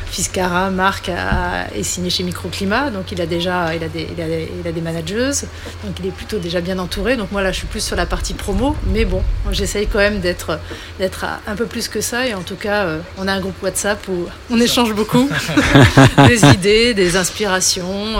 [0.09, 4.21] Fiscara, Marc, a- est signé chez Microclimat, donc il a déjà il a des, il
[4.23, 5.43] a des, il a des manageuses,
[5.83, 7.15] donc il est plutôt déjà bien entouré.
[7.15, 9.21] Donc moi, là, je suis plus sur la partie promo, mais bon,
[9.51, 10.57] j'essaye quand même d'être
[10.97, 12.25] d'être un peu plus que ça.
[12.25, 15.29] Et en tout cas, euh, on a un groupe WhatsApp où on échange beaucoup
[16.27, 18.19] des idées, des inspirations.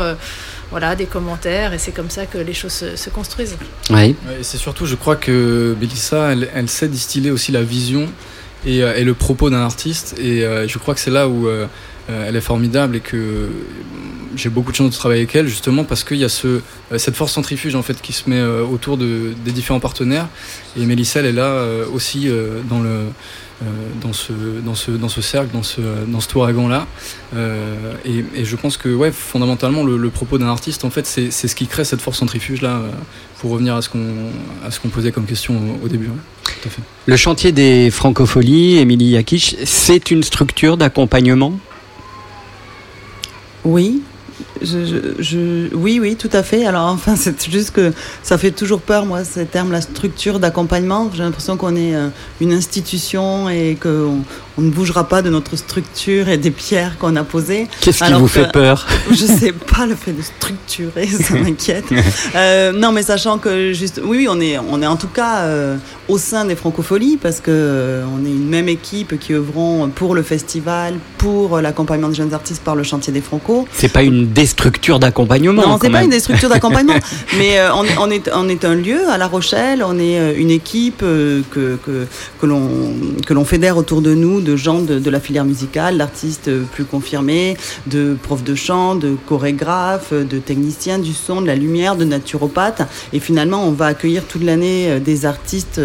[0.70, 3.58] Voilà, des commentaires, et c'est comme ça que les choses se, se construisent.
[3.90, 4.16] Oui.
[4.42, 8.08] C'est surtout, je crois que Mélissa, elle, elle sait distiller aussi la vision
[8.66, 10.16] et, euh, et le propos d'un artiste.
[10.20, 11.68] Et euh, je crois que c'est là où euh,
[12.10, 13.50] elle est formidable et que
[14.36, 16.62] j'ai beaucoup de chance de travailler avec elle, justement parce qu'il y a ce,
[16.98, 20.28] cette force centrifuge en fait qui se met autour de, des différents partenaires.
[20.78, 22.30] Et Mélissa, elle est là aussi
[22.70, 23.06] dans le
[24.02, 24.34] dans ce
[24.64, 26.86] dans ce dans ce cercle, dans ce dans ce touragan là.
[28.06, 31.32] et, et je pense que ouais, fondamentalement, le, le propos d'un artiste, en fait, c'est
[31.32, 32.78] c'est ce qui crée cette force centrifuge là.
[32.78, 32.90] euh,
[33.40, 34.32] pour revenir à ce qu'on
[34.66, 36.08] à ce qu'on posait comme question au, au début.
[36.08, 36.14] ouais.
[36.44, 36.82] Tout à fait.
[37.06, 41.60] Le chantier des francopholies, Émilie Yakish, c'est une structure d'accompagnement?
[43.64, 44.02] Oui.
[44.62, 46.66] Je, je- je- oui, oui, tout à fait.
[46.66, 47.92] Alors, enfin, c'est juste que
[48.24, 51.10] ça fait toujours peur, moi, ces termes, la structure d'accompagnement.
[51.16, 52.10] J'ai l'impression qu'on est euh,
[52.42, 54.20] une institution et qu'on
[54.60, 57.68] on ne bougera pas de notre structure et des pierres qu'on a posées.
[57.82, 61.86] Qu'est-ce qui vous que- fait peur Je sais pas le fait de structurer, ça m'inquiète.
[62.36, 65.42] Euh, non, mais sachant que juste, oui, oui, on est, on est en tout cas
[65.42, 65.76] euh,
[66.08, 70.16] au sein des Francopholies parce que euh, on est une même équipe qui œuvront pour
[70.16, 73.68] le festival, pour l'accompagnement des jeunes artistes par le chantier des Franco.
[73.74, 76.96] C'est pas une déstructure d'accompagnement Non, c'est pas une des structures d'accompagnement,
[77.38, 80.18] mais euh, on, est, on, est, on est un lieu à La Rochelle, on est
[80.18, 82.08] euh, une équipe euh, que, que,
[82.40, 86.86] que l'on fédère autour de nous, de gens de, de la filière musicale, d'artistes plus
[86.86, 92.06] confirmés, de profs de chant, de chorégraphes, de techniciens du son, de la lumière, de
[92.06, 92.84] naturopathes.
[93.12, 95.82] Et finalement, on va accueillir toute l'année des artistes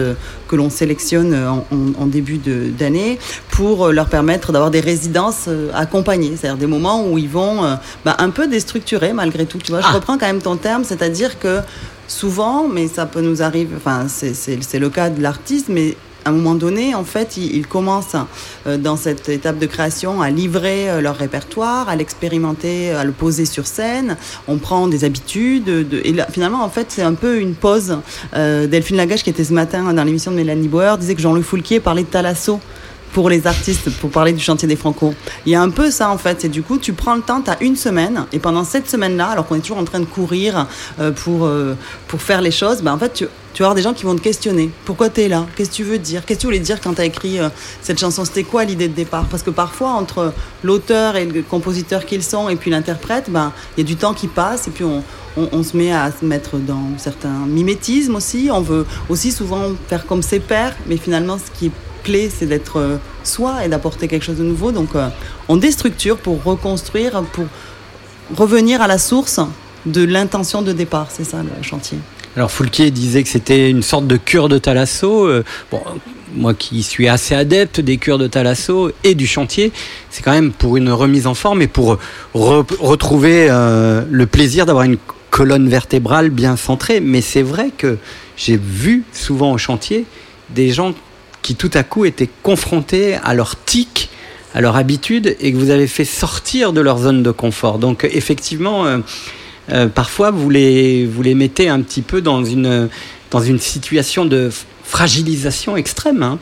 [0.53, 2.37] que l'on sélectionne en, en- en début
[2.79, 3.19] d'année
[3.51, 7.65] pour euh, leur permettre d'avoir des résidences euh, accompagnées, c'est-à-dire des moments où ils vont
[7.65, 7.75] euh,
[8.05, 9.57] bah, un peu déstructurer malgré tout.
[9.57, 9.93] Tu vois, je Ah.
[9.95, 11.61] reprends quand même ton terme, c'est-à-dire que
[12.07, 16.33] souvent, mais ça peut nous arriver, enfin c'est le cas de l'artiste, mais à un
[16.33, 18.16] moment donné, en fait, ils, commencent
[18.66, 23.12] euh, dans cette étape de création à livrer euh, leur répertoire, à l'expérimenter, à le
[23.12, 24.16] poser sur scène.
[24.47, 25.64] On prend des habitudes.
[25.64, 27.99] De, et là, finalement, en fait, c'est un peu une pause.
[28.35, 31.43] Euh, Delphine Lagache, qui était ce matin dans l'émission de Mélanie Bauer, disait que Jean-Louis
[31.43, 32.61] Foulquier parlait de Thalasso
[33.13, 35.15] pour les artistes, pour parler du chantier des Franco.
[35.47, 37.43] Il y a un peu ça en fait, et du coup tu prends le temps,
[37.43, 40.07] tu as une semaine, et pendant cette semaine-là, alors qu'on est toujours en train de
[40.07, 40.67] courir
[40.99, 41.77] euh, pour, euh,
[42.09, 43.25] pour faire les choses, ben, en fait tu,
[43.63, 44.71] vas avoir des gens qui vont te questionner.
[44.87, 45.47] Pourquoi tu es là?
[45.55, 46.25] Qu'est-ce que tu veux dire?
[46.25, 47.49] Qu'est-ce que tu voulais dire quand tu as écrit euh,
[47.83, 48.25] cette chanson?
[48.25, 49.27] C'était quoi l'idée de départ?
[49.27, 50.33] Parce que parfois entre
[50.65, 54.15] l'auteur et le compositeur qu'ils sont et puis l'interprète, ben, il y a du temps
[54.15, 55.05] qui passe, et puis on,
[55.37, 58.49] on, se met à se mettre dans certains mimétismes aussi.
[58.51, 61.73] On veut aussi souvent faire comme ses pairs, mais finalement, ce qui est
[62.03, 64.73] clé, c'est d'être euh, soi et d'apporter quelque chose de nouveau.
[64.73, 65.09] Donc, euh,
[65.49, 67.47] on déstructure pour reconstruire, pour
[68.37, 69.41] revenir à la source
[69.87, 71.09] de l'intention de départ.
[71.11, 71.99] C'est ça le chantier.
[72.37, 75.27] Alors Foulquier disait que c'était une sorte de cure de Thalasso.
[75.27, 75.81] Euh, bon,
[76.35, 79.71] moi qui suis assez adepte des cures de Thalasso et du chantier,
[80.09, 81.99] c'est quand même pour une remise en forme et pour
[82.35, 84.97] re- retrouver le plaisir d'avoir une
[85.29, 87.01] colonne vertébrale bien centrée.
[87.01, 87.99] Mais c'est vrai que
[88.37, 90.07] j'ai vu souvent au chantier
[90.49, 90.95] des gens
[91.43, 94.09] qui tout à coup étaient confrontés à leur tic,
[94.55, 97.78] à leur habitude, et que vous avez fait sortir de leur zone de confort.
[97.78, 98.99] Donc effectivement, euh,
[99.70, 102.88] euh, parfois vous les, vous les mettez un petit peu dans une,
[103.30, 104.51] dans une situation de
[104.84, 106.22] fragilisation extrême.
[106.22, 106.38] hein.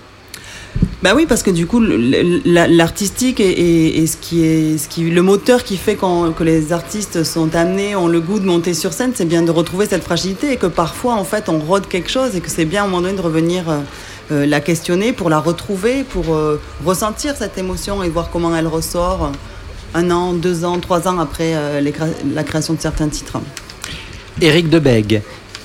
[1.02, 5.02] Bah oui, parce que du coup, l'artistique est, est- est ce qui est, ce qui,
[5.10, 8.74] le moteur qui fait qu'on- que les artistes sont amenés, ont le goût de monter
[8.74, 11.88] sur scène, c'est bien de retrouver cette fragilité et que parfois, en fait, on rôde
[11.88, 13.64] quelque chose et que c'est bien à un moment donné de revenir
[14.30, 18.54] euh, euh, la questionner pour la retrouver, pour euh, ressentir cette émotion et voir comment
[18.56, 19.32] elle ressort.
[19.94, 21.92] un an, deux ans, trois ans après euh, les
[22.34, 23.38] la création de certains titres.
[24.40, 25.22] Éric Debeg,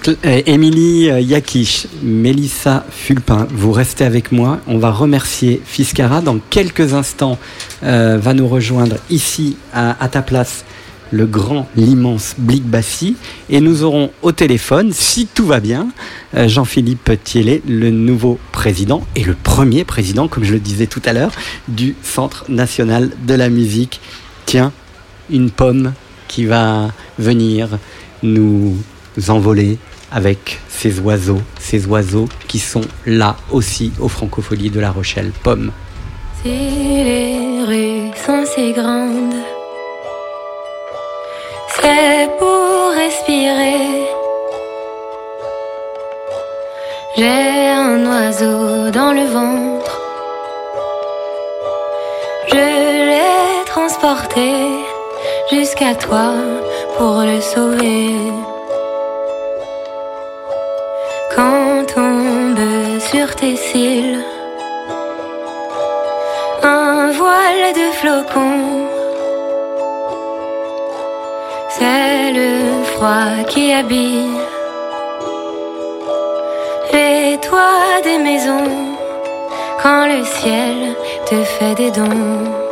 [0.08, 4.60] euh, Émilie euh, Yakish, Mélissa Fulpin, vous restez avec moi.
[4.68, 6.22] On va remercier Fiscara.
[6.22, 7.38] Dans quelques instants,
[7.84, 10.66] euh, va nous rejoindre ici, à ta place,
[11.12, 13.16] le grand, l'immense Blic Bassi.
[13.50, 15.88] Et nous aurons au téléphone, si tout va bien,
[16.36, 21.02] euh, Jean-Philippe Thiellet, le nouveau président et le premier président, comme je le disais tout
[21.06, 21.32] à l'heure,
[21.68, 24.00] du Centre national de la musique.
[24.46, 24.72] Tiens,
[25.30, 25.94] une pomme
[26.28, 27.78] qui va venir
[28.24, 28.76] nous
[29.28, 29.78] envoler
[30.12, 35.32] avec ces oiseaux, ces oiseaux qui sont là aussi aux Francopholies de La Rochelle.
[35.44, 35.72] Pomme.
[42.40, 44.08] Pour respirer.
[47.18, 50.02] J'ai un oiseau dans le ventre.
[52.48, 54.50] Je l'ai transporté
[55.52, 56.34] jusqu'à toi
[56.98, 58.16] pour le sauver.
[61.36, 64.24] Quand tombe sur tes cils
[66.64, 68.95] un voile de flocons.
[71.78, 74.30] C'est le froid qui habille
[76.94, 78.96] les toits des maisons
[79.84, 80.96] quand le ciel
[81.26, 82.65] te fait des dons.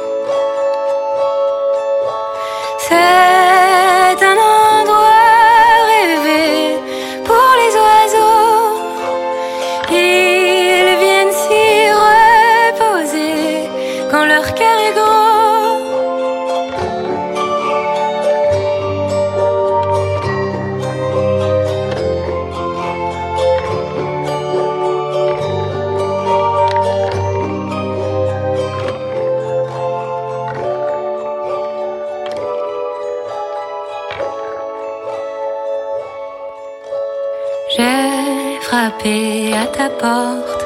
[39.89, 40.65] Porte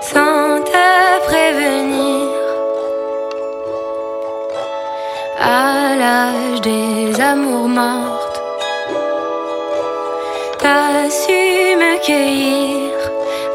[0.00, 2.28] sans te prévenir.
[5.40, 8.42] À l'âge des amours mortes,
[10.58, 11.40] t'as su
[11.82, 12.90] me cueillir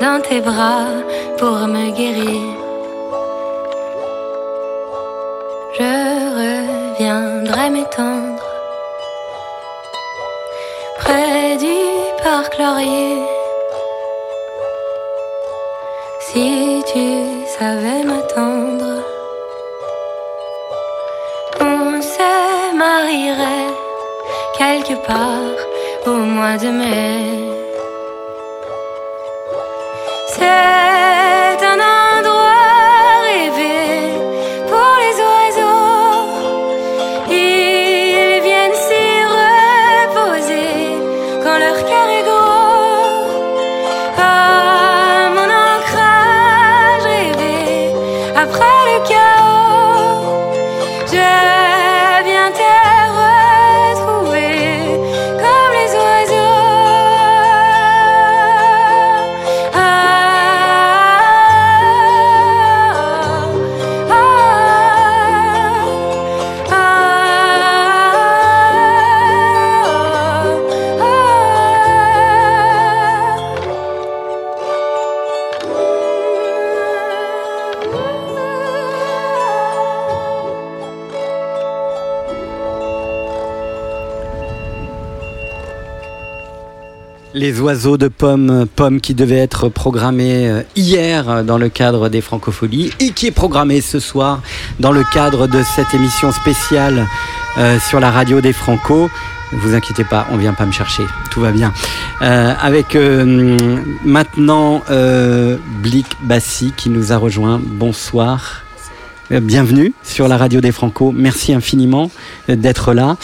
[0.01, 0.93] dans tes bras
[1.37, 2.53] pour me guérir.
[5.77, 5.93] Je
[6.39, 8.26] reviendrai près
[16.19, 17.07] Si tu
[17.59, 19.03] savais m'attendre,
[21.59, 23.73] on se marierait
[24.57, 25.59] quelque part
[26.07, 27.47] au mois de mai.
[87.59, 92.91] Oiseaux de pommes, pommes qui devaient être programmées euh, hier dans le cadre des Francopholies
[92.99, 94.41] et qui est programmée ce soir
[94.79, 97.07] dans le cadre de cette émission spéciale
[97.57, 99.09] euh, sur la radio des Franco.
[99.51, 101.73] Vous inquiétez pas, on vient pas me chercher, tout va bien.
[102.21, 102.97] Euh, avec
[104.03, 104.81] maintenant
[105.81, 107.61] Blic Bassi qui nous a rejoint.
[107.63, 108.63] Bonsoir.
[109.29, 111.13] Bienvenue sur la radio des Franco.
[111.15, 112.11] Merci infiniment
[112.49, 113.17] d'être là.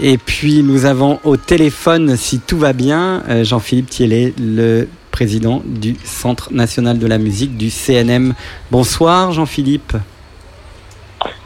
[0.00, 5.62] Et puis nous avons au téléphone, si tout va bien, euh, Jean-Philippe Thiellet, le président
[5.64, 8.34] du Centre national de la musique du CNM.
[8.70, 9.94] Bonsoir Jean-Philippe.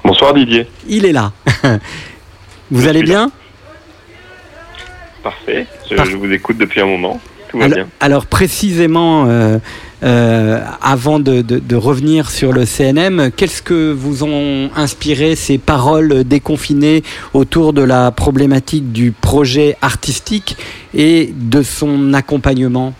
[0.04, 0.66] Bonsoir Didier.
[0.88, 1.32] Il est là.
[2.72, 3.30] Vous allez bien?
[5.22, 5.66] Parfait.
[5.88, 7.20] Je, Par- je vous écoute depuis un moment.
[7.50, 7.88] Tout va alors, bien.
[8.00, 9.58] alors, précisément, euh,
[10.02, 17.02] euh, avant de, revenir sur le CNM, qu'est-ce que vous ont inspiré ces paroles déconfinées
[17.34, 20.56] autour de la problématique du projet artistique
[20.94, 22.94] et de son accompagnement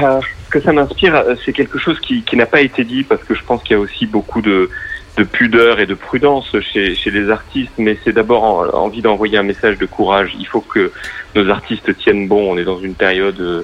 [0.00, 0.20] Euh,
[0.50, 3.42] que ça m'inspire, euh, c'est quelque chose qui n'a pas été dit parce que je
[3.42, 4.70] pense qu'il y a aussi beaucoup de,
[5.16, 9.36] de pudeur et de prudence chez, chez les artistes, mais c'est d'abord en- envie d'envoyer
[9.38, 10.34] un message de courage.
[10.38, 10.90] Il faut que
[11.34, 12.52] nos artistes tiennent bon.
[12.52, 13.62] On est dans une période euh,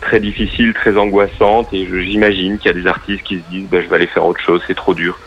[0.00, 3.80] très difficile, très angoissante, et j'imagine qu'il y a des artistes qui se disent bah,
[3.80, 5.18] je vais aller faire autre chose, c'est trop dur.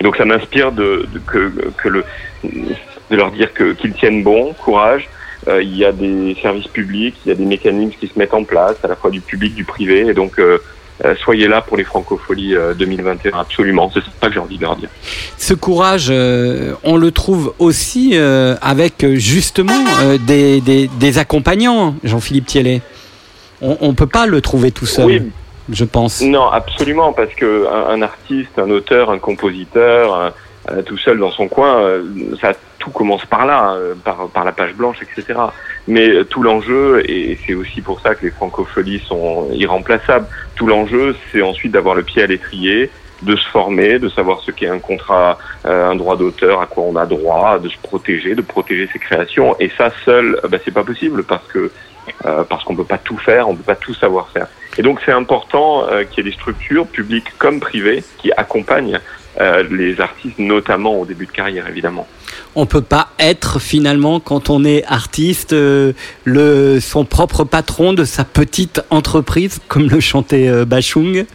[0.00, 2.04] Donc ça m'inspire de, de- que, que le,
[2.44, 5.08] de leur dire que qu'ils tiennent bon, courage.
[5.48, 8.34] Euh, il y a des services publics, il y a des mécanismes qui se mettent
[8.34, 10.58] en place, à la fois du public, du privé, et donc euh,
[11.04, 13.90] euh, soyez là pour les Francopholies euh, 2021, absolument.
[13.92, 14.88] C'est ça que j'ai envie de leur dire.
[15.38, 19.72] Ce courage, euh, on le trouve aussi euh, avec euh, justement
[20.02, 22.82] euh, des, des, des accompagnants, Jean-Philippe Thiellet.
[23.62, 25.22] On ne peut pas le trouver tout seul, Oui.
[25.70, 26.22] je pense.
[26.22, 30.32] Non, absolument, parce que un, un artiste, un auteur, un compositeur, un-
[30.70, 32.02] euh, tout seul dans son coin, euh,
[32.40, 35.38] ça tout commence par là, euh, par, par la page blanche, etc.
[35.86, 40.26] Mais euh, tout l'enjeu, et c'est aussi pour ça que les francopholies sont irremplaçables,
[40.56, 42.90] tout l'enjeu, c'est ensuite d'avoir le pied à l'étrier,
[43.22, 46.84] de se former, de savoir ce qu'est un contrat, euh, un droit d'auteur, à quoi
[46.84, 49.54] on a droit, de se protéger, de protéger ses créations.
[49.60, 51.70] Et ça seul, euh, bah, c'est pas possible parce que
[52.24, 54.48] euh, parce qu'on peut pas tout faire, on peut pas tout savoir faire.
[54.78, 59.00] Et donc c'est important euh, qu'il y ait des structures publiques comme privées qui accompagnent
[59.38, 62.06] euh, les artistes, notamment au début de carrière, évidemment.
[62.56, 65.92] On peut pas être finalement, quand on est artiste, euh,
[66.24, 71.26] le, son propre patron de sa petite entreprise, comme le chantait euh, Bachung?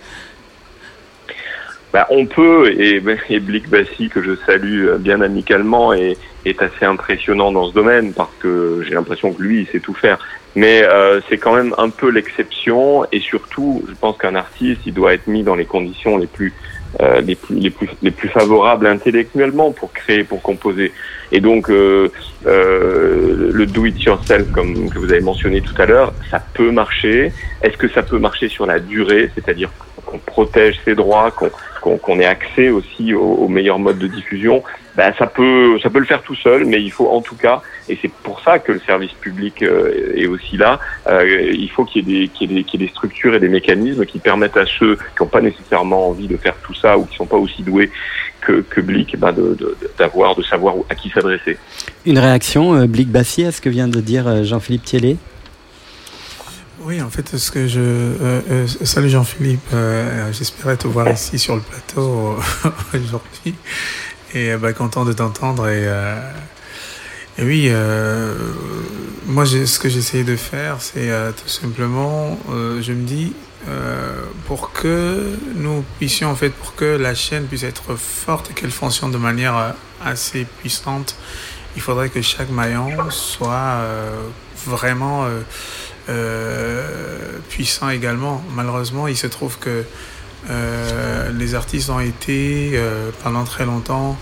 [1.96, 6.62] Bah, on peut, et, et Blick Bassi, que je salue euh, bien amicalement, est, est
[6.62, 10.20] assez impressionnant dans ce domaine parce que j'ai l'impression que lui, il sait tout faire.
[10.56, 14.94] Mais euh, c'est quand même un peu l'exception et surtout, je pense qu'un artiste, il
[14.94, 16.54] doit être mis dans les conditions les plus,
[17.02, 20.92] euh, les plus, les plus, les plus favorables intellectuellement pour créer, pour composer.
[21.32, 22.12] Et donc, euh,
[22.46, 26.72] euh, le do it yourself, comme que vous avez mentionné tout à l'heure, ça peut
[26.72, 27.32] marcher.
[27.62, 29.70] Est-ce que ça peut marcher sur la durée, c'est-à-dire
[30.06, 31.50] qu'on protège ses droits, qu'on
[31.98, 34.64] qu'on ait accès aussi aux, aux meilleurs modes de diffusion,
[34.98, 37.62] ben ça peut ça peut le faire tout seul, mais il faut en tout cas,
[37.90, 41.86] et c'est pour ça que le service public euh, est aussi là, euh, il faut
[41.86, 45.42] qu'il y, ait des- structures et des mécanismes qui permettent à ceux qui n'ont pas
[45.42, 47.92] nécessairement envie de faire tout ça ou qui sont pas aussi doués
[48.42, 51.58] que, que Blick, ben de- de- d'avoir, de, savoir à qui s'adresser.
[52.06, 55.18] Une réaction, euh, Blick Bassi, à ce que vient de dire euh, Jean-Philippe Thiellet
[56.88, 57.80] Oui, en fait, ce que je.
[57.80, 62.38] euh, euh, salut Jean-Philippe, euh, j'espérais te voir ici sur le plateau
[62.94, 63.56] aujourd'hui.
[64.36, 65.68] Et bah, content de t'entendre.
[65.68, 65.90] Et,
[67.40, 67.72] et oui,
[69.26, 71.10] moi, ce que j'essayais de faire, c'est
[71.42, 73.34] tout simplement, je me dis,
[74.46, 78.72] pour que nous puissions, en fait, pour que la chaîne puisse être forte et qu'elle
[78.72, 79.74] fonctionne de manière
[80.04, 81.16] assez puissante,
[81.76, 83.80] il faudrait que chaque maillon soit
[84.68, 85.26] vraiment
[87.50, 88.44] puissant également.
[88.54, 89.84] Malheureusement, il se trouve que
[90.50, 94.18] euh, les artistes ont été euh, pendant très longtemps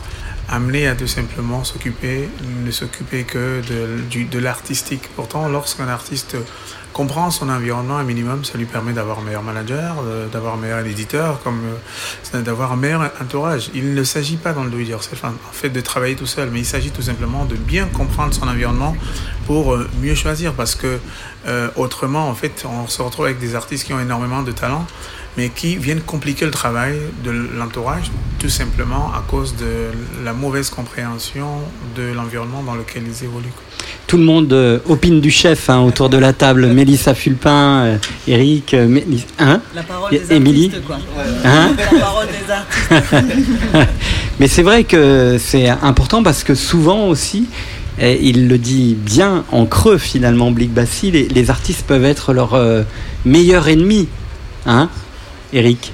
[0.49, 2.29] amenés à tout simplement s'occuper,
[2.65, 5.09] ne s'occuper que de, de l'artistique.
[5.15, 6.36] Pourtant, lorsqu'un artiste
[6.94, 10.58] comprend son environnement un minimum, ça lui permet d'avoir un meilleur manager, de- d'avoir un
[10.58, 11.60] meilleur éditeur, comme
[12.34, 13.70] euh, d'avoir un meilleur entourage.
[13.74, 16.50] Il ne s'agit pas dans le do it yourself, en fait, de travailler tout seul,
[16.52, 18.96] mais il s'agit tout simplement de bien comprendre son environnement
[19.48, 21.00] pour euh, mieux choisir, parce que
[21.48, 24.86] euh, autrement, en fait, on se retrouve avec des artistes qui ont énormément de talent,
[25.38, 30.69] mais qui viennent compliquer le travail de l'entourage, tout simplement à cause de la mauvaise
[30.69, 31.47] compréhension
[31.95, 33.53] de l'environnement dans lequel ils évoluent.
[34.05, 36.67] Tout le monde euh, opine du chef hein, autour de la table.
[36.67, 38.99] Mélissa Fulpin, euh, Eric, euh,
[39.39, 40.97] hein La parole des Émilie artistes, quoi.
[41.45, 43.89] Hein La parole des artistes.
[44.39, 47.47] Mais c'est vrai que c'est important parce que souvent aussi,
[47.99, 52.34] et il le dit bien en creux finalement, Blick Bassi, les, les artistes peuvent être
[52.34, 52.84] leur euh,
[53.25, 54.07] meilleur ennemi.
[54.65, 54.89] Hein
[55.54, 55.91] Eric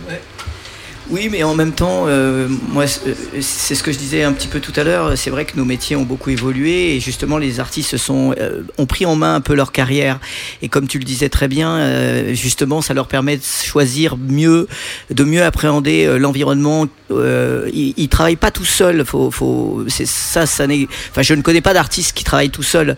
[1.12, 4.32] Oui, mais en même temps, euh, moi, c'est euh, c'est ce que je disais un
[4.32, 5.18] petit peu tout à l'heure.
[5.18, 8.86] C'est vrai que nos métiers ont beaucoup évolué et justement, les artistes sont, euh, ont
[8.86, 10.20] pris en main un peu leur carrière.
[10.62, 14.68] Et comme tu le disais très bien, euh, justement, ça leur permet de choisir mieux,
[15.10, 16.86] de mieux appréhender euh, l'environnement.
[17.10, 19.04] Euh, ils, ils travaillent pas tout seuls.
[19.04, 20.88] Faut, faut, c'est ça, ça n'est.
[21.10, 22.96] Enfin, je ne connais pas d'artistes qui travaillent tout seuls,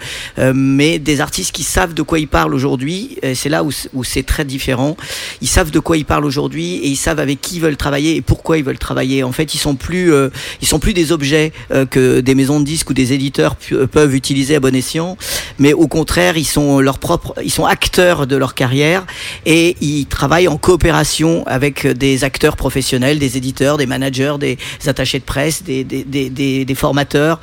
[0.54, 3.18] mais des artistes qui savent de quoi ils parlent aujourd'hui.
[3.36, 4.98] C'est là où, où c'est très différent.
[5.42, 8.01] Ils savent de quoi ils parlent aujourd'hui et ils savent avec qui ils veulent travailler
[8.10, 9.24] et pourquoi ils veulent travailler.
[9.24, 10.30] En fait, ils sont plus, euh,
[10.62, 13.88] ils sont plus des objets euh, que des maisons de disques ou des éditeurs pu-
[13.88, 15.18] peuvent utiliser à bon escient,
[15.60, 19.06] mais au contraire, ils sont leurs propres, ils sont acteurs de leur carrière
[19.46, 25.20] et ils travaillent en coopération avec des acteurs professionnels, des éditeurs, des managers, des attachés
[25.20, 27.40] de presse, des, des, des, des, formateurs.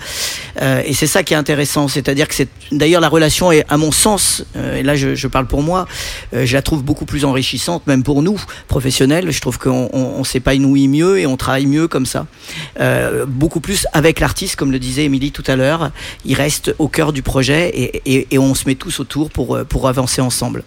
[0.60, 3.76] Euh, et c'est ça qui est intéressant, c'est-à-dire que c'est d'ailleurs la relation est, à
[3.76, 5.86] mon sens, euh, et là je, parle pour moi,
[6.34, 9.30] euh, je la trouve beaucoup plus enrichissante, même pour nous professionnels.
[9.30, 12.26] Je trouve qu'on on, on s'épanouit mieux et on travaille mieux comme ça,
[12.80, 15.90] Euh, beaucoup plus avec l'artiste, comme le disait Émilie tout à l'heure.
[16.24, 19.56] Il reste au cœur du projet et, et, et on se met tous autour pour
[19.56, 20.62] euh, pour avancer ensemble.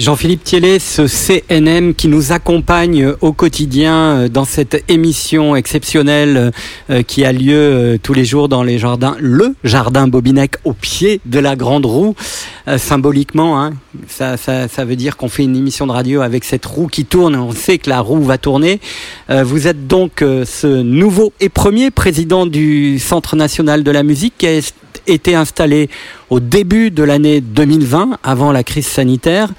[0.00, 6.52] Jean-Philippe Thiellet, ce CNM qui nous accompagne au quotidien euh, dans cette émission exceptionnelle
[6.88, 10.72] euh, qui a lieu euh, tous les jours dans les jardins, le jardin Bobinec au
[10.72, 12.14] pied de la grande roue,
[12.68, 13.60] euh, symboliquement.
[13.60, 13.72] Hein,
[14.06, 14.36] ça,
[14.84, 17.34] veut dire qu'on fait une émission de radio avec cette roue qui tourne.
[17.34, 18.80] On sait que la roue va tourner.
[19.30, 24.02] Euh, vous êtes donc euh, ce nouveau et premier président du Centre national de la
[24.02, 24.34] musique
[25.06, 25.88] été installé
[26.28, 29.50] au début de l'année 2020, avant la crise sanitaire,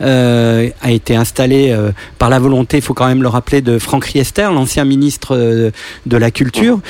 [0.00, 3.78] euh, a été installé euh, par la volonté, il faut quand même le rappeler, de
[3.78, 5.70] Franck Riester, l'ancien ministre euh,
[6.06, 6.80] de la Culture.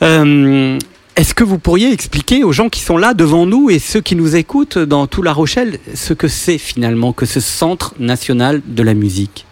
[0.00, 4.14] Est-ce que vous pourriez expliquer aux gens qui sont là devant nous et ceux qui
[4.14, 8.82] nous écoutent dans tout La Rochelle ce que c'est finalement que ce Centre national de
[8.84, 9.44] la musique?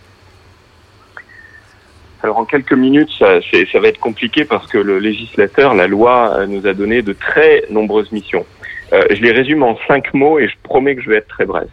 [2.27, 3.39] Alors en quelques minutes, ça,
[3.71, 7.13] ça va être compliqué parce que le législateur, la loi, euh, nous a donné de
[7.13, 8.45] très nombreuses missions.
[8.93, 11.45] Euh, je les résume en cinq mots et je promets que je vais être très
[11.45, 11.69] bref.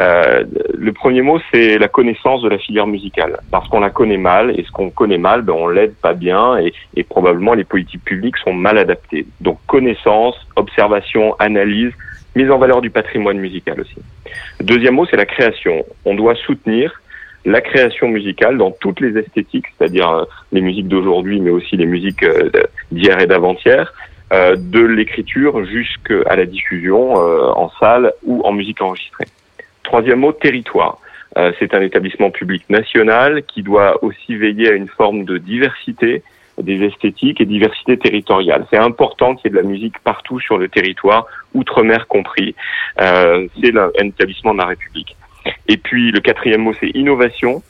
[0.00, 0.42] Euh,
[0.76, 4.58] le premier mot, c'est la connaissance de la filière musicale, parce qu'on la connaît mal,
[4.58, 8.04] et ce qu'on connaît mal, ben, on l'aide pas bien, et, et probablement les politiques
[8.04, 9.24] publiques sont mal adaptées.
[9.40, 11.92] Donc connaissance, observation, analyse,
[12.34, 13.98] mise en valeur du patrimoine musical aussi.
[14.60, 15.84] Deuxième mot, c'est la création.
[16.04, 17.01] On doit soutenir
[17.44, 21.86] la création musicale dans toutes les esthétiques, c'est-à-dire euh, les musiques d'aujourd'hui, mais aussi les
[21.86, 22.50] musiques euh,
[22.90, 23.92] d'hier et d'avant-hier,
[24.32, 29.26] euh, de l'écriture jusqu'à la diffusion en salle ou en musique enregistrée.
[29.82, 30.98] Troisième mot, territoire.
[31.58, 36.22] C'est un établissement public national qui doit aussi veiller à une forme de diversité
[36.60, 38.66] des esthétiques et diversité territoriale.
[38.70, 42.54] C'est important qu'il y ait de la musique partout sur le territoire, outre-mer compris.
[42.98, 45.16] C'est un établissement de la République.
[45.68, 47.62] Et puis le quatrième mot, c'est innovation,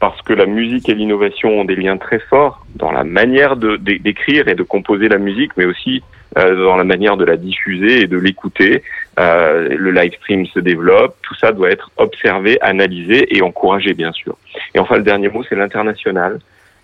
[0.00, 4.48] parce que la musique et l'innovation ont des liens très forts dans la manière d'écrire
[4.48, 6.02] et de composer la musique, mais aussi
[6.36, 8.82] euh, dans la manière de la diffuser et de l'écouter.
[9.18, 14.12] Euh, le live stream se développe, tout ça doit être observé, analysé et encouragé, bien
[14.12, 14.36] sûr.
[14.74, 16.40] Et enfin, le dernier mot, c'est l'international.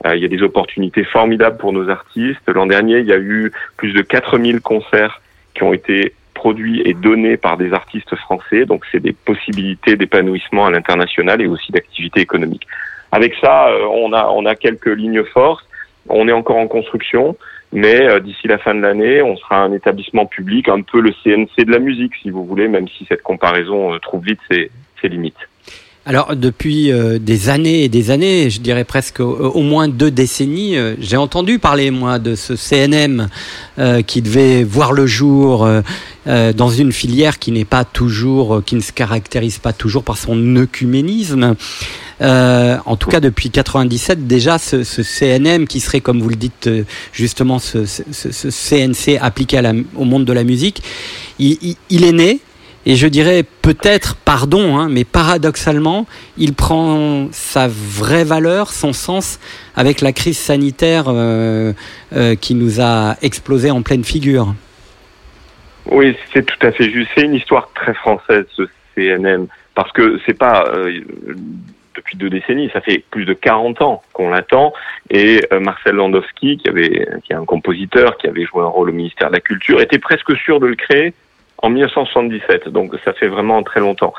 [0.06, 2.48] Euh, il y a des opportunités formidables pour nos artistes.
[2.48, 5.20] L'an dernier, il y a eu plus de 4000 concerts
[5.54, 8.64] qui ont été produits et donnés par des artistes français.
[8.64, 12.66] Donc, c'est des possibilités d'épanouissement à l'international et aussi d'activité économique.
[13.12, 15.66] Avec ça, euh, on a, on a quelques lignes fortes.
[16.08, 17.36] On est encore en construction,
[17.72, 21.12] mais euh, d'ici la fin de l'année, on sera un établissement public, un peu le
[21.22, 24.70] CNC de la musique, si vous voulez, même si cette comparaison euh, trouve vite ses,
[25.00, 25.49] ses limites.
[26.10, 30.76] Alors depuis euh, des années et des années, je dirais presque au, moins deux décennies,
[30.76, 33.28] euh, j'ai entendu parler moi de ce CNM
[33.78, 35.68] euh, qui devait voir le jour
[36.26, 40.56] dans une filière qui n'est pas toujours, qui ne se caractérise pas toujours par son
[40.56, 41.54] œcuménisme.
[42.20, 46.68] En tout cas, depuis 97, déjà, ce, CNM qui serait, comme vous le dites
[47.12, 49.60] justement, ce, CNC appliqué
[49.94, 50.82] au monde de la musique,
[51.38, 52.40] il est né.
[52.86, 56.06] Et je dirais peut-être, pardon, hein, mais paradoxalement,
[56.38, 59.38] il prend sa vraie valeur, son sens,
[59.76, 61.72] avec la crise sanitaire euh,
[62.14, 64.54] euh, qui nous a explosé en pleine figure.
[65.90, 67.10] Oui, c'est tout à fait juste.
[67.14, 68.62] C'est une histoire très française, ce
[68.94, 71.00] CNM, parce que c'est pas euh,
[71.94, 74.72] depuis deux décennies, ça fait plus de 40 ans qu'on l'attend.
[75.10, 78.92] Et Marcel Landowski, qui avait, qui est un compositeur, qui avait joué un rôle au
[78.92, 81.12] ministère de la Culture, était presque sûr de le créer
[81.62, 82.68] en 1977.
[82.68, 84.14] Donc ça fait vraiment très longtemps.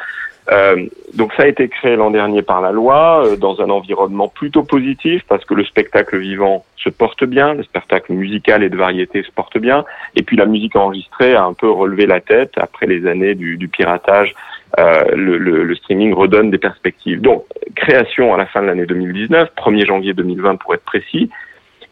[0.51, 4.27] Euh, donc ça a été créé l'an dernier par la loi, euh, dans un environnement
[4.27, 8.75] plutôt positif, parce que le spectacle vivant se porte bien, le spectacle musical et de
[8.75, 9.85] variété se porte bien,
[10.15, 13.57] et puis la musique enregistrée a un peu relevé la tête après les années du,
[13.57, 14.33] du piratage.
[14.79, 17.21] Euh, le, le- le streaming redonne des perspectives.
[17.21, 17.43] Donc
[17.75, 21.29] création à la fin de l'année 2019, 1er janvier 2020 pour être précis,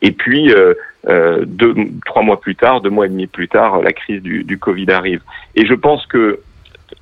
[0.02, 0.52] et puis
[1.08, 1.74] euh, deux,
[2.06, 4.92] trois mois plus tard, deux mois et demi plus tard, la crise du, du Covid
[4.92, 5.22] arrive.
[5.56, 6.42] Et je pense que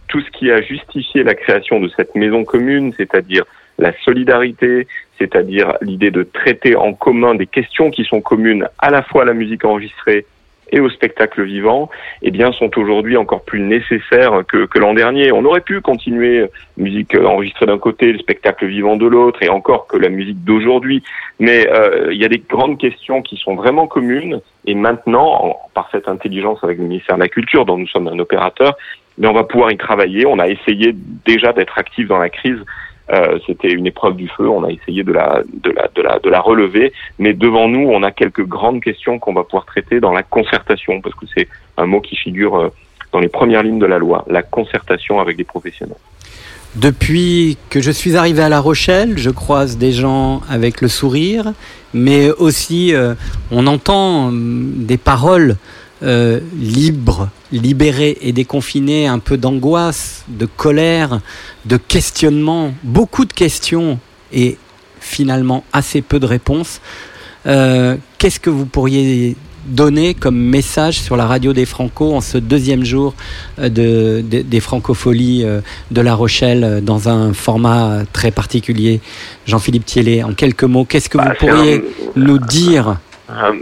[0.08, 3.44] tout ce qui a justifié la création de cette maison commune, c'est-à-dire
[3.80, 4.88] la solidarité,
[5.18, 9.26] c'est-à-dire l'idée de traiter en commun des questions qui sont communes à la fois à
[9.26, 10.26] la musique enregistrée
[10.72, 11.90] et au spectacle vivant,
[12.22, 15.32] eh bien, sont aujourd'hui encore plus nécessaires que, que l'an dernier.
[15.32, 16.46] On aurait pu continuer
[16.78, 21.04] musique enregistrée d'un côté, le spectacle vivant de l'autre, et encore que la musique d'aujourd'hui.
[21.40, 25.56] Mais euh, il y a des grandes questions qui sont vraiment communes, et maintenant, en,
[25.74, 28.76] par cette intelligence avec le ministère de la Culture, dont nous sommes un opérateur,
[29.18, 30.26] mais on va pouvoir y travailler.
[30.26, 30.94] On a essayé
[31.26, 32.60] déjà d'être actif dans la crise
[33.12, 34.50] euh, c'était une épreuve du feu.
[34.50, 37.88] On a essayé de la, de la, de la, de la relever, mais devant nous,
[37.90, 41.48] on a quelques grandes questions qu'on va pouvoir traiter dans la concertation, parce que c'est
[41.78, 42.70] un mot qui figure euh,
[43.12, 45.98] dans les premières lignes de la loi, la concertation avec des professionnels.
[46.76, 51.54] Depuis que je suis arrivé à La Rochelle, je croise des gens avec le sourire,
[51.94, 53.16] mais aussi euh,
[53.52, 55.56] on entend des paroles
[56.04, 61.22] euh, libre, libéré et déconfiné, un peu d'angoisse, de colère,
[61.66, 64.00] de questionnement, beaucoup de questions
[64.32, 64.58] et
[65.00, 66.82] finalement assez peu de réponses.
[67.48, 72.38] Euh, qu'est-ce que vous pourriez donner comme message sur la radio des Franco en ce
[72.38, 73.16] deuxième jour
[73.58, 75.46] euh, de, des Francopholies
[75.90, 79.02] de La Rochelle dans un format très particulier?
[79.48, 81.84] Jean-Philippe Thielé, en quelques mots, qu'est-ce que vous bah, pourriez
[82.16, 82.98] nous dire?
[83.30, 83.54] un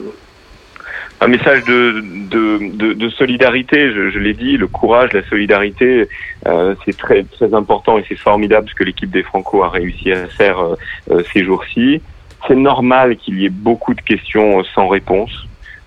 [1.27, 6.07] message de, de, de, solidarité, je, je l'ai dit, le courage, la solidarité,
[6.47, 10.11] euh, c'est très, très important et c'est formidable ce que l'équipe des Franco a réussi
[10.11, 10.75] à faire euh,
[11.11, 12.01] euh, ces jours-ci.
[12.47, 15.31] C'est normal qu'il y ait beaucoup de questions sans réponse.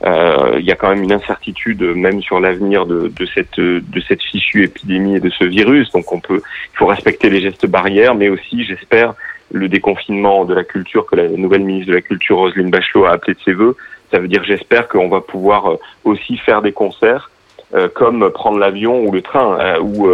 [0.05, 4.23] Il y a quand même une incertitude même sur l'avenir de, de, cette, de cette
[4.23, 5.91] fichue épidémie et de ce virus.
[5.91, 6.41] Donc on peut,
[6.73, 9.15] il faut respecter les gestes barrières, mais aussi, j'espère,
[9.51, 13.13] le déconfinement de la culture que la nouvelle ministre de la Culture, Roselyne Bachelot, a
[13.13, 13.77] appelé de ses voeux
[14.11, 17.31] ça veut dire, j'espère qu'on va pouvoir euh, aussi faire des concerts
[17.75, 20.11] euh, comme prendre l'avion ou le train, euh, où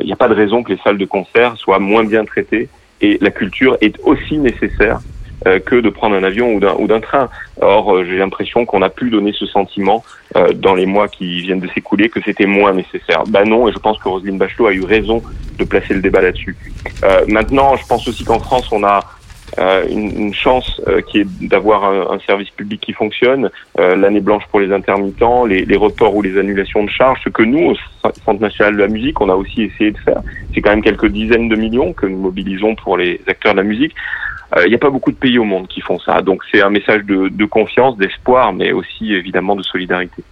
[0.00, 2.68] il n'y a pas de raison que les salles de concert soient moins bien traitées.
[3.00, 5.00] Et la culture est aussi nécessaire
[5.66, 7.28] que de prendre un avion ou d'un train.
[7.60, 10.02] Or, j'ai l'impression qu'on a pu donner ce sentiment
[10.56, 13.22] dans les mois qui viennent de s'écouler que c'était moins nécessaire.
[13.28, 15.22] Ben non, et je pense que Roselyne Bachelot a eu raison
[15.56, 16.56] de placer le débat là-dessus.
[17.28, 19.02] maintenant, je pense aussi qu'en France, on a euh,
[19.56, 24.44] une, une, chance euh, qui est d'avoir un, service public qui fonctionne, euh, l'année blanche
[24.50, 28.10] pour les intermittents, les, les, reports ou les annulations de charges, ce que nous, au
[28.24, 30.20] Centre national de la musique, on a aussi essayé de faire.
[30.54, 33.64] C'est quand même quelques dizaines de millions que nous mobilisons pour les acteurs de la
[33.64, 33.94] musique.
[34.64, 36.22] Il n'y a pas beaucoup de pays au monde qui font ça.
[36.22, 40.22] Donc c'est un message de confiance, d'espoir, mais aussi évidemment de solidarité.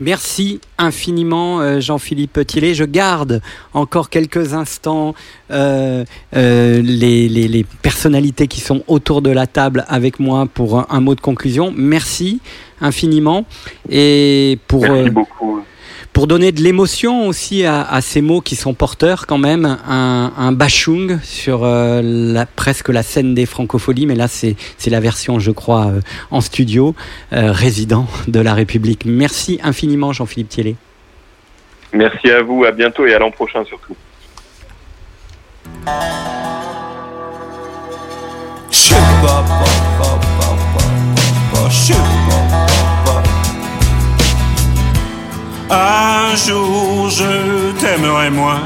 [0.00, 2.74] Merci infiniment euh, Jean-Philippe Tillet.
[2.74, 3.40] Je garde
[3.72, 5.14] encore quelques instants
[5.50, 6.04] euh,
[6.34, 10.86] euh, les, les, les, personnalités qui sont autour de la table avec moi pour un,
[10.90, 11.72] un mot de conclusion.
[11.76, 12.40] Merci
[12.80, 13.44] infiniment.
[13.88, 15.62] Et pour, Merci beaucoup
[16.14, 20.32] pour donner de l'émotion aussi à, à, ces mots qui sont porteurs quand même, un,
[20.38, 25.40] un bachung sur euh, la, presque la scène des francopholies, mais là c'est la version
[25.40, 26.00] je crois euh,
[26.30, 26.94] en studio,
[27.32, 29.02] euh, résident de la République.
[29.04, 30.76] Merci infiniment Jean-Philippe Thielé.
[31.92, 33.96] Merci à vous, à bientôt et à l'an prochain surtout.
[45.70, 48.60] Un jour je t'aimerai moins.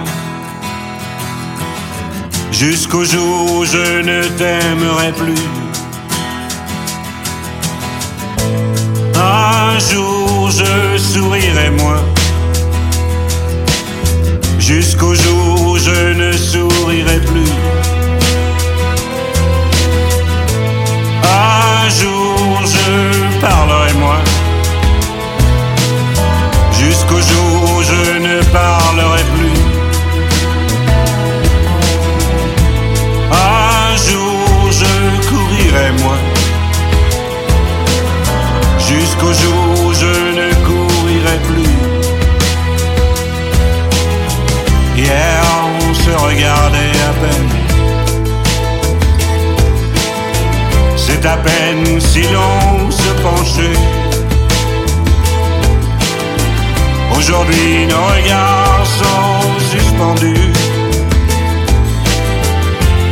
[2.51, 5.45] Jusqu'au jour où je ne t'aimerai plus.
[9.15, 12.03] Un jour je sourirai moins.
[14.59, 17.53] Jusqu'au jour où je ne sourirai plus.
[21.23, 24.38] Un jour je parlerai moins
[26.79, 29.61] jusqu'au jour où je ne parlerai plus.
[33.33, 34.95] Un jour je
[35.29, 36.25] courirai moins,
[38.79, 41.77] jusqu'au jour où je ne courirai plus.
[44.97, 45.43] Hier
[45.83, 47.51] on se regardait à peine.
[50.97, 53.98] C'est à peine si l'on se penchait.
[57.31, 60.51] Aujourd'hui nos regards sont suspendus.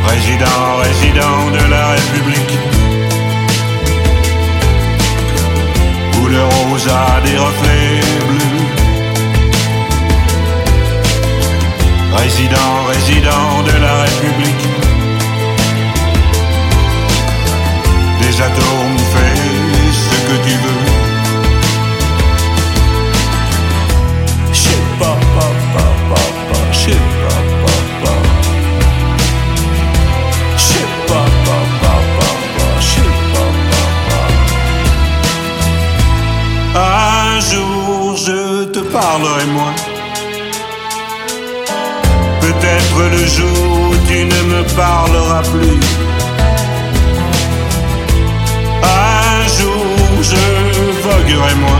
[0.05, 2.57] Président, résident de la République.
[6.29, 8.65] Le rose a des reflets bleus.
[12.15, 14.67] Résident, résident de la République.
[18.21, 19.37] Des atomes fais
[19.91, 20.96] ce que tu veux.
[38.99, 39.71] Parlerai-moi,
[42.41, 45.79] Peut-être le jour où tu ne me parleras plus.
[48.81, 49.85] Un jour
[50.31, 50.43] je
[51.05, 51.79] voguerai moi.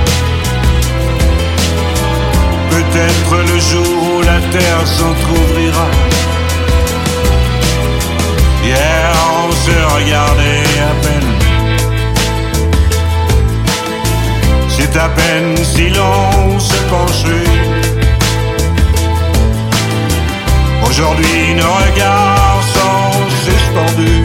[2.69, 5.87] Peut-être le jour où la terre s'entr'ouvrira.
[8.63, 9.11] Hier
[9.41, 11.26] on se regardait à peine.
[14.79, 17.49] C'est à peine si l'on se penchait.
[20.87, 23.11] Aujourd'hui nos regards sont
[23.45, 24.23] suspendus.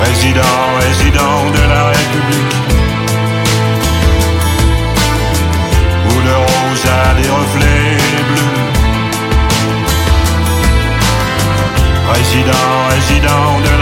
[0.00, 2.56] Président, résident de la République.
[6.08, 7.98] Où le rose a des reflets
[8.28, 8.56] bleus.
[12.08, 13.72] Président, résident de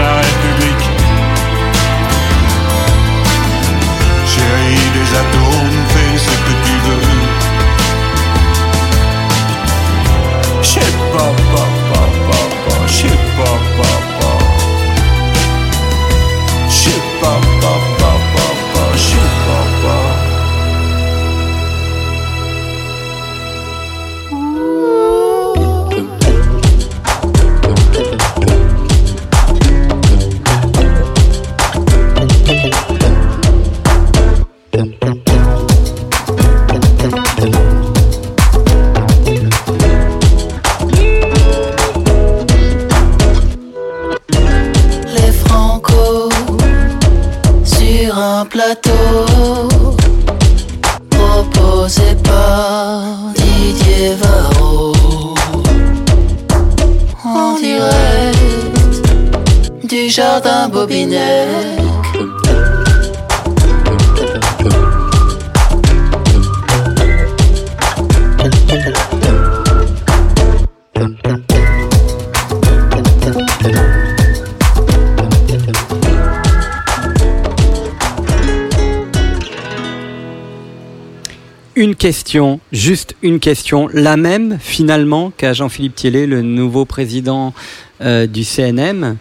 [82.81, 87.53] juste une question, la même finalement qu'à Jean-Philippe Thiellet, le nouveau président
[88.01, 89.17] euh, du CNM.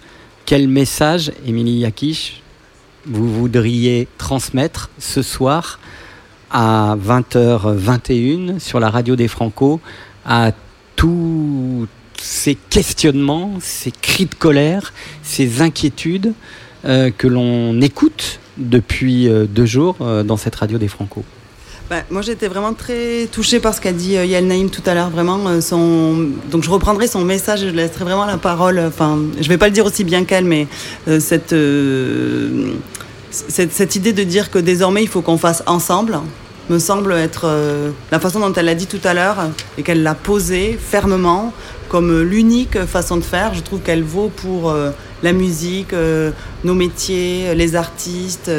[0.46, 2.40] Quel message, Émilie Yakish,
[3.04, 5.78] vous voudriez transmettre ce soir
[6.50, 9.78] à 20h21 sur la radio des Franco
[10.24, 10.52] à
[10.96, 11.86] tous
[12.18, 16.32] ces questionnements, ces cris de colère, ces inquiétudes
[16.86, 21.24] euh, que l'on écoute depuis euh, deux jours dans cette radio des Franco?
[21.90, 24.94] Bah, moi, j'étais vraiment très touchée par ce qu'a dit euh, Yael Naïm tout à
[24.94, 25.10] l'heure.
[25.10, 27.64] Vraiment, euh, donc je reprendrai son message.
[27.64, 28.78] et Je laisserai vraiment la parole.
[28.78, 30.68] Enfin, je vais pas le dire aussi bien qu'elle, mais
[31.08, 31.52] euh, cette,
[33.32, 36.20] cette cette idée de dire que désormais il faut qu'on fasse ensemble
[36.68, 37.48] me semble être
[38.12, 41.52] la façon dont elle l'a dit tout à l'heure et qu'elle l'a posé fermement
[41.90, 43.52] comme l'unique façon de faire.
[43.52, 44.90] Je trouve qu'elle vaut pour euh,
[45.22, 46.30] la musique, euh,
[46.64, 48.50] nos métiers, les artistes,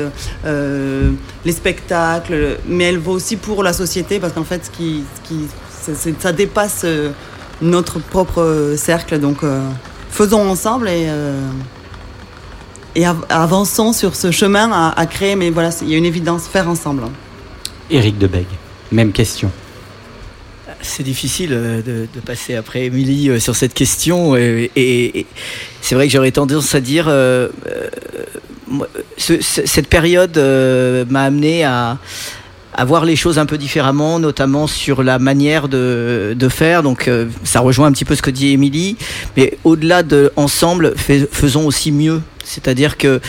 [0.45, 1.10] euh,
[1.45, 4.70] les spectacles, mais elle vaut aussi pour la société parce qu'en fait,
[6.20, 7.12] ça dépasse euh,
[7.62, 9.18] notre propre euh, cercle.
[9.20, 9.62] Donc, euh,
[10.10, 11.40] faisons ensemble et, euh,
[12.95, 15.36] et av- avançons sur ce chemin à, créer.
[15.38, 17.03] Mais voilà, il y a une évidence, faire ensemble.
[17.90, 18.45] Éric Debeg,
[18.91, 19.49] même question.
[20.84, 24.36] C'est difficile euh, de, passer après Émilie euh, sur cette question.
[24.36, 25.26] Et,
[25.82, 27.06] c'est vrai que j'aurais tendance à dire.
[27.08, 27.49] euh,
[29.18, 30.38] cette période
[31.10, 31.98] m'a amené à,
[32.73, 36.84] à voir les choses un peu différemment, notamment sur la manière de, faire.
[36.84, 38.98] Donc, euh, ça rejoint un petit peu ce que dit Émilie.
[39.38, 42.22] Mais au-delà de ensemble, fais- faisons aussi mieux.
[42.43, 43.22] C'est-à-dire que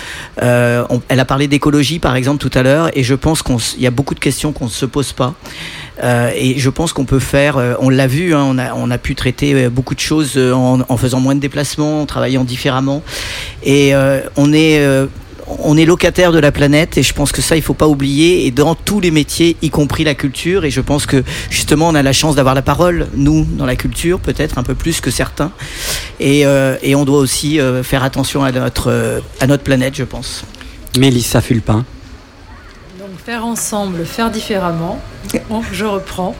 [0.43, 3.91] euh, a parlé d'écologie par exemple tout à l'heure, et je pense qu'il y a
[3.91, 5.35] beaucoup de questions qu'on ne se pose pas.
[6.03, 9.69] Euh, et je pense qu'on peut faire, on l'a vu, hein, on, a, pu traiter
[9.69, 13.03] beaucoup de choses en, faisant moins de déplacements, en travaillant différemment.
[13.63, 13.93] Et
[14.37, 15.07] on est
[15.47, 18.47] on est locataire de la planète et je pense que ça il faut pas oublier
[18.47, 21.95] et dans tous les métiers y compris la culture et je pense que justement on
[21.95, 25.11] a la chance d'avoir la parole nous dans la culture peut-être un peu plus que
[25.11, 25.53] certains
[26.21, 29.97] et, euh, et on doit aussi euh, faire attention à notre euh, à notre planète
[29.97, 30.45] je pense
[30.99, 31.85] Mélissa Fulpin.
[32.99, 35.01] Donc faire ensemble, faire différemment.
[35.49, 36.37] Bon, je reprends.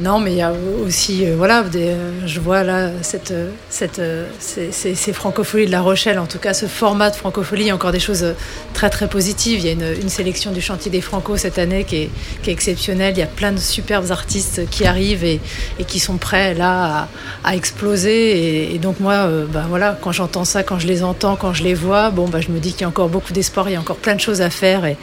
[0.00, 0.52] Non, mais il y a
[0.86, 5.12] aussi, euh, voilà, des, euh, je vois là cette, euh, cette, euh, ces, ces- ces
[5.12, 7.92] francopholies de La Rochelle, en tout cas ce format de francophonie, il y a encore
[7.92, 8.24] des choses
[8.72, 9.60] très très positives.
[9.60, 12.10] Il y a une, une sélection du chantier des Franco cette année qui est,
[12.42, 13.12] qui est exceptionnelle.
[13.14, 15.38] Il y a plein de superbes artistes qui arrivent et,
[15.78, 17.08] et qui sont prêts là
[17.44, 18.38] à, à exploser.
[18.70, 21.62] Et, et donc moi, bah, voilà, quand j'entends ça, quand je les entends, quand je
[21.62, 23.76] les vois, bon, bah, je me dis qu'il y a encore beaucoup d'espoir, il y
[23.76, 24.96] a encore plein de choses à faire et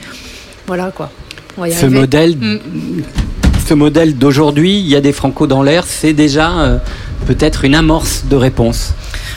[0.66, 1.12] voilà quoi.
[1.72, 2.00] Ce arriver.
[2.00, 2.60] modèle Mm.
[3.68, 6.78] Ce modèle d'aujourd'hui, il y a des Franco dans l'air, c'est déjà euh,
[7.26, 8.94] peut-être une amorce de réponse.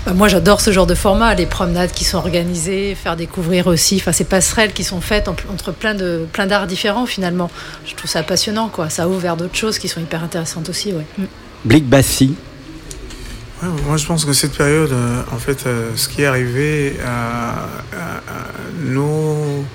[0.06, 3.96] Bah, moi, j'adore ce genre de format, les promenades qui sont organisées, faire découvrir aussi,
[3.96, 7.50] enfin, ces passerelles qui sont faites en- entre plein de plein d'arts différents finalement.
[7.84, 8.88] Je trouve ça passionnant, quoi.
[8.88, 11.04] Ça ouvre vers d'autres choses qui sont hyper intéressantes aussi, ouais.
[11.18, 11.24] Mm.
[11.64, 12.34] Blic Bassi,
[13.62, 16.96] Ouais, moi, je pense que cette période, euh, en fait, euh, ce qui est arrivé
[17.04, 17.50] à,
[17.94, 18.46] à- à
[18.82, 19.66] nous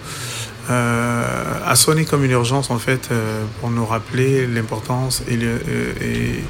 [0.70, 6.44] a sonné comme une urgence, en fait, euh, pour nous rappeler l'importance et euh, et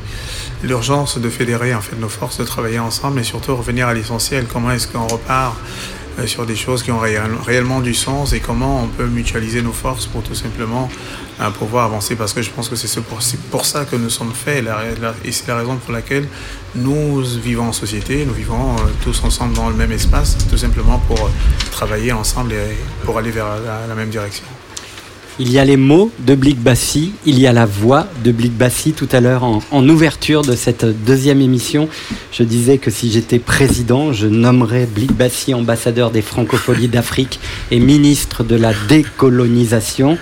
[0.64, 4.46] l'urgence de fédérer en fait nos forces, de travailler ensemble et surtout revenir à l'essentiel.
[4.52, 8.40] Comment est-ce qu'on repart euh, sur des choses qui ont réel- réellement du sens et
[8.40, 10.90] comment on peut mutualiser nos forces pour tout simplement
[11.42, 14.34] euh, pouvoir avancer parce que je pense que c'est ce pour, ça que nous sommes
[14.34, 14.66] faits
[15.26, 16.28] et c'est la raison pour laquelle
[16.76, 21.00] nous vivons en société, nous vivons euh, tous ensemble dans le même espace, tout simplement
[21.00, 21.30] pour euh,
[21.72, 23.48] travailler ensemble et pour aller vers
[23.88, 24.46] la même direction.
[25.40, 28.54] Il y a les mots de Blic Bassi, il y a la voix de Blic
[28.54, 28.94] Bassi.
[28.94, 31.90] Tout à l'heure, en, ouverture de cette deuxième émission,
[32.32, 37.40] je disais que si j'étais président, je nommerais Blic Bassi ambassadeur des francopholies d'Afrique
[37.70, 40.18] et ministre de la décolonisation.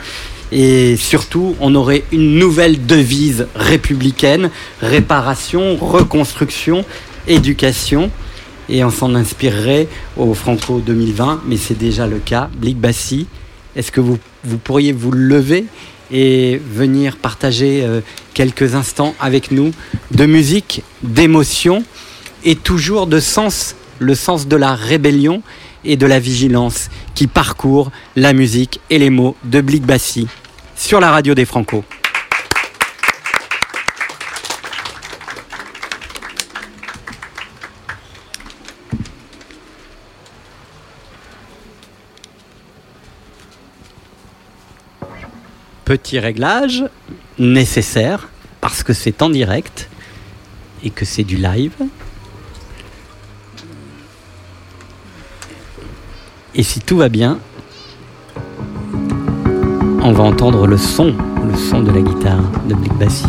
[0.51, 4.49] Et surtout, on aurait une nouvelle devise républicaine,
[4.81, 6.85] réparation, reconstruction,
[7.27, 8.09] éducation.
[8.69, 9.87] Et on s'en inspirerait
[10.17, 12.49] au Franco 2020, mais c'est déjà le cas.
[12.55, 13.27] Blic Bassi,
[13.75, 14.17] est-ce que vous,
[14.63, 15.65] pourriez vous lever
[16.11, 18.01] et venir partager euh,
[18.33, 19.71] quelques instants avec nous
[20.11, 21.83] de musique, d'émotion
[22.43, 25.41] et toujours de sens, le sens de la rébellion
[25.85, 30.27] et de la vigilance qui parcourt la musique et les mots de Blic Bassi
[30.75, 31.83] sur la radio des Franco.
[45.85, 46.85] Petit réglage
[47.37, 48.29] nécessaire
[48.61, 49.89] parce que c'est en direct
[50.83, 51.73] et que c'est du live.
[56.55, 57.39] Et si tout va bien,
[60.03, 61.15] on va entendre le son,
[61.45, 63.25] le son de la guitare de Blick Bassi.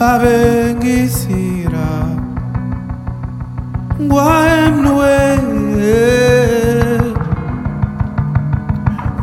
[0.00, 1.90] babengisira
[4.04, 5.16] ngwemnwe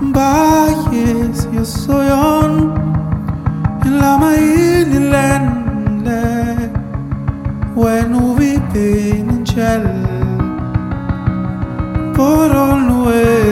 [0.08, 2.54] mbayes yosoyon
[3.88, 6.24] ilamayini lende.
[7.82, 9.86] Wenu vipinchel
[12.16, 13.47] por olnuel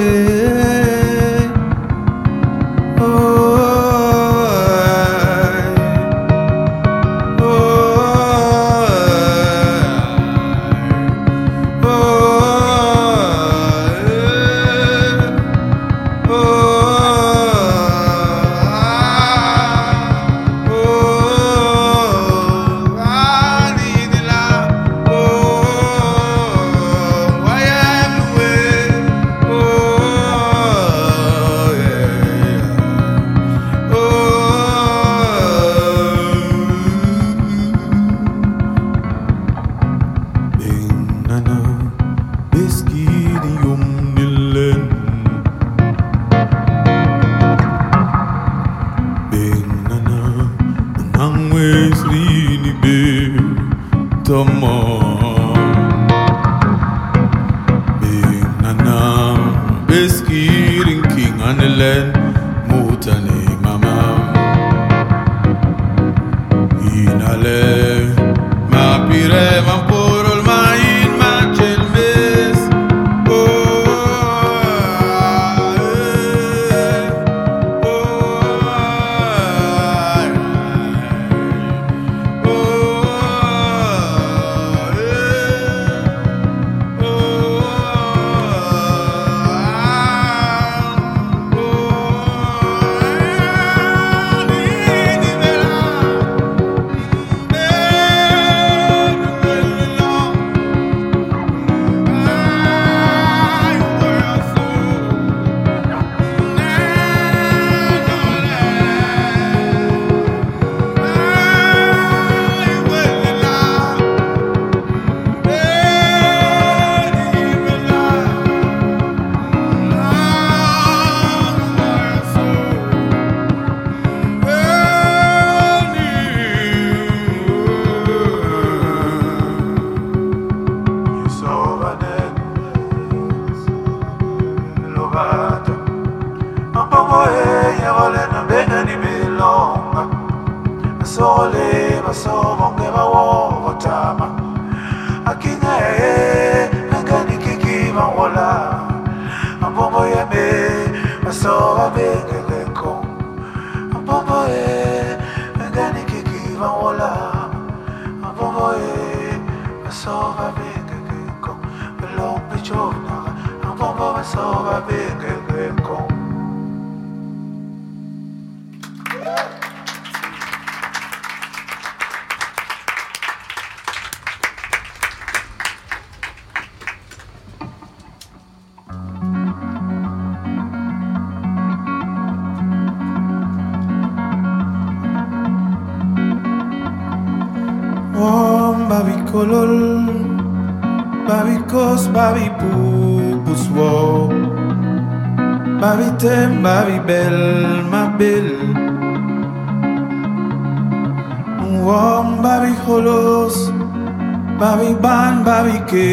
[205.25, 206.09] tan, babi ke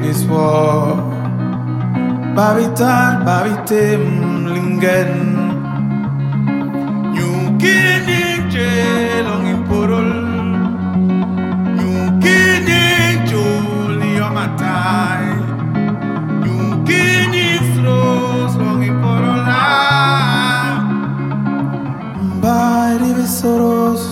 [0.00, 0.52] ngeswa
[2.36, 5.12] Babi tan, babi te mlingen
[7.14, 7.28] Nyu
[7.60, 8.72] kinik je
[9.24, 10.10] long imporol
[11.76, 11.92] Nyu
[12.24, 15.32] kinik joli omatai
[16.44, 18.84] Nyu kinik flos long
[23.16, 24.11] besoros.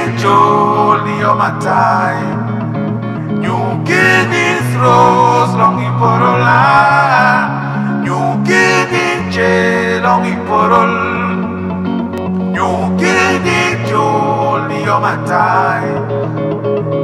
[0.21, 3.41] change only all my time.
[3.41, 6.61] New Guinea's rose long iporola.
[8.03, 10.93] New Guinea jail long iporol.
[12.55, 16.07] New Guinea jolly all my time.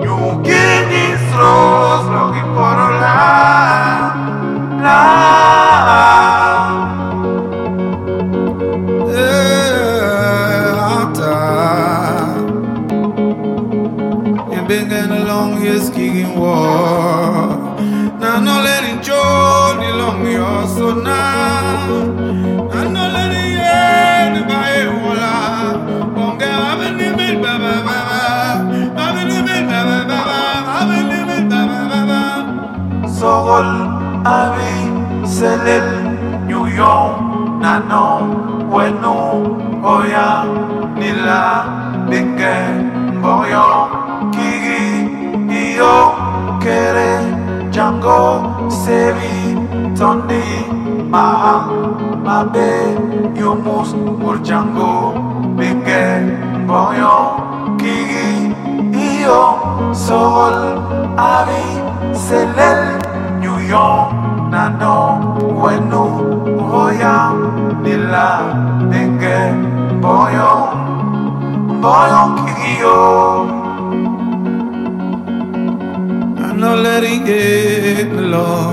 [0.03, 3.18] New Guinea's rose long iporola.
[4.84, 5.46] La.
[35.68, 38.94] hallelujah, na no, pues
[39.84, 40.45] oya,
[40.95, 42.56] nila, dike,
[43.22, 43.89] boyo,
[44.31, 45.11] kiri,
[45.52, 46.15] iyo,
[46.61, 47.19] kere,
[47.72, 49.56] jango, sevi,
[49.98, 50.44] tondi,
[51.10, 52.95] maham, mabe,
[53.35, 55.14] yumus, urjango,
[55.57, 56.31] dike,
[56.65, 58.56] boyo, kiri,
[58.95, 60.76] iyo, sol,
[78.39, 78.66] it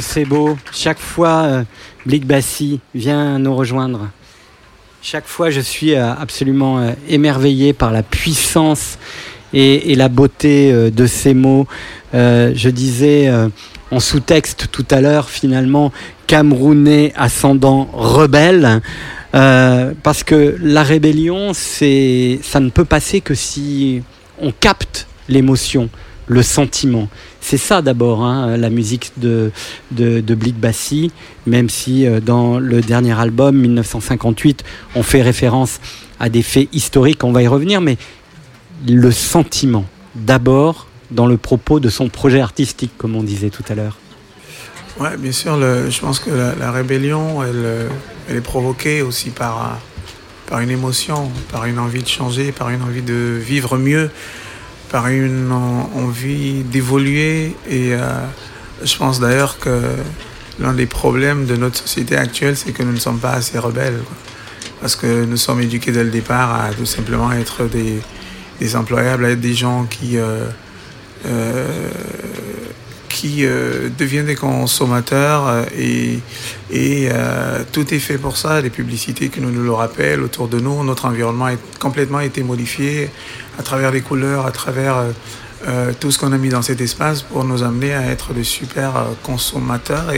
[0.00, 0.56] C'est beau.
[0.72, 1.64] Chaque fois, euh,
[2.94, 4.08] vient nous rejoindre.
[5.02, 8.98] Chaque fois, je suis euh, absolument euh, émerveillé par la puissance
[9.54, 11.66] et, et la beauté euh, de ces mots.
[12.12, 13.30] Je disais
[13.90, 15.92] en sous-texte tout à l'heure, finalement,
[16.26, 18.82] Camerounais ascendant rebelle.
[19.32, 24.02] Parce que la rébellion, ça ne peut passer que si
[24.40, 25.88] on capte l'émotion,
[26.26, 27.08] le sentiment.
[27.40, 29.50] C'est ça d'abord, hein, la musique de,
[29.90, 31.10] de, de Blick Bassi,
[31.46, 34.62] même si euh, dans le dernier album, 1958,
[34.94, 35.80] on fait référence
[36.18, 37.96] à des faits historiques, on va y revenir, mais
[38.86, 43.74] le sentiment, d'abord, dans le propos de son projet artistique, comme on disait tout à
[43.74, 43.96] l'heure.
[44.98, 47.88] Ouais, bien sûr, je pense que la, la rébellion, elle,
[48.28, 49.78] elle est provoquée aussi par,
[50.46, 54.10] par une émotion, par une envie de changer, par une envie de vivre mieux,
[54.90, 57.56] par une en- envie d'évoluer.
[57.68, 58.00] Et euh,
[58.82, 59.80] je pense d'ailleurs que
[60.58, 64.00] l'un des problèmes de notre société actuelle, c'est que nous ne sommes pas assez rebelles.
[64.80, 69.30] Parce que nous sommes éduqués dès le départ à tout simplement être des, employables, à
[69.30, 70.18] être des gens qui...
[70.18, 70.44] euh,
[71.26, 71.88] euh,
[73.98, 76.18] deviennent des consommateurs et,
[77.72, 78.60] tout est fait pour ça.
[78.60, 82.42] Les publicités qui nous, nous le rappellent autour de nous, notre environnement a complètement été
[82.42, 83.10] modifié
[83.60, 85.12] à travers les couleurs, à travers euh,
[85.68, 88.42] euh, tout ce qu'on a mis dans cet espace pour nous amener à être de
[88.42, 90.12] super euh, consommateurs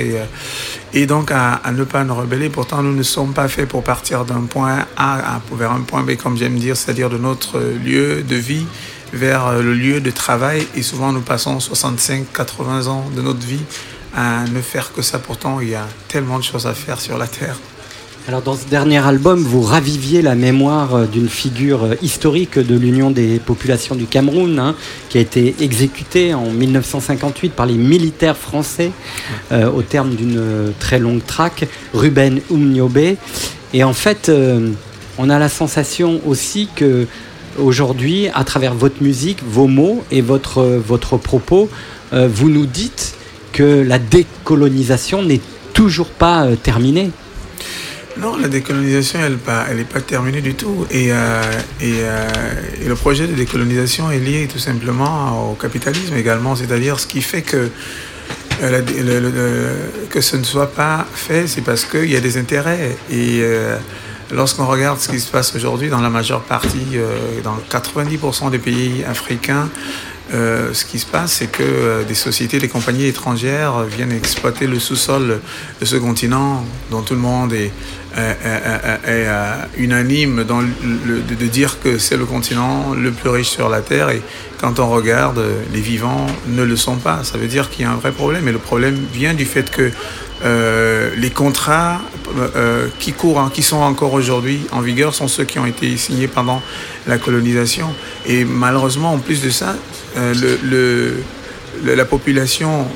[0.94, 2.50] et, donc à, ne pas nous rebeller.
[2.50, 6.14] Pourtant, nous ne sommes pas faits pour partir d'un point A vers un point B,
[6.14, 8.66] comme j'aime dire, c'est-à-dire de notre lieu de vie
[9.12, 13.64] vers le lieu de travail et souvent nous passons 65-80 ans de notre vie
[14.16, 15.18] à ne faire que ça.
[15.18, 17.56] Pourtant, il y a tellement de choses à faire sur la Terre.
[18.28, 22.76] Alors dans ce dernier album, vous raviviez la mémoire euh, d'une figure euh, historique de
[22.76, 24.76] l'Union des populations du Cameroun, hein,
[25.08, 28.92] qui a été exécutée en 1958 par les militaires français
[29.50, 33.16] euh, au terme d'une très longue traque, Ruben Umniobe.
[33.74, 34.70] Et en fait, euh,
[35.18, 37.06] on a la sensation aussi que
[37.58, 41.68] aujourd'hui, à travers votre musique, vos mots et votre, votre propos,
[42.12, 43.14] euh, vous nous dites
[43.52, 45.40] que la décolonisation n'est
[45.72, 47.10] toujours pas terminée.
[48.18, 50.86] Non, la décolonisation, elle n'est pas, elle est pas terminée du tout.
[50.90, 51.42] Et, euh,
[51.82, 52.28] euh,
[52.84, 56.54] et le projet de décolonisation est lié tout simplement au capitalisme également.
[56.54, 57.70] C'est-à-dire ce qui fait que,
[58.62, 62.96] euh, que ce ne soit pas fait, c'est parce qu'il y a des intérêts.
[63.10, 63.42] Et
[64.30, 66.98] lorsqu'on regarde ce qui se passe aujourd'hui dans la majeure partie,
[67.42, 69.70] dans 90% des pays africains,
[70.32, 74.66] euh, ce qui se passe, c'est que euh, des sociétés, des compagnies étrangères viennent exploiter
[74.66, 75.40] le sous-sol
[75.80, 77.70] de ce continent dont tout le monde est,
[79.78, 84.10] unanime de dire que c'est le continent le plus riche sur la Terre.
[84.10, 84.22] Et
[84.62, 87.24] quand on regarde, euh, les vivants ne le sont pas.
[87.24, 88.46] Ça veut dire qu'il y a un vrai problème.
[88.46, 89.90] Et le problème vient du fait que
[90.44, 92.00] euh, les contrats
[92.56, 95.96] euh, qui courent, hein, qui sont encore aujourd'hui en vigueur, sont ceux qui ont été
[95.96, 96.62] signés pendant
[97.06, 97.94] la colonisation.
[98.26, 99.76] Et malheureusement, en plus de ça,
[100.16, 101.14] euh,
[101.84, 102.86] la population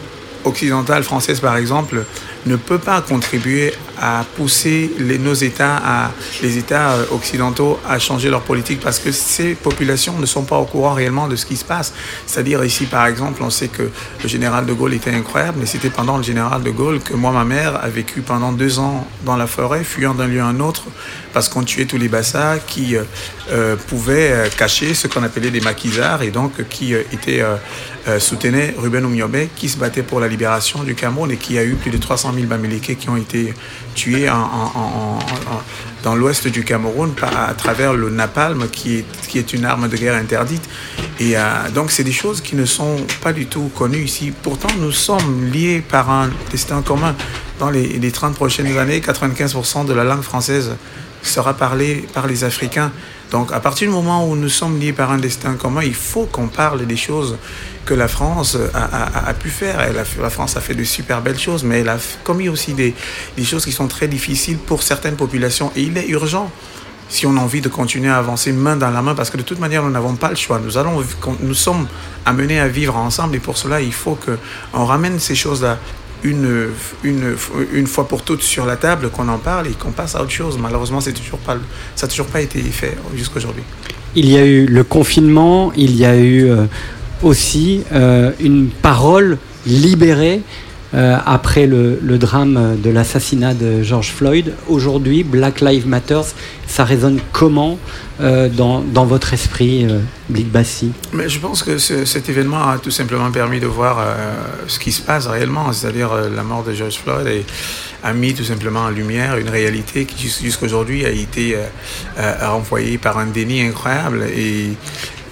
[0.45, 2.05] occidentale française, par exemple,
[2.47, 6.13] ne peut pas contribuer à pousser les, nos États,
[6.43, 10.59] les États euh, occidentaux à changer leur politique parce que ces populations ne sont pas
[10.59, 11.93] au courant réellement de ce qui se passe.
[12.27, 13.91] C'est-à-dire ici, par exemple, on sait que
[14.23, 17.33] le général de Gaulle était incroyable, mais c'était pendant le général de Gaulle que moi,
[17.33, 20.61] ma mère, a vécu pendant deux ans dans la forêt, fuyant d'un lieu à un
[20.61, 20.85] autre
[21.37, 23.03] parce qu'on tuait tous les bassas qui euh,
[23.51, 29.37] euh, pouvaient cacher ce qu'on appelait des maquisards et donc qui euh, soutenaient Ruben Oumiobe
[29.55, 32.33] qui se battait pour la libération du Cameroun et qui a eu plus de 300
[32.33, 33.53] 000 Bamileke qui ont été
[36.03, 39.97] dans l'ouest du Cameroun à travers le napalm qui est, qui est une arme de
[39.97, 40.63] guerre interdite.
[41.19, 41.43] Et euh,
[41.75, 44.33] donc c'est des choses qui ne sont pas du tout connues ici.
[44.43, 47.15] Pourtant nous sommes liés par un destin commun.
[47.59, 50.77] Dans les, les 30 prochaines années, 95% de la langue française
[51.23, 52.93] sera parlée par les Africains.
[53.31, 56.27] Donc à partir du moment où nous sommes liés par un destin commun, il faut
[56.27, 57.37] qu'on parle des choses
[57.85, 59.93] que la France a, pu faire.
[59.93, 62.95] La France a fait de super belles choses, mais elle a commis aussi des,
[63.45, 65.71] choses qui sont très difficiles pour certaines populations.
[65.77, 66.51] Et il est urgent,
[67.09, 69.43] si on a envie de continuer à avancer main dans la main, parce que de
[69.43, 70.61] toute manière, nous n'avons pas le choix.
[70.61, 71.87] Nous sommes
[72.25, 74.19] amenés à vivre ensemble, et pour cela, il faut
[74.73, 75.79] qu'on ramène ces choses-là
[76.25, 76.69] une,
[77.05, 77.37] une,
[77.73, 80.31] une fois pour toutes sur la table, qu'on en parle et qu'on passe à autre
[80.31, 80.59] chose.
[80.59, 81.57] Malheureusement, c'est toujours pas,
[81.95, 83.63] ça n'a toujours pas été fait jusqu'aujourd'hui.
[84.15, 86.65] Il y a eu le confinement, il y a eu euh,
[87.23, 90.43] aussi euh, une parole libérée
[90.95, 94.53] euh, après le, le drame de l'assassinat de George Floyd.
[94.69, 96.21] Aujourd'hui, Black Lives Matter,
[96.67, 97.79] ça résonne comment
[98.21, 99.99] euh, dans, dans votre esprit, euh,
[100.29, 100.93] Bassi?
[101.13, 104.15] Mais je pense que ce- cet événement a tout simplement permis de voir euh,
[104.69, 107.45] ce qui se passe réellement, c'est-à-dire la mort de George Floyd et
[108.05, 111.57] a mis tout simplement en lumière une réalité qui jus- jusqu'aujourd'hui a été
[112.41, 114.71] renvoyée par un déni incroyable et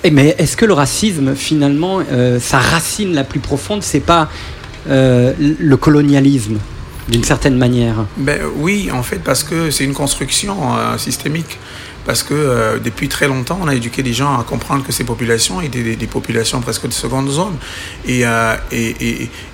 [0.02, 2.00] Eh, mais est-ce que le racisme, finalement,
[2.40, 4.28] sa racine la plus profonde, c'est pas
[4.86, 6.58] le colonialisme,
[7.08, 11.58] d'une certaine manière Ben oui, en fait, parce que c'est une construction euh, systémique.
[12.04, 15.04] Parce que euh, depuis très longtemps, on a éduqué les gens à comprendre que ces
[15.04, 17.56] populations étaient des, populations presque de seconde zone.
[18.06, 18.56] Et, euh,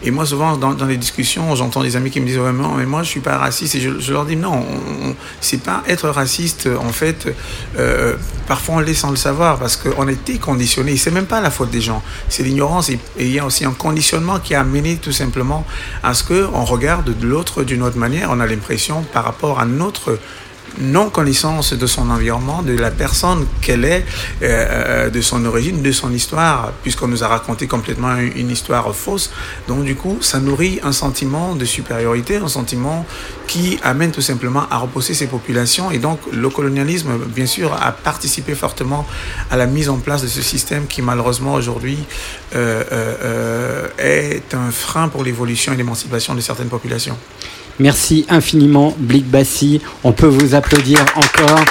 [0.06, 3.08] moi, souvent, dans, les discussions, j'entends des amis qui me disent non, mais moi, je
[3.08, 3.76] suis pas raciste.
[3.76, 6.68] Et je, leur dis non, on- on- c'est pas être raciste.
[6.80, 7.32] En fait,
[7.78, 8.16] euh,
[8.48, 10.96] parfois, on l'est sans le savoir parce qu'on a été conditionné.
[10.96, 12.88] C'est même pas la faute des gens, c'est l'ignorance.
[12.90, 15.64] Et, et il y a aussi un conditionnement qui a amené tout simplement
[16.02, 18.28] à ce qu'on regarde de l'autre d'une autre manière.
[18.32, 20.18] On a l'impression, par rapport à notre
[20.78, 24.04] non-connaissance de son environnement, de la personne qu'elle est,
[24.42, 29.30] euh, de son origine, de son histoire, puisqu'on nous a raconté complètement une, histoire fausse.
[29.68, 33.06] Donc du coup, ça nourrit un sentiment de supériorité, un sentiment
[33.46, 35.90] qui amène tout simplement à repousser ces populations.
[35.90, 39.06] Et donc le colonialisme, bien sûr, a participé fortement
[39.50, 41.98] à la mise en place de ce système qui malheureusement aujourd'hui
[42.54, 47.16] euh, euh, euh, est un frein pour l'évolution et l'émancipation de certaines populations.
[47.80, 49.80] Merci infiniment, Blik Bassi.
[50.04, 51.64] On peut vous applaudir encore.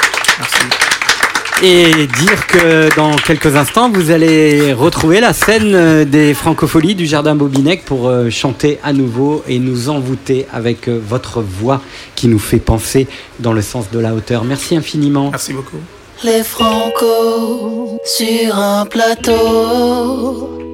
[1.62, 7.06] Et dire que dans quelques instants, vous allez retrouver la scène euh, des francopholies du
[7.06, 11.82] Jardin Bobinec pour euh, chanter à nouveau et nous envoûter avec euh, votre voix
[12.16, 13.08] qui nous fait penser
[13.40, 14.46] dans le sens de la hauteur.
[14.46, 15.32] Merci infiniment.
[15.32, 15.78] Merci beaucoup.
[16.24, 20.69] Les Franco sur un plateau.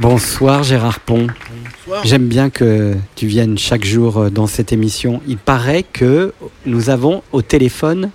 [0.00, 1.26] Bonsoir Gérard Pont.
[2.04, 5.20] J'aime bien que tu viennes chaque jour euh, dans cette émission.
[5.26, 6.32] Il paraît que
[6.66, 8.10] nous avons au téléphone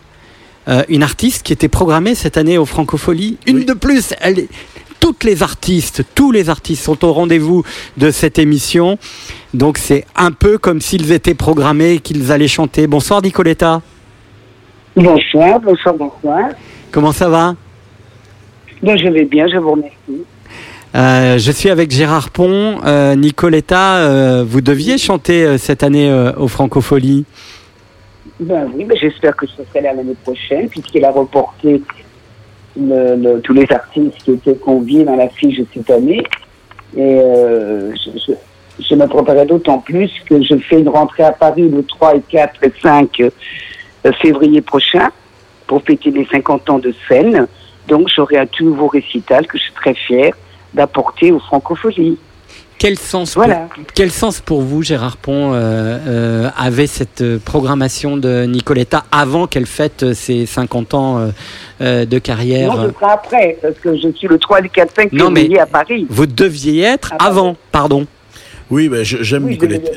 [0.69, 3.37] euh, une artiste qui était programmée cette année au Francofolie.
[3.47, 4.13] Une de plus.
[4.21, 4.49] Elle est-
[5.01, 7.63] Toutes les artistes, tous les artistes sont au rendez-vous
[7.97, 8.97] de cette émission.
[9.53, 12.87] Donc c'est un peu comme s'ils étaient programmés, qu'ils allaient chanter.
[12.87, 13.81] Bonsoir Nicoletta.
[14.95, 16.49] Bonsoir, bonsoir, bonsoir.
[16.91, 17.55] Comment ça va?
[18.81, 20.23] Bon, je vais bien, je vous remercie.
[20.95, 22.79] Euh, je suis avec Gérard Pont.
[22.85, 27.25] Euh, Nicoletta, euh, vous deviez chanter cette année au Francofolie.
[28.39, 31.81] Ben oui, j'espère que ce serait l'année prochaine, puisqu'il a reporté
[32.79, 36.23] le- tous les artistes qui étaient conviés dans la fiche cette année.
[36.95, 38.33] Et je,
[38.79, 42.21] je- me préparais d'autant plus que je fais une rentrée à Paris le 3 et
[42.29, 45.09] 4 et 5 euh, février prochain
[45.65, 47.47] pour fêter les 50 ans de scène.
[47.87, 50.33] Donc j'aurai un tout nouveau récital que je suis très fière
[50.73, 52.17] d'apporter aux francopholies.
[52.79, 53.67] Quel sens, Voilà.
[53.73, 59.05] pour, quel sens pour vous, Gérard Pont, euh, euh, avait cette euh, programmation de Nicoletta
[59.09, 61.29] avant qu'elle fête euh, ses 50 ans euh,
[61.79, 62.75] euh, de carrière?
[62.75, 65.41] Non, ce sera après, parce que je suis le 3 et 4 5 Non, mais
[65.41, 66.05] février à Paris.
[66.09, 68.05] Vous deviez être avant, pardon.
[68.73, 69.91] Oui, ben, je- j'aime Oui, Nicoletta.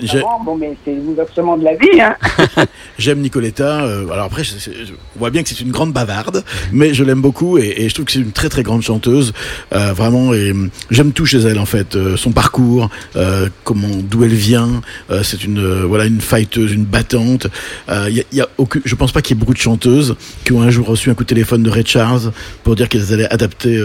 [0.45, 2.15] bon, mais c'est bouleversement de la vie, hein.
[2.99, 3.85] J'aime Nicoletta.
[3.85, 7.23] euh, alors après, je, je- vois bien que c'est une grande bavarde, mais je l'aime
[7.23, 9.33] beaucoup et, et je trouve que c'est une très très grande chanteuse,
[9.75, 10.35] euh, vraiment.
[10.35, 14.35] Et hum, j'aime tout chez elle en fait, euh, son parcours, euh, comment, d'où elle
[14.35, 14.83] vient.
[15.23, 17.47] c'est une voilà une fighteuse, une battante.
[17.89, 20.17] Euh, y a, y a aucune, je pense pas qu'il y ait beaucoup de chanteuses
[20.45, 22.31] qui ont un jour reçu un coup de téléphone de Ray Charles
[22.63, 23.81] pour dire qu'elles allaient adapter,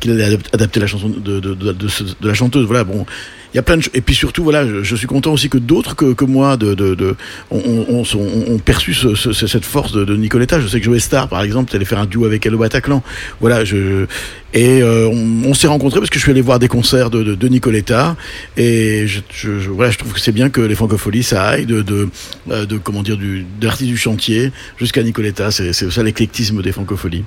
[0.00, 2.66] qu'il allait adap- adapter la chanson de, de, de, de ce- de la chanteuse.
[2.66, 3.06] Voilà, bon.
[3.52, 3.82] Il y a plein de.
[3.92, 6.94] Et puis surtout, voilà, je, suis content aussi que d'autres que, que moi de, de,
[6.94, 7.16] de
[7.50, 10.58] ont, ont, ont, ont perçu ce, ce- cette force de, Nicoletta.
[10.60, 13.02] Je sais que Joe Star, par exemple, allait faire un duo avec elle au Bataclan.
[13.40, 14.06] Voilà, je,
[14.54, 17.22] et euh, on, on s'est rencontrés parce que je suis allé voir des concerts de,
[17.22, 18.16] de, Nicoletta.
[18.56, 22.08] Et je, voilà, je trouve que c'est bien que les francopholies, ça aille de, de,
[22.50, 25.50] euh, de comment dire, du, de l'artiste du chantier jusqu'à Nicoletta.
[25.50, 27.24] C'est c'est ça l'éclectisme des francopholies.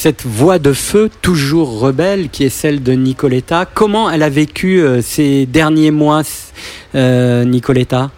[0.00, 3.64] Cette voix de feu toujours rebelle qui est celle de Nicoletta.
[3.66, 6.22] Comment elle a vécu euh, ces derniers mois,
[6.94, 8.12] euh, Nicoletta?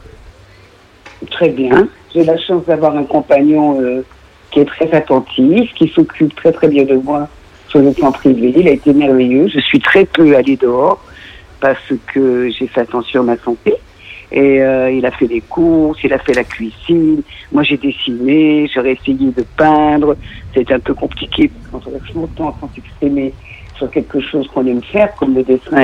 [1.31, 1.89] Très bien.
[2.15, 4.05] J'ai la chance d'avoir un compagnon euh,
[4.51, 7.29] qui est très attentif, qui s'occupe très très bien de moi
[7.69, 8.53] sur le plan privé.
[8.55, 9.49] Il a été merveilleux.
[9.49, 11.03] Je suis très peu allée dehors
[11.61, 13.73] parce que j'ai fait attention à ma santé.
[14.33, 17.23] Et euh, il a fait les courses, il a fait la cuisine.
[17.53, 20.17] Moi, j'ai dessiné, j'aurais essayé de peindre.
[20.55, 23.33] C'était un peu compliqué quand on reste longtemps sans s'exprimer
[23.77, 25.83] sur quelque chose qu'on aime faire, comme le dessin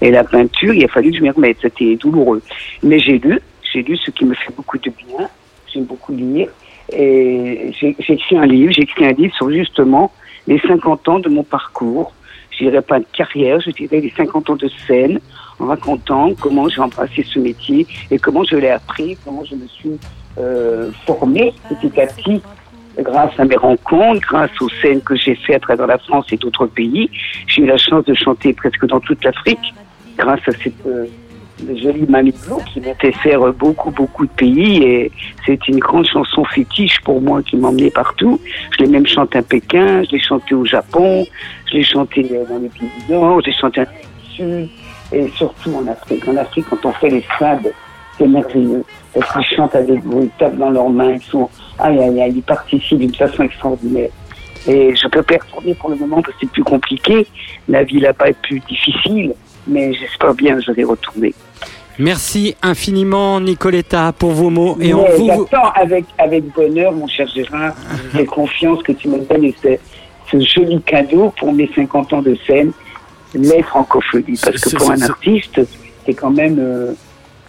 [0.00, 0.74] et, la peinture.
[0.74, 1.58] Il a fallu que je m'y remette.
[1.62, 2.42] C'était douloureux.
[2.82, 3.38] Mais j'ai lu,
[3.72, 5.28] j'ai lu ce qui me fait beaucoup de bien.
[5.72, 6.48] J'aime beaucoup lire.
[6.92, 10.12] Et j'ai écrit un livre, j'ai écrit un livre sur justement
[10.46, 12.12] les 50 ans de mon parcours.
[12.50, 15.18] je dirais pas de carrière, je dirais les 50 ans de scène,
[15.60, 19.66] en racontant comment j'ai embrassé ce métier et comment je l'ai appris, comment je me
[19.68, 19.98] suis
[20.38, 22.42] euh, formée petit à petit
[22.98, 26.36] grâce à mes rencontres, grâce aux scènes que j'ai fait à travers la France et
[26.36, 27.10] d'autres pays.
[27.46, 29.74] J'ai eu la chance de chanter presque dans toute l'Afrique
[30.16, 31.06] grâce à cette euh,
[31.74, 35.12] jolie Mamie Blue qui m'a fait faire beaucoup, beaucoup de pays et
[35.46, 38.40] c'est une grande chanson fétiche pour moi qui m'emmenait partout.
[38.72, 41.24] Je l'ai même chanté à Pékin, je l'ai chanté au Japon,
[41.66, 43.86] je l'ai chanté euh, dans les pays du Nord, je l'ai chanté à
[44.34, 44.68] Sud
[45.12, 46.26] et surtout en Afrique.
[46.28, 47.72] En Afrique, quand on fait les fades,
[48.18, 48.84] c'est merveilleux.
[49.12, 51.48] Parce qu'ils chantent avec vous, ils tapent dans leurs mains, ils sont,
[51.78, 54.10] aïe, aïe, aïe, ils participent d'une façon extraordinaire.
[54.66, 57.26] Et je peux retourner pour le moment parce que c'est plus compliqué.
[57.68, 59.34] La vie là-bas est plus difficile,
[59.66, 61.34] mais j'espère bien que je vais retourner.
[61.98, 64.76] Merci infiniment, Nicoletta, pour vos mots.
[64.80, 65.26] Et on Mais vous...
[65.26, 67.74] j'attends avec, avec bonheur, mon cher Gérard,
[68.18, 69.76] et confiance que tu me donnes ce,
[70.30, 72.72] ce joli cadeau pour mes 50 ans de scène,
[73.34, 74.38] les francophonies.
[74.42, 75.60] Parce que pour un artiste,
[76.06, 76.92] c'est quand même euh,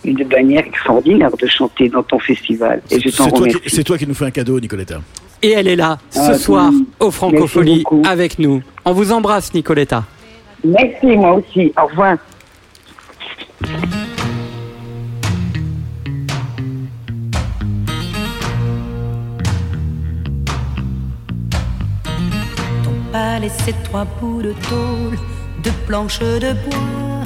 [0.04, 2.82] une manière extraordinaire de chanter dans ton festival.
[2.92, 3.60] Et je t'en C'est toi, remercie.
[3.62, 5.02] qui- c'est toi qui nous fais un cadeau, Nicoletta.
[5.42, 6.86] Et elle est là, ce Ah, soir, oui.
[7.00, 8.62] au Francophonie, avec nous.
[8.86, 10.04] On vous embrasse, Nicoletta.
[10.64, 11.72] Merci, moi aussi.
[11.82, 12.18] Au revoir.
[23.12, 25.18] pas laissé trois bouts de tôle,
[25.66, 27.24] de planches de bois.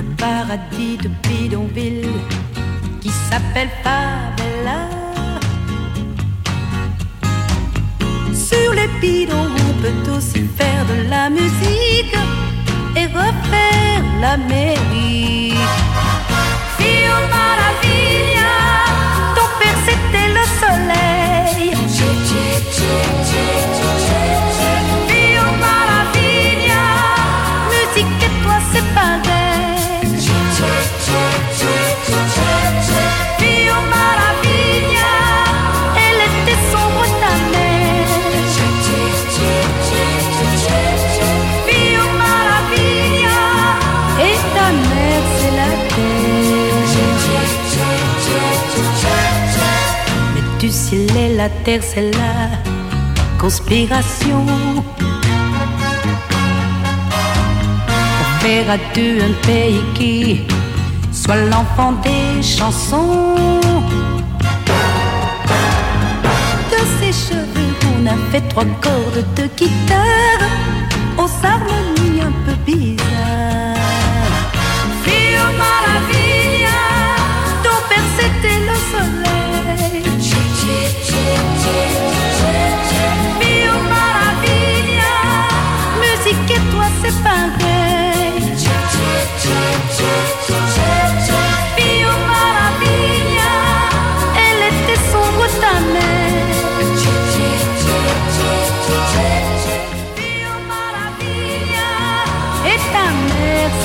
[0.00, 2.16] Un paradis de bidonville
[3.00, 4.80] qui s'appelle Favela.
[8.32, 12.16] Sur les bidons, on peut aussi faire de la musique
[12.96, 15.54] et refaire l'Amérique.
[51.38, 52.34] La terre c'est la
[53.38, 54.44] conspiration.
[58.16, 60.40] Pour faire à deux un pays qui
[61.12, 63.60] soit l'enfant des chansons.
[66.72, 70.42] De ses cheveux, on a fait trois cordes de guitare
[71.22, 72.97] aux harmonies un peu bizarres.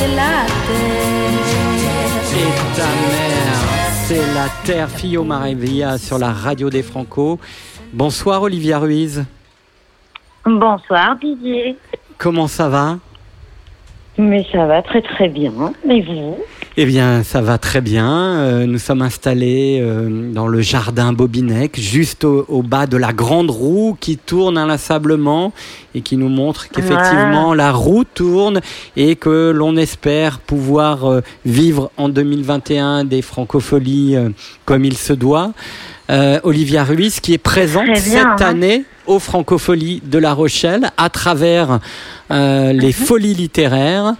[0.03, 1.29] C'est la terre.
[2.35, 3.55] Et ta mère,
[4.05, 7.39] c'est la terre Fio Maravilla sur la radio des Franco.
[7.93, 9.23] Bonsoir Olivia Ruiz.
[10.45, 11.77] Bonsoir Didier.
[12.17, 12.97] Comment ça va?
[14.17, 15.73] Mais ça va très très bien.
[15.89, 16.37] Et vous?
[16.75, 18.09] Eh bien, ça va très bien.
[18.09, 23.13] Euh, nous sommes installés euh, dans le jardin Bobinec, juste au, au bas de la
[23.13, 25.53] grande roue qui tourne inlassablement
[25.93, 28.59] et qui nous montre qu'effectivement la roue tourne
[28.97, 34.15] et que l'on espère pouvoir euh, vivre en 2021 des francopholies
[34.65, 35.51] comme il se doit.
[36.09, 38.35] Euh, Olivia Ruiz qui est présente bien, cette hein.
[38.39, 41.79] année aux francopholies de La Rochelle à travers
[42.29, 42.93] euh, les Mhm.
[42.93, 44.13] folies littéraires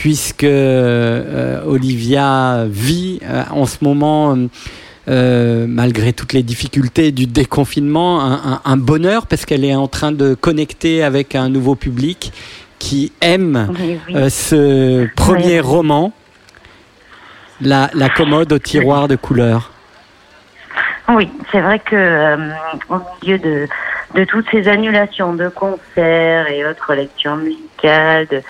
[0.00, 4.36] puisque euh, Olivia vit euh, en ce moment,
[5.08, 9.88] euh, malgré toutes les difficultés du déconfinement, un, un- un bonheur parce qu'elle est en
[9.88, 12.30] train de connecter avec un nouveau public
[12.78, 14.30] qui aime Oui, oui.
[14.30, 16.12] ce premier roman,
[17.62, 19.70] la, la commode au tiroir de couleurs.
[21.08, 22.36] Oui, c'est vrai que
[22.90, 23.66] au milieu de,
[24.14, 28.42] de toutes ces annulations de concerts et autres lectures musicales, de,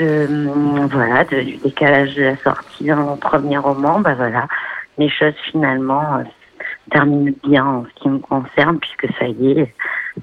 [0.00, 4.46] de hum, voilà, de- du décalage de la sortie d'un mon premier roman, bah voilà,
[4.98, 6.22] les choses finalement euh,
[6.90, 9.74] terminent bien en ce qui me concerne puisque ça y est,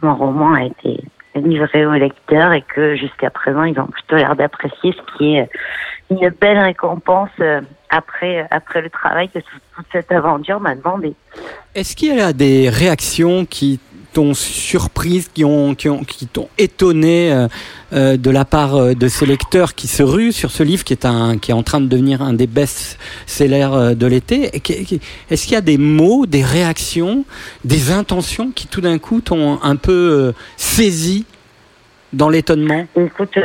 [0.01, 0.99] mon roman a été
[1.35, 5.49] livré au lecteur et que jusqu'à présent ils ont plutôt l'air d'apprécier ce qui est
[6.09, 9.39] une belle récompense euh, après après le travail que
[9.75, 11.13] toute cette aventure m'a demandé.
[11.75, 13.79] Est-ce qu'il y a des réactions qui
[14.17, 17.47] t'ont surprise, qui ont, qui ont, qui t'ont étonné euh,
[17.93, 20.93] euh, de la part euh, de ces lecteurs qui se ruent sur ce livre qui
[20.93, 24.59] est un, qui est en train de devenir un des best-sellers de l'été.
[25.29, 27.25] Est-ce qu'il y a des mots, des réactions,
[27.63, 31.25] des intentions qui tout d'un coup t'ont un peu saisi
[32.11, 32.87] dans l'étonnement?
[32.95, 33.37] Écoute,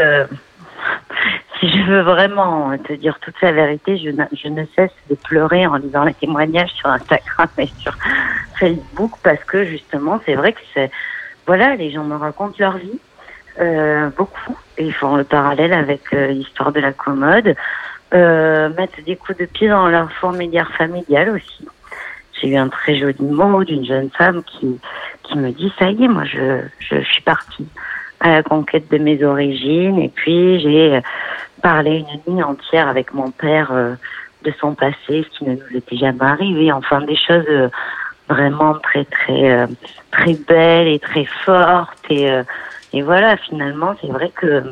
[1.62, 5.14] si je veux vraiment te dire toute la vérité, je, ne- je ne cesse de
[5.14, 7.96] pleurer en lisant les témoignages sur Instagram et sur
[8.58, 10.90] Facebook parce que justement, c'est vrai que c'est,
[11.46, 12.98] voilà, les gens me racontent leur vie,
[13.60, 17.54] euh, beaucoup, et ils font le parallèle avec euh, l'histoire de la commode,
[18.12, 21.68] euh, mettre des coups de pied dans leur fourmilière familiale aussi.
[22.40, 24.80] J'ai eu un très joli mot d'une jeune femme qui,
[25.22, 27.68] qui me dit, ça y est, moi, je, je, je suis partie
[28.18, 29.98] à la conquête de mes origines.
[29.98, 31.00] Et puis, j'ai
[31.62, 33.94] parlé une nuit entière avec mon père euh,
[34.44, 36.72] de son passé, ce qui ne nous était jamais arrivé.
[36.72, 37.68] Enfin, des choses euh,
[38.28, 39.66] vraiment très, très, euh,
[40.10, 42.04] très belles et très fortes.
[42.10, 42.42] Et, euh,
[42.92, 44.62] et voilà, finalement, c'est vrai que euh,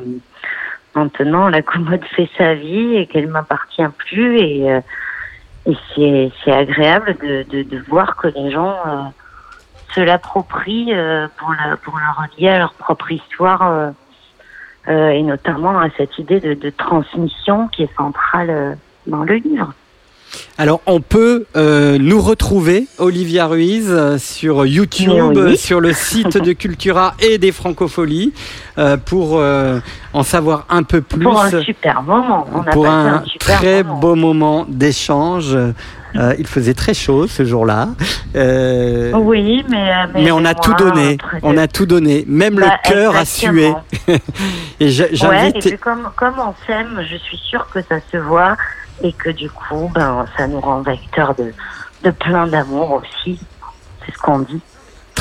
[0.94, 4.38] maintenant, la commode fait sa vie et qu'elle m'appartient plus.
[4.38, 4.80] Et,
[5.66, 8.74] et c'est, agréable de, de, de voir que les gens
[9.94, 10.92] se l'approprient
[11.36, 13.92] pour, la, pour la relier à leur propre histoire
[14.88, 18.74] euh, et notamment à cette idée de, de transmission qui est centrale euh,
[19.06, 19.72] dans le livre.
[20.58, 25.36] Alors, on peut euh, nous retrouver, Olivia Ruiz, euh, sur YouTube, Oui.
[25.38, 28.32] euh, sur le site de Cultura et des Francopholies,
[29.06, 29.42] pour
[30.12, 31.22] en savoir un peu plus.
[31.24, 32.46] Pour un super moment.
[32.54, 33.98] On a pour passé un un super très moment.
[33.98, 35.56] beau moment d'échange.
[36.16, 37.88] Euh, il faisait très chaud ce jour-là.
[38.36, 41.16] Euh, Oui, mais, euh, mais on a moi, tout donné.
[41.22, 42.24] après- On a tout donné.
[42.26, 43.72] Même Bah, le cœur a sué.
[44.80, 45.60] et je- Ouais, et j'invite.
[45.68, 48.56] puis comme, comme on s'aime, je suis sûre que ça se voit
[49.02, 51.52] et que du coup, ben, ça nous rend vecteur de,
[52.04, 53.38] de plein d'amour aussi.
[54.04, 54.60] C'est ce qu'on dit.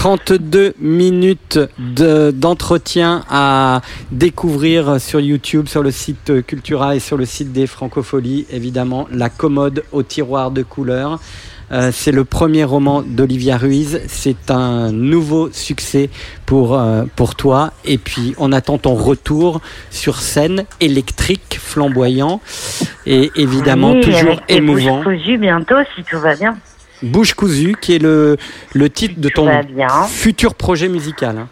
[0.03, 3.81] 32 minutes de- d'entretien à
[4.13, 8.45] découvrir sur YouTube, sur le site Cultura et sur le site des Francopholies.
[8.49, 11.19] Évidemment, La commode au tiroir de couleurs.
[11.73, 13.99] Euh, c'est le premier roman d'Olivia Ruiz.
[14.07, 16.09] C'est un nouveau succès
[16.45, 17.73] pour, euh, pour toi.
[17.83, 19.59] Et puis, on attend ton retour
[19.91, 22.39] sur scène électrique, flamboyant
[23.05, 25.03] et évidemment Oui, toujours avec émouvant.
[25.37, 26.57] bientôt si tout va bien.
[27.01, 28.37] Bouche cousue, qui est le,
[28.73, 29.49] le titre de ton
[30.07, 31.37] futur projet musical.
[31.37, 31.47] hein.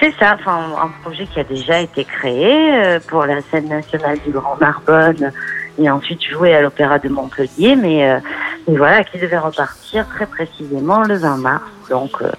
[0.00, 4.18] C'est ça, enfin, un projet qui a déjà été créé euh, pour la scène nationale
[4.26, 5.30] du Grand Narbonne
[5.78, 8.18] et ensuite joué à l'Opéra de Montpellier, mais euh,
[8.66, 11.62] voilà, qui devait repartir très précisément le 20 mars.
[11.90, 12.30] Donc euh,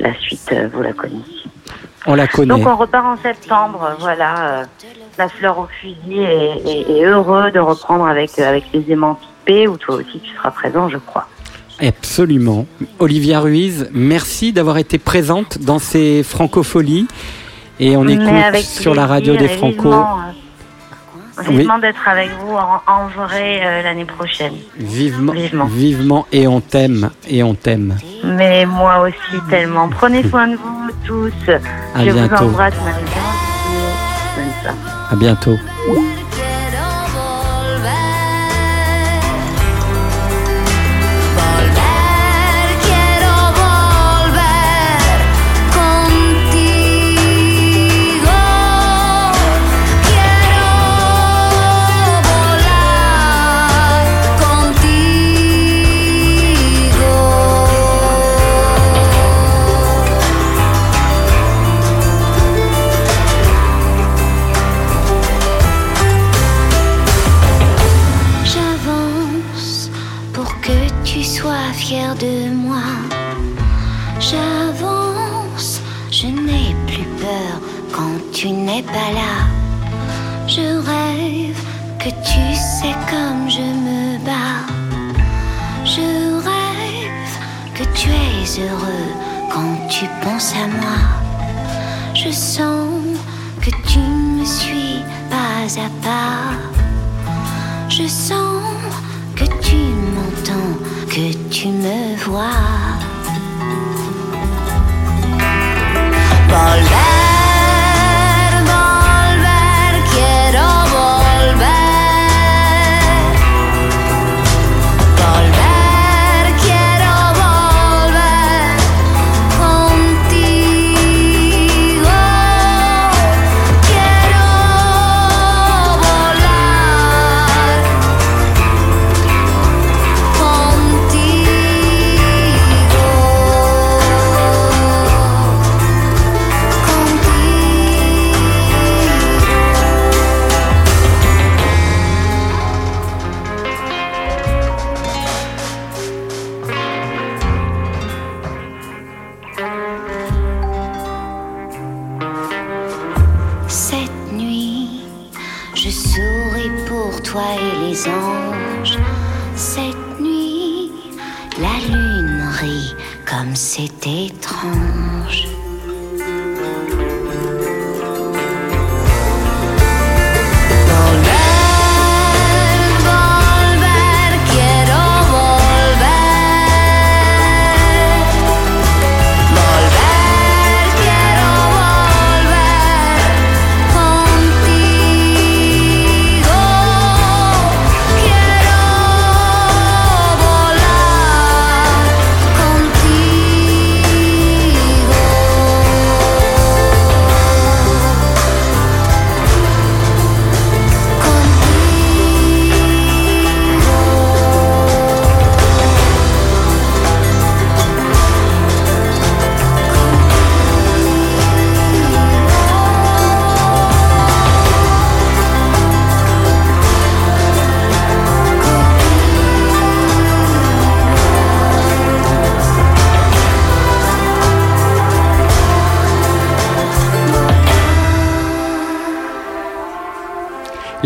[0.00, 1.24] la suite, euh, vous la connaissez.
[2.06, 2.48] On la connaît.
[2.48, 4.64] Donc on repart en septembre, voilà.
[5.22, 9.94] La fleur au fusil est heureux de reprendre avec, euh, avec les émancipés, où toi
[9.96, 11.26] aussi tu seras présent, je crois.
[11.80, 12.66] Absolument.
[12.98, 17.06] Olivia Ruiz, merci d'avoir été présente dans ces francopholies.
[17.78, 19.90] Et on Mais écoute sur la radio des et Franco.
[19.90, 20.18] Vivement,
[21.38, 21.80] euh, Oui.
[21.80, 24.54] d'être avec vous en, en vrai euh, l'année prochaine.
[24.76, 25.64] Vivement, Vivement.
[25.66, 27.96] vivement, et on t'aime, et on t'aime.
[28.24, 29.88] Mais moi aussi tellement.
[29.88, 31.50] Prenez soin de vous tous.
[31.94, 32.36] À je bientôt.
[32.36, 32.74] vous embrasse.
[35.12, 35.58] À bientôt.
[92.14, 92.88] Je sens
[93.60, 95.00] que tu me suis
[95.30, 96.56] pas à pas.
[97.88, 98.62] Je sens
[99.36, 99.76] que tu
[100.14, 100.78] m'entends,
[101.08, 103.01] que tu me vois.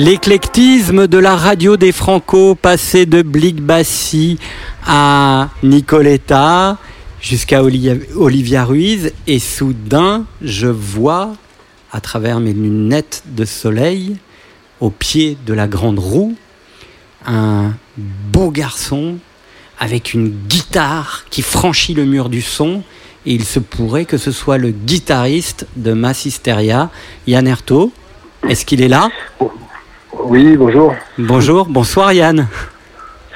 [0.06, 4.38] L'éclectisme de la radio des Franco, passé de Blic Bassi
[4.86, 6.78] à Nicoletta
[7.20, 11.32] jusqu'à Olivia, Ruiz, et soudain, je vois,
[11.90, 14.16] à travers mes lunettes de soleil,
[14.78, 16.36] au pied de la grande roue,
[17.26, 19.16] un beau garçon
[19.80, 22.84] avec une guitare qui franchit le mur du son.
[23.26, 26.90] Et il se pourrait que ce soit le guitariste de Massisteria,
[27.26, 27.92] Yann Erto.
[28.48, 29.08] Est-ce qu'il est là?
[30.28, 30.94] Oui, bonjour.
[31.18, 32.46] Bonjour, bonsoir Yann.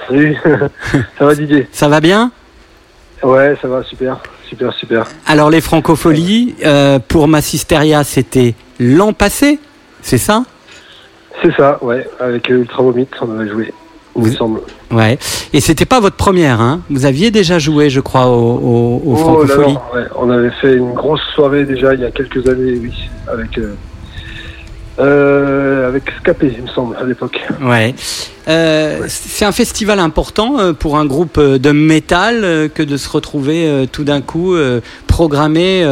[0.09, 0.37] Salut,
[1.19, 2.33] ça va Didier Ça va bien
[3.23, 4.19] Ouais, ça va, super,
[4.49, 5.07] super, super.
[5.27, 9.61] Alors les francopholies, euh, pour Massisteria, c'était l'an passé,
[10.03, 10.43] c'est ça
[11.43, 13.73] C'est ça, ouais, avec Ultra Vomit, on avait joué,
[14.17, 14.61] il me semble.
[14.91, 15.19] Ouais.
[15.53, 19.15] Et c'était pas votre première, hein Vous aviez déjà joué, je crois, au, au, au
[19.15, 19.75] Oh là francopholies.
[19.75, 22.95] là, ouais, on avait fait une grosse soirée déjà il y a quelques années, oui,
[23.31, 23.75] avec, euh,
[24.99, 27.41] euh, avec Scapé, il me semble, à l'époque.
[27.63, 27.95] Ouais.
[28.49, 33.87] Euh, C'est un festival important euh, pour un groupe de métal que de se retrouver
[33.93, 34.57] tout d'un coup
[35.07, 35.87] programmé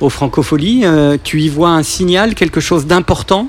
[0.00, 0.84] aux francopholies.
[1.24, 3.48] Tu y vois un signal, quelque chose d'important?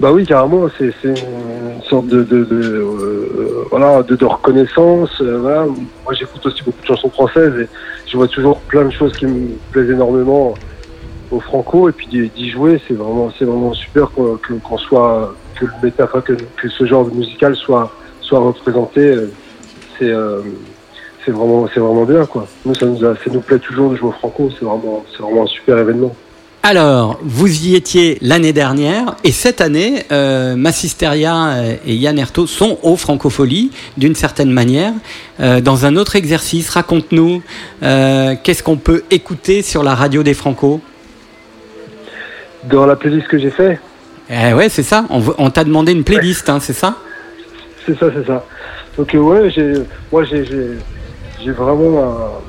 [0.00, 5.10] Bah oui, carrément, c'est c'est une sorte de, de, de, euh, voilà, de, de reconnaissance.
[5.20, 5.64] euh, voilà.
[5.66, 7.68] Moi, j'écoute aussi beaucoup de chansons françaises et
[8.10, 10.54] je vois toujours plein de choses qui me plaisent énormément
[11.32, 11.88] au Franco.
[11.88, 16.68] Et puis d'y jouer, c'est vraiment, c'est vraiment super qu'on soit, que, le enfin, que,
[16.68, 17.90] ce genre de musical soit,
[18.20, 19.16] soit représenté.
[19.98, 20.40] C'est euh,
[21.24, 22.46] c'est vraiment, c'est vraiment bien, quoi.
[22.64, 24.50] Nous, ça nous, ça nous plaît toujours de jouer au Franco.
[24.58, 26.14] C'est vraiment, c'est vraiment un super événement.
[26.64, 32.46] Alors, vous y étiez l'année dernière et cette année, euh, Massisteria euh, et Yann Erto
[32.46, 34.92] sont aux Francopholies d'une certaine manière.
[35.40, 37.42] Euh, dans un autre exercice, raconte-nous
[37.80, 40.80] qu'est-ce qu'on peut écouter sur la radio des Franco?
[42.64, 43.80] Dans la playlist que j'ai fait,
[44.30, 45.04] Eh ouais, c'est ça.
[45.10, 46.96] On, t'a demandé une playlist, hein, c'est ça
[47.84, 48.44] C'est ça, c'est ça.
[48.96, 49.72] Donc euh, ouais, j'ai,
[50.12, 52.40] moi j'ai, vraiment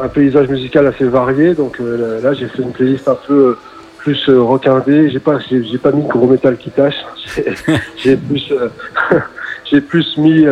[0.00, 1.54] un, un paysage musical assez varié.
[1.54, 3.58] Donc euh, là, j'ai fait une playlist un peu euh,
[3.98, 5.10] plus rockindé.
[5.10, 6.96] J'ai pas, j'ai, pas mis gros métal qui tâche.
[7.96, 8.52] J'ai, plus,
[9.64, 10.44] j'ai plus mis,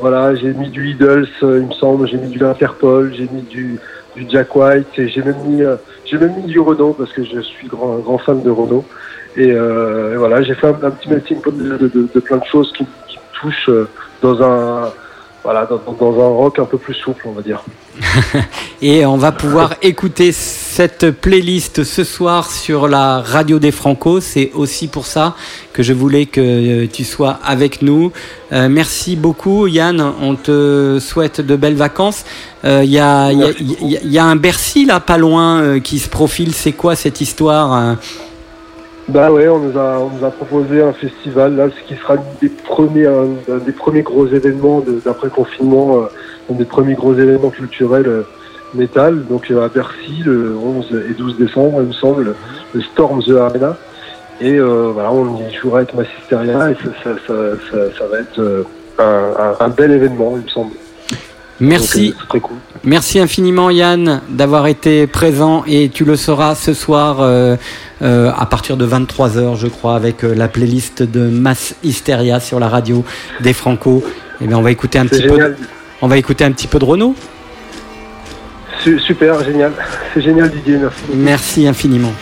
[0.00, 2.08] voilà, j'ai mis du Idols, il me semble.
[2.08, 3.78] J'ai mis du Interpol, j'ai mis du,
[4.16, 7.22] du Jack White et j'ai même mis, euh, j'ai même mis du Renault parce que
[7.24, 8.84] je suis grand, grand fan de Renault.
[9.36, 11.76] Et, euh, et voilà, j'ai fait un, petit melting pot de-
[12.12, 13.88] de plein de choses qui, qui me touchent euh,
[14.22, 14.92] dans un
[15.42, 17.62] voilà dans, un rock un peu plus souple, on va dire.
[18.82, 24.20] Et on va pouvoir écouter cette playlist ce soir sur la radio des Franco.
[24.20, 25.34] C'est aussi pour ça
[25.72, 26.40] que je voulais que
[26.84, 28.12] euh, tu sois avec nous.
[28.52, 30.00] Euh, merci beaucoup Yann.
[30.20, 32.24] On te souhaite de belles vacances.
[32.64, 34.84] Euh, Il y, a, il y, a, il y a- il y a un Bercy
[34.86, 36.52] là pas loin euh, qui se profile.
[36.54, 37.96] C'est quoi cette histoire
[39.12, 42.16] Bah ouais, on nous a on nous a proposé un festival là, ce qui sera
[42.40, 43.26] des premiers un,
[43.64, 46.06] des premiers gros événements d'après confinement, euh,
[46.52, 48.22] un des premiers gros événements culturels euh,
[48.74, 49.26] métal.
[49.26, 52.36] Donc euh, à Bercy le 11 et 12 décembre, il me semble,
[52.74, 53.76] le, Storm the Arena.
[54.42, 56.74] Et voilà, on y jouera avec Massisteria et
[57.04, 57.34] ça, ça,
[57.98, 58.64] ça, va être
[58.98, 60.72] un- un bel événement, il me semble.
[61.60, 62.08] Merci.
[62.08, 62.56] Donc, euh, c'est très cool.
[62.82, 67.56] Merci infiniment Yann d'avoir été présent et tu le seras ce soir euh,
[68.00, 72.58] euh, à partir de 23h je crois avec euh, la playlist de Mass Hysteria sur
[72.58, 73.04] la radio
[73.40, 74.02] des Franco.
[74.40, 75.56] Et bien on va écouter un petit peu de,
[76.00, 77.14] on va écouter un petit peu de Renault.
[78.82, 79.72] Su- Super, génial.
[80.14, 81.02] C'est génial Didier, merci.
[81.12, 82.12] Merci infiniment.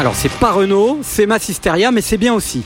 [0.00, 2.64] Alors c'est pas Renault, c'est Massisteria, mais c'est bien aussi.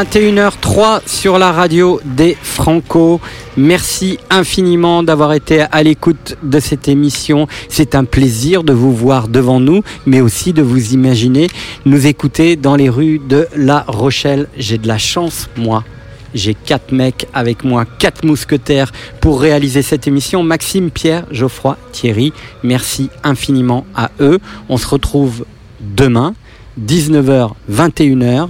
[0.00, 3.20] 21h03 sur la radio des Franco.
[3.58, 7.46] Merci infiniment d'avoir été à l'écoute de cette émission.
[7.68, 11.48] C'est un plaisir de vous voir devant nous, mais aussi de vous imaginer
[11.84, 14.48] nous écouter dans les rues de La Rochelle.
[14.56, 15.84] J'ai de la chance, moi.
[16.32, 20.42] J'ai quatre mecs avec moi, quatre mousquetaires pour réaliser cette émission.
[20.42, 22.32] Maxime, Pierre, Geoffroy, Thierry,
[22.62, 24.38] merci infiniment à eux.
[24.70, 25.44] On se retrouve
[25.78, 26.32] demain,
[26.80, 28.48] 19h, 21h.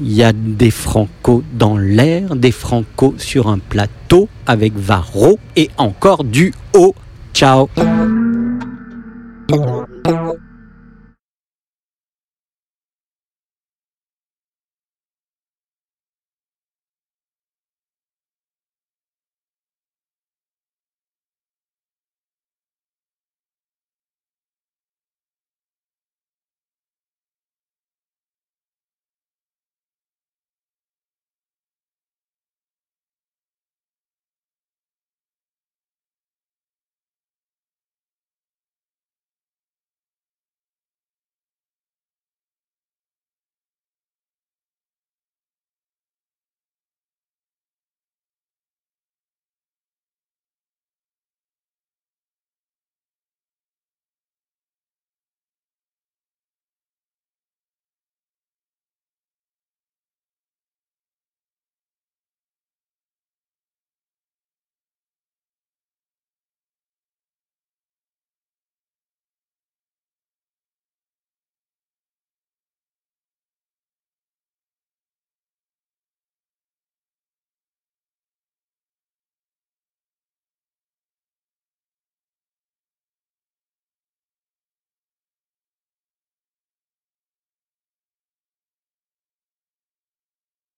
[0.00, 5.70] Il y a des Franco dans l'air, des Franco sur un plateau avec Varro et
[5.78, 6.94] encore du haut.
[7.32, 7.68] Ciao.